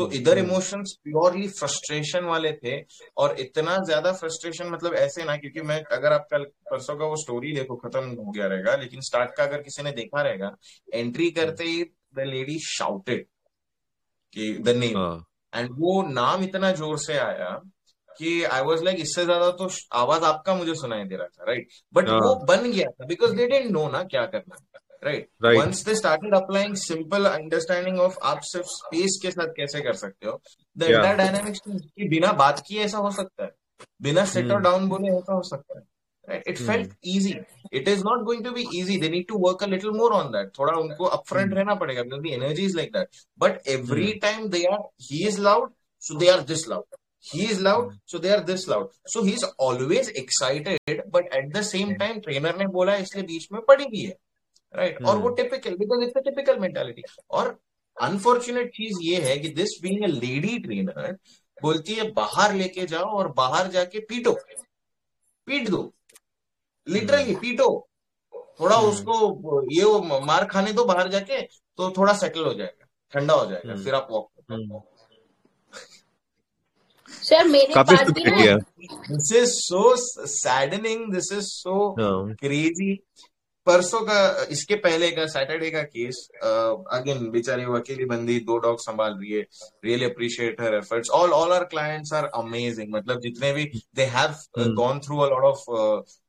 [0.00, 2.76] तो इधर इमोशंस प्योरली फ्रस्ट्रेशन वाले थे
[3.16, 7.16] और इतना ज़्यादा फ्रस्ट्रेशन मतलब ऐसे ना क्योंकि मैं अगर आप कल परसों का वो
[7.16, 10.50] स्टोरी देखो खत्म हो गया रहेगा लेकिन स्टार्ट का अगर किसी ने देखा रहेगा
[10.94, 11.82] एंट्री करते ही
[12.14, 13.26] द लेडी शाउटेड
[14.36, 17.50] कि द नेम हाँ। एंड वो नाम इतना ज़ोर से आया
[18.18, 21.68] कि आई वॉज़ लाइक इससे ज़्यादा तो आवाज़ आपका मुझे सुनाई दे रहा था राइट
[21.94, 24.56] बट हाँ। वो बन गया था बिकॉज़ दे डेंट नो ना क्या करना
[25.04, 29.92] right once they started applying simple understanding of आप सिर्फ़ स्पेस के साथ कैसे कर
[29.92, 30.40] सकते हो
[30.78, 30.82] द.
[30.82, 33.50] एंटायर डायनामिक्स कि बिना बात किए ऐसा हो सकता है
[34.02, 34.64] बिना सेट और Hmm.
[34.64, 35.84] डाउन बोले ऐसा हो सकता है
[36.28, 36.48] right?
[36.50, 36.66] It Hmm.
[36.70, 37.34] felt easy.
[37.80, 38.96] It is not going to be easy.
[39.04, 40.50] They need to work a little more on that.
[40.58, 41.56] थोड़ा उनको upfront Hmm.
[41.56, 43.20] रहना पड़ेगा because the energy is like that.
[43.44, 44.22] But every Hmm.
[44.26, 44.80] time they are,
[45.10, 45.70] he is loud,
[46.02, 46.98] so they are this loud.
[47.24, 48.92] He is loud, so they are this loud.
[49.14, 53.60] So he's always excited, but at the same time trainer ने बोला इसलिए बीच में
[53.68, 54.04] पड़ी भी
[54.78, 55.06] Right?
[55.06, 57.58] और वो typical because because it's a typical और
[58.02, 61.16] unfortunate चीज़ ये है कि this being a lady trainer
[61.62, 64.32] बोलती है बाहर लेके जाओ और बाहर जाके पीटो।
[65.46, 65.94] पीट दो।
[66.88, 67.88] लिटरली पीटो।
[68.60, 71.42] थोड़ा हम्म। उसको ये वो मार खाने दो बाहर जाके
[71.76, 74.30] तो थोड़ा सेटल हो जाएगा। ठंडा हो जाएगा। हम्म। फिर आप वॉक।
[77.10, 79.96] सर मेरे पास भी ना। है this is so
[80.26, 81.94] saddening this is so
[82.34, 82.94] crazy
[83.70, 86.26] परसों का इसके पहले का सैटरडे का केस
[86.98, 89.42] अगेन बेचारी वो अकेली बंदी दो डॉग संभाल रही है
[89.84, 94.34] really appreciate her efforts all all our clients are amazing मतलब जितने भी they have
[94.58, 94.74] Hmm.
[94.76, 95.64] Gone through a lot of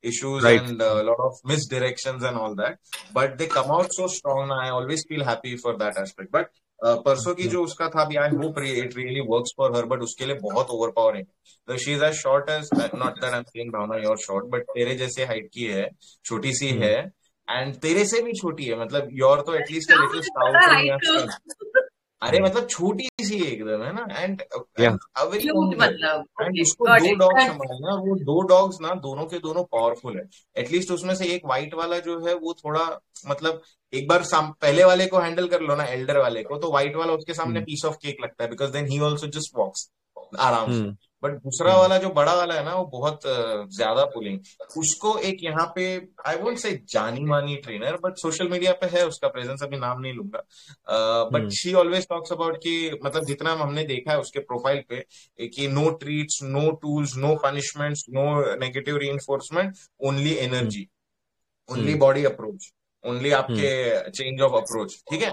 [0.04, 0.62] issues Right.
[0.62, 2.78] and a lot of misdirections and all that
[3.14, 6.96] but they come out so strong i always feel happy for that aspect but uh,
[7.06, 10.26] परसों की जो उसका था भी I hope it really works for her but उसके
[10.26, 11.26] लिए बहुत over powering
[11.68, 14.64] तो she is as short as not that I am saying Bhavna you're short but
[14.70, 15.89] तेरे जैसे हाइट की है
[16.26, 17.10] छोटी सी हम्म। है
[17.52, 20.56] एंड तेरे से भी छोटी है मतलब योर तो एटलीस्ट लिटिल स्टाउट
[22.22, 24.06] अरे मतलब छोटी सी एकदम है ना?
[24.12, 24.41] And
[24.80, 24.93] Yeah.
[24.93, 27.16] मतलब एंड उसको दो.
[27.16, 30.24] डॉग संभालना वो दो डॉग्स ना दोनों के दोनों पावरफुल है।
[30.56, 32.84] एटलीस्ट उसमें से एक व्हाइट वाला जो है वो थोड़ा
[33.28, 33.62] मतलब
[33.93, 37.14] एक बार पहले वाले को हैंडल कर लो ना एल्डर वाले को तो व्हाइट वाला
[37.14, 39.89] उसके सामने। पीस ऑफ़ केक लगता है because then he also just walks
[40.39, 43.22] आराम से। हम्म, बट दूसरा हम्म। वाला जो बड़ा वाला है ना वो बहुत
[43.74, 44.39] ज़्यादा पुलिंग
[44.78, 49.07] उसको एक यहाँ पे आई वोंट से जानी मानी ट्रेनर बट सोशल मीडिया पे है
[49.07, 50.39] उसका प्रेजेंस अभी नाम नहीं लूँगा।
[51.34, 51.49] But hmm.
[51.49, 55.05] She always talks about कि मतलब जितना हमने देखा है उसके प्रोफ़ाइल पे
[55.47, 60.88] कि no treats no tools no punishments no negative री only energy
[61.69, 61.99] only hmm.
[61.99, 62.74] Body approach
[63.05, 65.32] only आपके चेंज ऑफ़ अप्रोच ठीक है?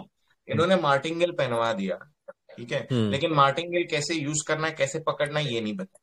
[0.49, 1.99] इन्होंने मार्टिंगल पहनवा दिया।
[2.59, 2.87] ठीक है?
[2.93, 6.01] हम्म। लेकिन मार्टिंगेल कैसे यूज़ करना है कैसे पकड़ना है ये नहीं बता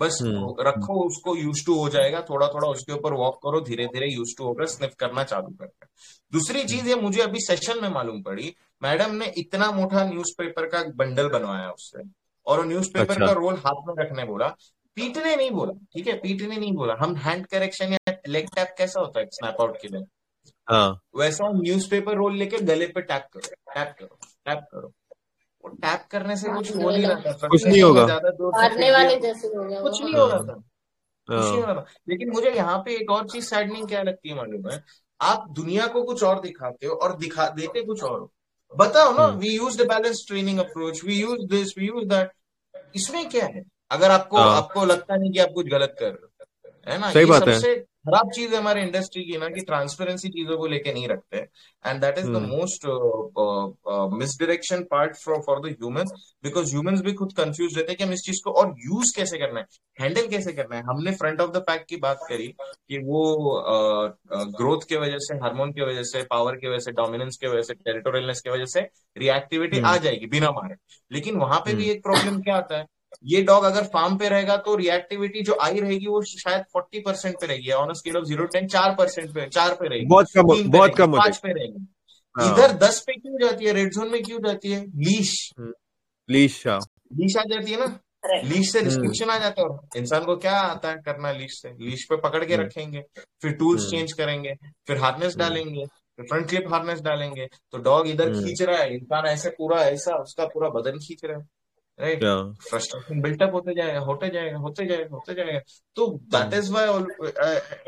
[0.00, 3.86] बस हम्म। रखो उसको यूज़ टू हो जाएगा थोड़ा थोड़ा उसके ऊपर वॉक करो धीरे
[3.86, 5.86] धीरे यूज़ टू होकर स्निफ करना चालू करना
[6.32, 10.82] दूसरी चीज़ ये मुझे अभी सेशन में मालूम पड़ी मैडम ने इतना मोटा न्यूज़पेपर का
[10.96, 12.02] बंडल बनवाया उससे
[12.46, 14.54] और न्यूज़पेपर अच्छा। का रोल हाथ में रखने बोला
[14.96, 16.14] पीटने नहीं बोला ठीक है?
[16.14, 19.88] पीटने नहीं बोला। हम हैंड करेक्शन या लेग टैप कैसा होता है स्नैप आउट के
[19.88, 20.04] लिए?
[20.68, 24.92] हाँ। वैसा न्यूज़पेपर रोल लेके गले पे टैप करो टैप करो टैप करो।
[25.74, 29.64] टैप करने से कुछ हो नहीं रहा था। कुछ नहीं होगा। मारने वाले जैसे हो
[29.64, 30.54] गया कुछ वो। नहीं हो रहा था।
[31.28, 34.28] कुछ नहीं हाँ, रहा था। लेकिन मुझे यहाँ पे एक और चीज़ सैडनिंग क्या लगती
[34.28, 34.84] है मालूम है?
[35.20, 38.32] आप दुनिया को कुछ और दिखाते हो और दिखा देते कुछ और हो।
[38.76, 42.30] बताओ ना। We use the balance training approach we use this we use that
[42.94, 43.62] इसमें क्या है?
[43.90, 47.10] अगर आपको हाँ। आपको लगता नहीं कि आप कुछ गलत कर रहे हो है ना?
[47.10, 50.66] सही ये बात है। खराब चीज़ है हमारे इंडस्ट्री की ना कि ट्रांसपेरेंसी चीज़ों को
[50.66, 51.38] लेके नहीं रखते
[51.84, 52.40] and that is the.
[52.44, 52.86] Most
[54.14, 56.12] misdirection part for for the humans
[56.44, 59.38] because humans भी खुद कंफ्यूज रहते हैं कि हम इस चीज़ को और यूज़ कैसे
[59.38, 59.66] करना है
[59.98, 63.24] हैंडल कैसे करना है हमने फ्रंट ऑफ़ द पैक की बात करी कि वो
[64.58, 67.62] ग्रोथ की वजह से हार्मोन की वजह से पावर की वजह से डोमिनेंस की वजह
[67.62, 70.76] से टेरिटोरियलनेस की वजह से रिएक्टिविटी हम्म। आ जाएगी बिना मारे
[71.10, 72.86] लेकिन वहाँ पे भी हम्म। एक प्रॉब्लम क्या आता है
[73.24, 77.34] ये डॉग अगर फार्म पे रहेगा तो रिएक्टिविटी जो आई रहेगी वो शायद फोर्टी परसेंट
[77.40, 80.48] पे रहेगी on scale of zero ten चार परसेंट पे चार पे रहेगी। बहुत कम
[80.48, 81.86] पे बहुत कम पाँच पे रहेगी।
[82.36, 83.72] हाँ। इधर दस पे क्यों जाती है?
[83.72, 84.84] रेड जोन में क्यों जाती है?
[84.98, 85.34] लीश
[86.28, 87.98] लीश लीश आ जाती है ना?
[88.44, 91.68] लीश से हम्म। रिस्ट्रिक्शन आ जाता है। इंसान को क्या आता है करना लीश से?
[91.80, 93.02] लीश पे पकड़ के हम्म। रखेंगे
[93.42, 94.54] फिर टूल्स हम्म। चेंज करेंगे
[94.86, 98.78] फिर हार्नेस हम्म। डालेंगे फिर फ्रंट क्लिप हार्नेस डालेंगे। तो डॉग इधर हम्म। खींच रहा
[98.78, 101.44] है इंसान ऐसे पूरा ऐसा उसका पूरा बदन खींच रहा है।
[102.00, 102.20] राइट
[102.62, 105.58] फ्रस्ट्रेशन बिल्टअप होते जाएगा होते जाएगा होते जाएगा होते जाएगा।
[105.96, 106.86] तो that is why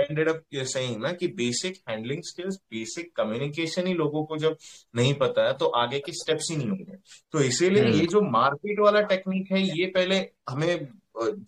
[0.00, 4.56] ended up saying ना कि basic handling skills basic communication ही लोगों को जब
[4.96, 6.96] नहीं पता है तो आगे के स्टेप्स ही नहीं होंगे।
[7.32, 10.18] तो इसीलिए हम्म। ये जो मारपीट वाला टेक्निक है ये पहले
[10.50, 10.88] हमें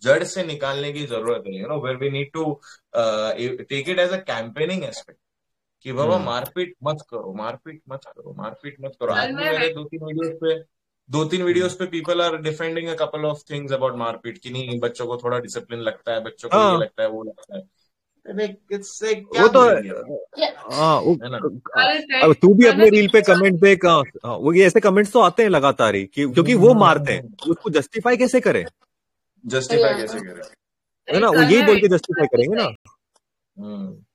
[0.03, 2.43] जड़ से निकालने की ज़रूरत है you know where we need to
[2.95, 5.19] take it as a campaigning aspect
[5.85, 9.83] कि बाबा। मारपीट मत करो मारपीट मत करो मारपीट मत करो। आज मैं मेरे दो
[9.85, 10.53] तीन वीडियोस पे
[11.09, 14.79] दो तीन वीडियोस पे people are defending a couple of things about मारपीट कि नहीं
[14.79, 17.63] बच्चों को थोड़ा डिसिप्लिन लगता है बच्चों को ये हाँ। लगता है वो लगता है।
[18.25, 19.59] वो तो
[20.71, 21.01] हाँ।
[21.93, 23.93] है तू भी अपने रील पे कमेंट पे का
[24.25, 27.69] हाँ, वो ये ऐसे कमेंट्स तो आते हैं लगातार ही क्योंकि वो मारते हैं उसको
[27.69, 28.65] जस्टिफाई कैसे करें?
[29.45, 30.41] जस्टिफाई कैसे करें?
[31.07, 32.69] है ना वो यही बोल के जस्टिफाई करेंगे ना।
[33.57, 34.05] हम्म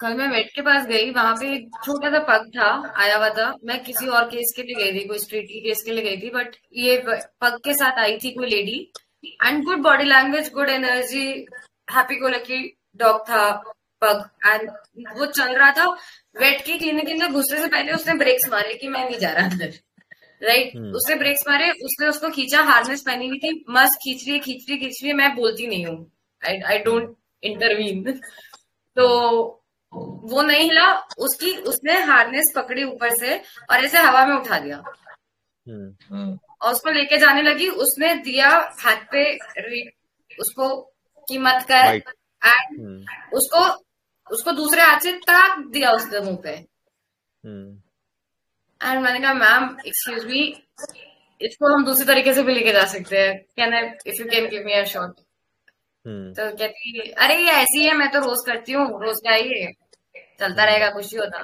[0.00, 2.70] कल मैं वेट के पास गई वहाँ पे एक छोटा सा पग था
[3.02, 5.82] आया हुआ था। मैं किसी और केस के लिए गई थी कोई स्ट्रीट की केस
[5.86, 8.78] के लिए गई थी बट ये पग के साथ आई थी कोई lady
[9.44, 11.28] and good body language good energy
[11.88, 12.60] happy go lucky
[13.00, 13.50] dog था
[14.02, 14.68] पग। एंड
[15.18, 15.86] वो चल रहा था
[16.40, 19.32] वेट की क्लिनिक के अंदर घुसने से पहले उसने ब्रेक्स मारे कि मैं नहीं जा
[19.32, 19.72] रहा अंदर।
[20.42, 24.32] Right hmm. उसने ब्रेक्स मारे उसने उसको खींचा हार्नेस पहनी हुई थी मस्त खींच रही
[24.32, 25.98] है खींच रही है खींच रही है मैं बोलती नहीं हूँ।
[26.42, 28.20] आई आई डोंट इंटरवीन
[28.96, 29.08] तो
[29.92, 33.36] वो नहीं हिला उसकी उसने हार्नेस पकड़ी ऊपर से
[33.70, 34.82] और ऐसे हवा में उठा दिया
[35.66, 38.48] हम्म। और उसको लेके जाने लगी उसने दिया
[38.80, 39.24] हाथ पे
[40.30, 40.68] उसको
[41.28, 41.94] कीमत कर।
[42.42, 43.64] एंड उसको
[44.26, 46.50] उसको दूसरे हाथ से ताक दिया उसके मुँह पे।
[48.80, 50.42] एंड मैंने कहा मैम एक्सक्यूज मी
[51.40, 54.48] इसको हम दूसरी तरीके से भी लेके जा सकते हैं। Can I if you can
[54.48, 55.20] give me a shot
[56.04, 59.66] तो कहती अरे ये ऐसी है मैं तो रोज करती हूँ रोज का ही
[60.40, 61.42] चलता रहेगा कुछ ही होता।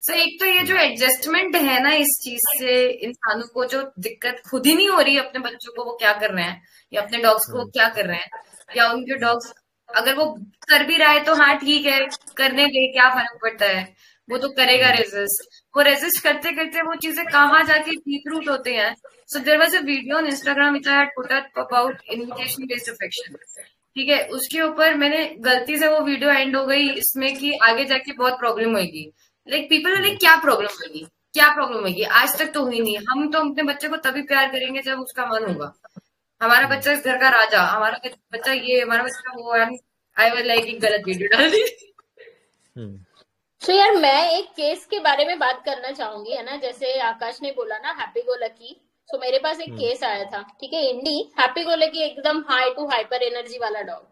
[0.00, 3.82] सो so, एक तो ये जो एडजस्टमेंट है ना इस चीज़ से इंसानों को जो
[3.98, 6.62] दिक्कत खुद ही नहीं हो रही अपने बच्चों को वो क्या कर रहे हैं?
[6.92, 8.28] या अपने डॉग्स को हम्म। क्या कर रहे हैं?
[8.76, 9.52] या उनके डॉग्स
[9.88, 10.26] अगर वो
[10.70, 12.00] कर भी रहा है तो हाँ ठीक है
[12.36, 13.84] करने के क्या फ़र्क पड़ता है?
[14.28, 18.74] वो तो करेगा रेजिस्ट वो रेजिस्ट करते करते वो चीज़ें कहाँ जाके डीप रूट होते
[18.74, 18.94] हैं?
[19.28, 23.36] So there was a video on Instagram which I put about invitation based affection
[23.98, 27.84] ठीक है उसके ऊपर मैंने गलती से वो वीडियो एंड हो गई इसमें कि आगे
[27.84, 29.02] जाके बहुत प्रॉब्लम होगी
[29.48, 31.06] लाइक पीपल लाइक क्या प्रॉब्लम होगी?
[31.34, 32.02] क्या प्रॉब्लम होगी?
[32.02, 35.26] आज तक तो हुई नहीं। हम तो अपने बच्चे को तभी प्यार करेंगे जब उसका
[35.26, 35.72] मन होगा।
[36.40, 38.00] हमारा बच्चा इस घर का राजा हमारा
[38.32, 41.62] बच्चा ये हमारा बच्चा वो आई विल लाइक एक गलत वीडियो डाल दी।
[43.62, 46.56] तो यार मैं एक केस के बारे में बात करना चाहूँगी है ना?
[46.58, 50.12] जैसे आकाश ने बोला ना happy go lucky so so, मेरे पास एक केस हम्म।
[50.12, 54.06] आया था ठीक है इंडी हैप्पी गो लकी एकदम हाई टू हाइपर एनर्जी वाला डॉग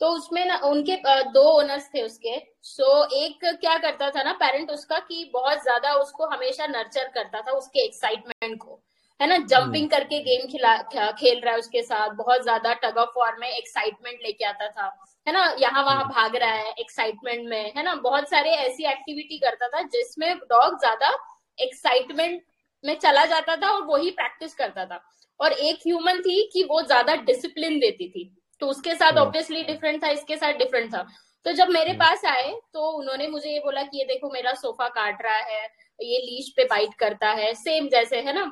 [0.00, 0.96] तो उसमें ना उनके
[1.32, 5.62] दो ओनर्स थे उसके सो so, एक क्या करता था ना पेरेंट उसका कि बहुत
[5.62, 8.80] ज़्यादा उसको हमेशा नर्चर करता था उसके एक्साइटमेंट को
[9.20, 10.76] है ना जंपिंग हम्म। करके गेम खिला
[11.12, 14.92] खेल रहा है उसके साथ बहुत ज़्यादा टग ऑफ़ वॉर में एक्साइटमेंट लेके आता था
[15.26, 18.90] है ना यहाँ वहाँ हम्म। भाग रहा है एक्साइटमेंट में है ना बहुत सारे ऐसी
[18.90, 21.16] एक्टिविटी करता था जिसमें डॉग ज़्यादा
[21.58, 22.42] एक्साइटमेंट
[22.84, 25.00] में चला जाता था और वही प्रैक्टिस करता था।
[25.40, 28.30] और एक ह्यूमन थी कि वो ज़्यादा डिसिप्लिन देती थी।
[28.62, 31.06] तो उसके साथ ऑब्वियसली हम्म। डिफरेंट था इसके साथ डिफरेंट था।
[31.46, 34.88] तो जब मेरे पास आए तो उन्होंने मुझे ये बोला कि ये देखो मेरा सोफा
[34.90, 35.62] काट रहा है
[36.00, 38.44] ये लीश पे बाइट करता है सेम जैसे है ना?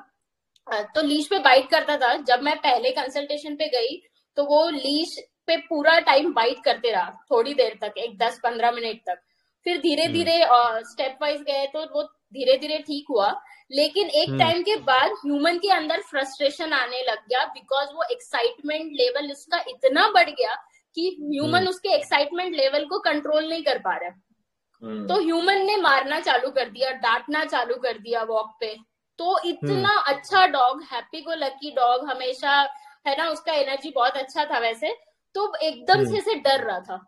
[0.95, 3.97] तो लीश पे बाइट करता था। जब मैं पहले कंसल्टेशन पे गई
[4.37, 5.16] तो वो लीश
[5.49, 9.20] पे पूरा टाइम बाइट करते रहा थोड़ी देर तक एक दस पंद्रह मिनट तक।
[9.66, 10.41] फिर धीरे हम्म। धीरे
[10.85, 12.03] स्टेप वाइज गए तो वो
[12.33, 13.29] धीरे धीरे ठीक हुआ
[13.70, 18.05] लेकिन एक टाइम हम्म। के बाद ह्यूमन के अंदर फ्रस्ट्रेशन आने लग गया बिकॉज़ वो
[18.12, 20.55] एक्साइटमेंट लेवल उसका इतना बढ़ गया
[20.97, 25.77] कि ह्यूमन हम्म। उसके एक्साइटमेंट लेवल को कंट्रोल नहीं कर पा रहा तो ह्यूमन ने
[25.77, 28.74] मारना चालू कर दिया डांटना चालू कर दिया वॉक पे
[29.18, 32.61] तो इतना हम्म। अच्छा dog happy go lucky dog हमेशा
[33.07, 34.95] है ना उसका एनर्जी बहुत अच्छा था वैसे
[35.35, 37.01] तो एकदम से हम्म। ऐसे डर रहा था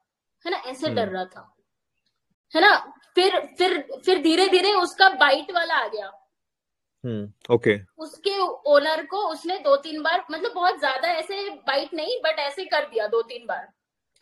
[0.45, 1.58] है ना ऐसे डर हम्म। रहा था
[2.55, 2.75] है ना?
[3.15, 6.11] फिर फिर फिर धीरे धीरे उसका बाइट वाला आ गया।
[7.05, 7.87] हम्म ओके okay.
[7.99, 8.39] उसके
[8.71, 12.89] ओनर को उसने दो तीन बार मतलब बहुत ज़्यादा ऐसे बाइट नहीं बट ऐसे कर
[12.89, 13.69] दिया दो तीन बार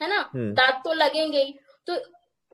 [0.01, 0.31] है ना?
[0.35, 1.55] दांत तो लगेंगे ही।
[1.89, 1.97] तो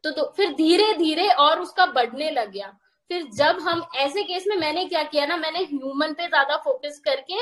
[0.04, 2.68] तो, तो फिर धीरे धीरे और उसका बढ़ने लग गया।
[3.10, 7.00] फिर जब हम ऐसे केस में मैंने क्या किया ना मैंने ह्यूमन पे ज़्यादा फोकस
[7.04, 7.34] करके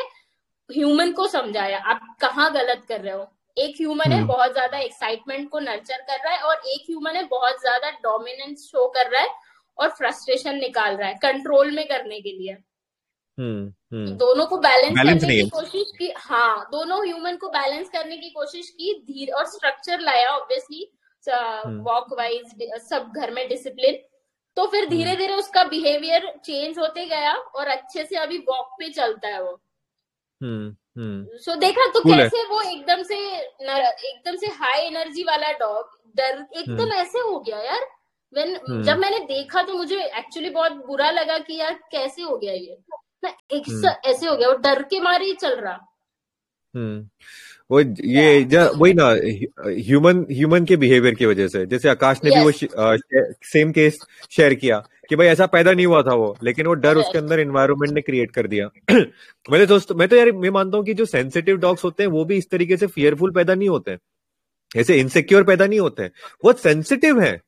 [0.71, 3.23] ह्यूमन को समझाया आप कहाँ गलत कर रहे हो?
[3.61, 7.17] एक ह्यूमन है हम्म। बहुत ज़्यादा एक्साइटमेंट को नर्चर कर रहा है और एक ह्यूमन
[7.17, 9.29] है बहुत ज़्यादा डोमिनेंस शो कर रहा है
[9.79, 12.53] और फ्रस्ट्रेशन निकाल रहा है कंट्रोल में करने के लिए
[13.39, 18.17] हम्म, हम्म। दोनों को बैलेंस करने की कोशिश की हाँ दोनों ह्यूमन को बैलेंस करने
[18.17, 20.91] की कोशिश की धीरे और स्ट्रक्चर लाया ऑब्वियसली
[21.83, 23.99] वॉक वाइज सब घर में डिसिप्लिन
[24.57, 28.89] तो फिर। धीरे धीरे उसका बिहेवियर चेंज होते गया और अच्छे से अभी वॉक पे
[28.91, 29.61] चलता है वो
[30.97, 35.99] सो हम्म, हम्म। देखा तो कैसे वो एकदम से एकदम से हाई एनर्जी वाला डॉग
[36.17, 37.87] डर एकदम ऐसे हो गया यार।
[38.35, 42.53] वेन जब मैंने देखा तो मुझे एक्चुअली बहुत बुरा लगा कि यार कैसे हो गया
[42.53, 42.79] ये।
[43.25, 43.31] ना
[44.05, 45.79] ऐसे हो गया वो डर के मारे ही चल रहा।
[47.71, 48.45] वो ये
[48.77, 49.09] वही ना
[49.69, 52.39] ह्यूमन ह्यूमन के बिहेवियर की वजह से। जैसे आकाश ने yes.
[52.39, 52.97] भी वो
[53.45, 53.99] सेम केस
[54.31, 57.05] शेयर किया कि भाई ऐसा पैदा नहीं हुआ था वो लेकिन वो डर yes.
[57.05, 58.69] उसके अंदर इन्वायरमेंट ने क्रिएट कर दिया।
[59.51, 62.25] मैंने दोस्त मैं तो यार मैं मानता हूँ कि जो सेंसिटिव डॉग्स होते हैं वो
[62.25, 63.97] भी इस तरीके से फियरफुल पैदा नहीं होते।
[64.77, 66.11] ऐसे इनसिक्योर पैदा नहीं होते।
[66.45, 67.41] वो सेंसिटिव है।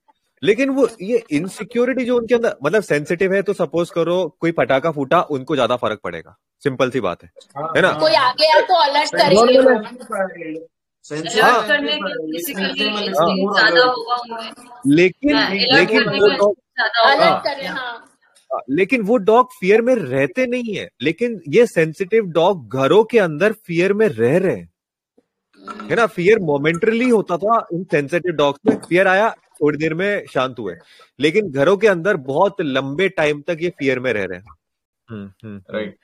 [0.42, 4.90] लेकिन वो ये इनसिक्योरिटी जो उनके अंदर मतलब सेंसिटिव है तो सपोज़ करो कोई पटाखा
[4.90, 7.92] फूटा उनको ज़्यादा फ़र्क पड़ेगा। सिंपल सी बात है। हाँ, है ना?
[8.00, 9.58] कोई आ गया तो अलर्ट करेंगे।
[14.88, 15.36] लेकिन
[15.74, 16.54] लेकिन वो डॉग
[18.70, 23.52] लेकिन वो डॉग फियर में रहते नहीं है। लेकिन ये सेंसिटिव डॉग घरों के अंदर
[23.66, 24.68] फियर में रह रहे हैं।
[25.90, 26.06] है ना?
[26.06, 30.74] फियर मोमेंटरली होता था इन सेंसिटिव डॉग्स में। फियर आया थोड़ी देर में शांत हुए।
[31.18, 35.96] लेकिन घरों के अंदर बहुत लंबे टाइम तक ये फियर में रह रहे हैं। राइट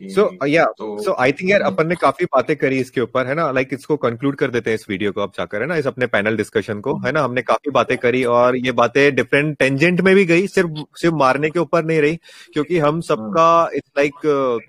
[0.00, 3.50] सो या सो आई थिंक यार अपन ने काफ़ी बातें करी इसके ऊपर है ना?
[3.52, 5.76] लाइक like, इसको कंक्लूड कर देते हैं इस वीडियो को आप जाकर है ना?
[5.76, 7.22] इस अपने पैनल डिस्कशन को है ना?
[7.22, 11.50] हमने काफ़ी बातें करी और ये बातें डिफरेंट टेंजेंट में भी गई सिर्फ़ सिर्फ़ मारने
[11.50, 12.16] के ऊपर नहीं रही
[12.52, 14.60] क्योंकि हम सबका इट्स लाइक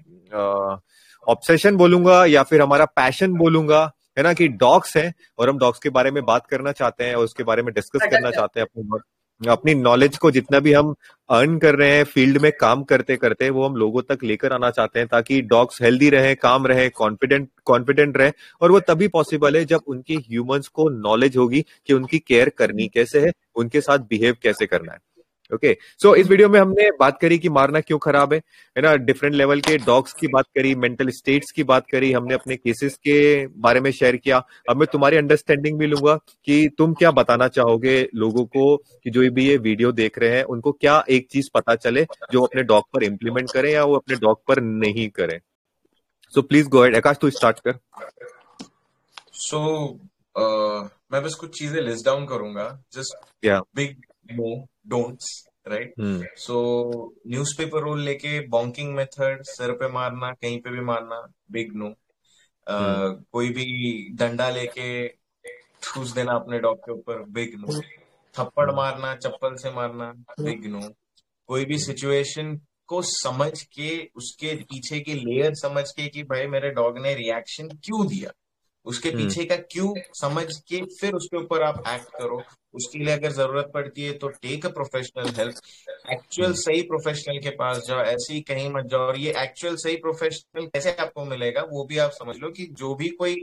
[1.27, 3.85] ऑब्सेशन बोलूँगा या फिर हमारा पैशन बोलूँगा
[4.17, 7.15] है ना कि डॉग्स हैं और हम डॉग्स के बारे में बात करना चाहते हैं
[7.15, 8.99] और उसके बारे में डिस्कस करना चाहते हैं अपनी
[9.41, 10.93] अपनी नॉलेज को जितना भी हम
[11.29, 14.71] अर्न कर रहे हैं फ़ील्ड में काम करते करते वो हम लोगों तक लेकर आना
[14.71, 18.31] चाहते हैं ताकि डॉग्स हेल्दी रहे काम रहे कॉन्फिडेंट कॉन्फिडेंट रहे
[18.61, 22.87] और वो तभी पॉसिबल है जब उनकी ह्यूमंस को नॉलेज होगी कि उनकी केयर करनी
[22.87, 24.99] कैसे है उनके साथ बिहेव कैसे करना है।
[25.51, 28.39] ओके सो इस वीडियो में हमने बात करी कि मारना क्यों खराब है
[28.75, 28.95] है ना?
[28.95, 32.95] डिफरेंट लेवल के डॉग्स की बात करी मेंटल स्टेट्स की बात करी हमने अपने केसेस
[32.97, 34.37] के बारे में शेयर किया।
[34.69, 39.29] अब मैं तुम्हारी अंडरस्टैंडिंग भी लूँगा कि तुम क्या बताना चाहोगे लोगों को कि जो
[39.31, 42.83] भी ये वीडियो देख रहे हैं उनको क्या एक चीज़ पता चले जो अपने डॉग
[42.93, 45.39] पर इम्प्लीमेंट करें या वो अपने डॉग पर नहीं करें।
[46.33, 47.79] सो प्लीज़ गो एड आकाश तू स्टार्ट कर।
[49.33, 49.93] सो so,
[50.35, 53.95] uh, मैं बस कुछ चीज़ें लिस्ट डाउन करूँगा। Just big
[54.31, 55.93] no don'ts right
[56.37, 56.59] so
[57.27, 63.23] newspaper roll लेके बॉन्किंग मेथड सर पे मारना कहीं पे भी मारना बिग नो uh,
[63.31, 63.65] कोई भी
[64.15, 65.07] डंडा लेके
[65.83, 67.81] ठूस देना अपने डॉग के ऊपर बिग नो
[68.35, 70.81] थप्पड़ मारना चप्पल से मारना बिग नो
[71.47, 76.69] कोई भी सिचुएशन को समझ के उसके पीछे की लेयर समझ के कि भाई मेरे
[76.69, 78.31] डॉग ने रिएक्शन क्यों दिया?
[78.85, 82.41] उसके हम्म। पीछे का क्यों समझ के फिर उसके ऊपर आप एक्ट करो।
[82.73, 85.55] उसके लिए अगर ज़रूरत पड़ती है तो take a professional help
[86.11, 89.95] actual सही प्रोफेशनल के पास जाओ ऐसे ही कहीं मत जाओ। और ये एक्चुअल सही
[89.97, 93.35] प्रोफेशनल कैसे आपको मिलेगा वो भी आप समझ लो कि जो भी कोई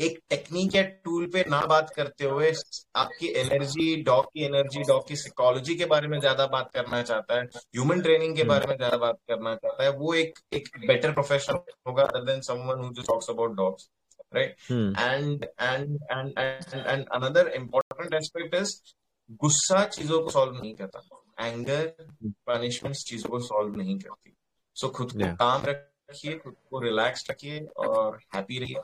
[0.00, 2.52] एक टेक्निक या टूल पे ना बात करते हुए
[2.96, 7.38] आपकी एनर्जी डॉग की एनर्जी डॉग की साइकोलॉजी के बारे में ज़्यादा बात करना चाहता
[7.38, 11.12] है ह्यूमन ट्रेनिंग के बारे में ज़्यादा बात करना चाहता है वो एक एक बेटर
[11.12, 13.88] प्रोफेशनल होगा other than someone who just talks about dogs
[14.36, 14.52] right?
[14.70, 14.88] Hmm.
[15.04, 18.94] and, and and and and another important aspect is
[19.30, 21.86] गुस्सा चीज़ों को सॉल्व नहीं करता। एंगर
[22.24, 24.36] पनिशमेंट्स चीज़ों को सॉल्व नहीं करती।
[24.74, 25.34] सो so, खुद को yeah.
[25.34, 28.76] काम रखिए खुद को रिलैक्स रखिए और हैप्पी रहिए।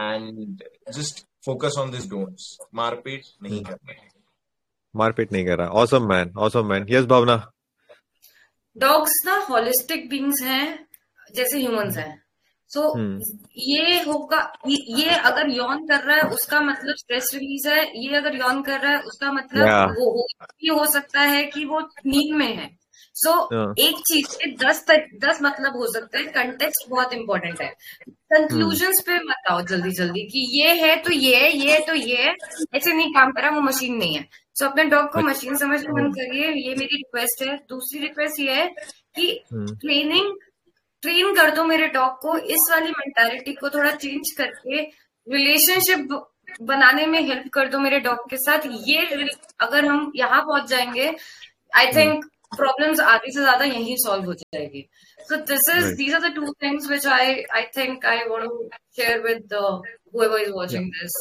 [0.00, 3.68] And just focus on this don'ts मारपीट नहीं hmm.
[3.68, 4.10] करना। है
[4.96, 7.52] मारपीट नहीं कर रहा। Awesome man awesome man yes Bhavna.
[8.76, 10.88] Dogs ना होलिस्टिक बींग्स हैं
[11.34, 12.23] जैसे ह्यूमंस हैं।
[12.74, 13.18] सो so, hmm.
[13.56, 18.36] ये होगा ये अगर यौन कर रहा है उसका मतलब स्ट्रेस रिलीज़ है ये अगर
[18.36, 19.98] यौन कर रहा है उसका मतलब yeah.
[19.98, 20.26] वो हो,
[20.62, 22.70] ये हो सकता है कि वो नींद में है
[23.16, 23.78] सो so, yeah.
[23.78, 27.68] एक चीज़ के दस तक दस मतलब हो सकता है कंटेक्स्ट बहुत इंपॉर्टेंट है
[28.34, 29.06] कंक्लूजन hmm.
[29.06, 32.16] पे मत आओ जल्दी जल्दी कि ये है तो ये है ये है तो ये
[32.22, 32.34] है
[32.74, 35.80] ऐसे नहीं काम करा वो मशीन नहीं है सो so, अपने डॉग को मशीन समझ
[35.84, 38.66] बंद करिए ये मेरी रिक्वेस्ट है दूसरी रिक्वेस्ट ये है
[39.14, 40.52] कि ट्रेनिंग hmm.
[41.04, 44.82] ट्रेन कर दो मेरे डॉग को। इस वाली मेंटालिटी को थोड़ा चेंज करके
[45.26, 46.20] रिलेशनशिप
[46.62, 49.06] बनाने में हेल्प कर दो मेरे डॉग के साथ। ये
[49.60, 51.14] अगर हम यहाँ पहुँच जाएँगे
[51.76, 52.24] आई थिंक
[52.56, 54.88] प्रॉब्लम्स आगे से ज़्यादा यही सॉल्व हो जाएगी।
[55.28, 58.68] So this is these are the two things which I I think I want to
[58.96, 59.54] share with
[60.14, 60.98] whoever is watching yeah.
[61.02, 61.14] this.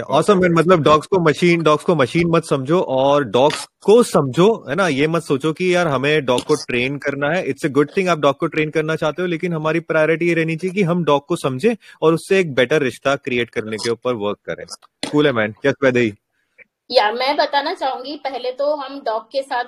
[0.00, 4.64] Awesome man मतलब डॉग्स को मशीन डॉग्स को machine मत समझो और डॉग्स को समझो
[4.68, 4.88] है ना?
[4.88, 8.08] ये मत सोचो कि यार हमें डॉग को ट्रेन करना है। इट्स ए गुड थिंग
[8.08, 11.04] आप डॉग को ट्रेन करना चाहते हो लेकिन हमारी प्रायोरिटी ये रहनी चाहिए कि हम
[11.04, 14.64] डॉग को समझे और उससे एक बेटर रिश्ता क्रिएट करने के ऊपर वर्क करें।
[15.12, 16.14] कूल है मैन यस वैदई
[16.90, 19.64] या मैं बताना चाहूँगी पहले तो हम डॉग के साथ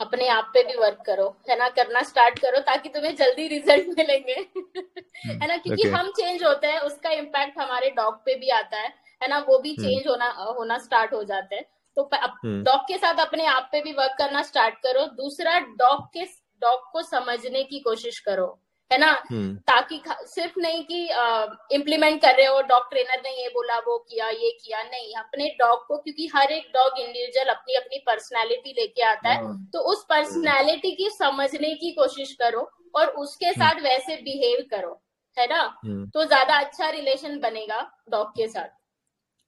[0.00, 1.68] अपने आप पे भी वर्क करो है ना?
[1.68, 4.46] करना स्टार्ट करो ताकि तुम्हें जल्दी रिज़ल्ट मिलेंगे।
[5.26, 5.56] है ना?
[5.56, 5.94] क्योंकि okay.
[5.94, 9.58] हम चेंज होते हैं उसका इम्पैक्ट हमारे डॉग पे भी आता है। है ना वो
[9.58, 11.64] भी चेंज हम्म। होना होना स्टार्ट हो जाते हैं।
[11.96, 16.06] तो डॉग हम्म। के साथ अपने आप पे भी वर्क करना स्टार्ट करो। दूसरा डॉग
[16.12, 16.24] के
[16.62, 18.58] डॉग को समझने की कोशिश करो
[18.90, 19.10] है ना?
[19.30, 20.98] हम्म। ताकि सिर्फ़ नहीं कि
[21.74, 25.48] इम्प्लीमेंट कर रहे हो डॉग ट्रेनर ने ये बोला वो किया ये किया नहीं। अपने
[25.58, 29.80] डॉग को क्योंकि हर एक डॉग इंडिविजुअल अपनी अपनी पर्सनैलिटी लेके आता है। हाँ। तो
[29.92, 35.00] उस पर्सनैलिटी की समझने की कोशिश करो और उसके साथ वैसे बिहेव करो
[35.36, 35.62] है ना?
[36.14, 37.80] तो ज़्यादा अच्छा रिलेशन बनेगा
[38.10, 38.68] डॉग के साथ।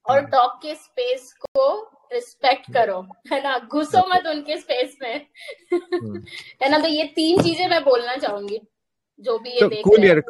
[0.09, 3.59] और डॉग के स्पेस को रिस्पेक्ट करो है ना?
[3.59, 5.27] घुसो मत उनके स्पेस में।
[5.73, 6.23] हम्म।
[6.63, 6.79] है ना?
[6.79, 8.61] तो ये तीन चीज़ें मैं बोलना चाहूँगी।
[9.21, 10.21] जो भी ये तो देख कूल यार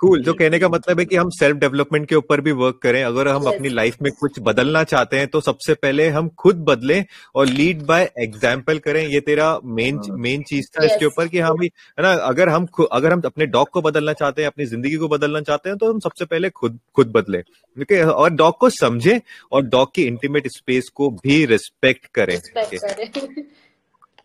[0.00, 3.02] कूल जो। कहने का मतलब है कि हम सेल्फ डेवलपमेंट के ऊपर भी वर्क करें।
[3.04, 3.54] अगर हम yes.
[3.54, 7.04] अपनी लाइफ में कुछ बदलना चाहते हैं तो सबसे पहले हम खुद बदलें
[7.34, 10.90] और लीड बाय एग्ज़ाम्पल करें। ये तेरा मेन मेन चीज़ था yes.
[10.90, 14.42] इसके ऊपर कि हम है ना अगर हम अगर हम अपने डॉग को बदलना चाहते
[14.42, 17.92] हैं अपनी ज़िंदगी को बदलना चाहते हैं तो हम सबसे पहले खुद खुद बदले। ठीक
[17.92, 18.04] है?
[18.04, 19.20] और डॉग को समझे
[19.52, 22.38] और डॉग की इंटीमेट स्पेस को भी रिस्पेक्ट करें।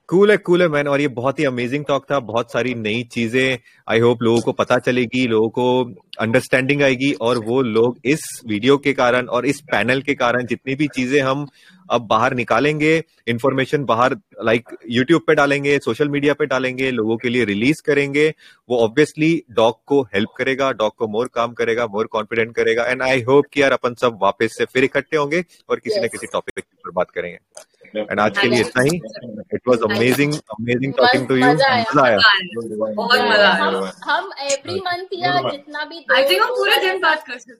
[0.09, 3.01] कूल है कूल है मैन और ये बहुत ही अमेजिंग टॉक था बहुत सारी नई
[3.11, 3.57] चीज़ें
[3.87, 5.65] आई होप लोगों को पता चलेगी लोगों को
[6.19, 10.75] अंडरस्टैंडिंग आएगी और वो लोग इस वीडियो के कारण और इस पैनल के कारण जितनी
[10.75, 11.45] भी चीज़ें हम
[11.91, 12.95] अब बाहर निकालेंगे
[13.27, 14.15] इन्फॉर्मेशन बाहर
[14.45, 18.27] लाइक यूट्यूब पे डालेंगे सोशल मीडिया पे डालेंगे लोगों के लिए रिलीज़ करेंगे
[18.69, 23.03] वो ऑब्वियसली डॉग को हेल्प करेगा डॉग को मोर काम करेगा मोर कॉन्फिडेंट करेगा एंड
[23.03, 26.05] आई होप कि यार अपन सब वापस से फिर इकट्ठे होंगे और किसी yes.
[26.05, 27.37] न किसी टॉपिक पर बात करेंगे
[27.95, 28.95] एंड आज के लिए इतना ही।
[29.53, 31.67] It was amazing amazing talking to you मज़ा
[32.03, 32.17] आया।
[32.95, 37.23] बहुत मज़ा आया। हम एवरी मंथ या जितना भी आई थिंक हम पूरे दिन बात
[37.27, 37.51] कर सकते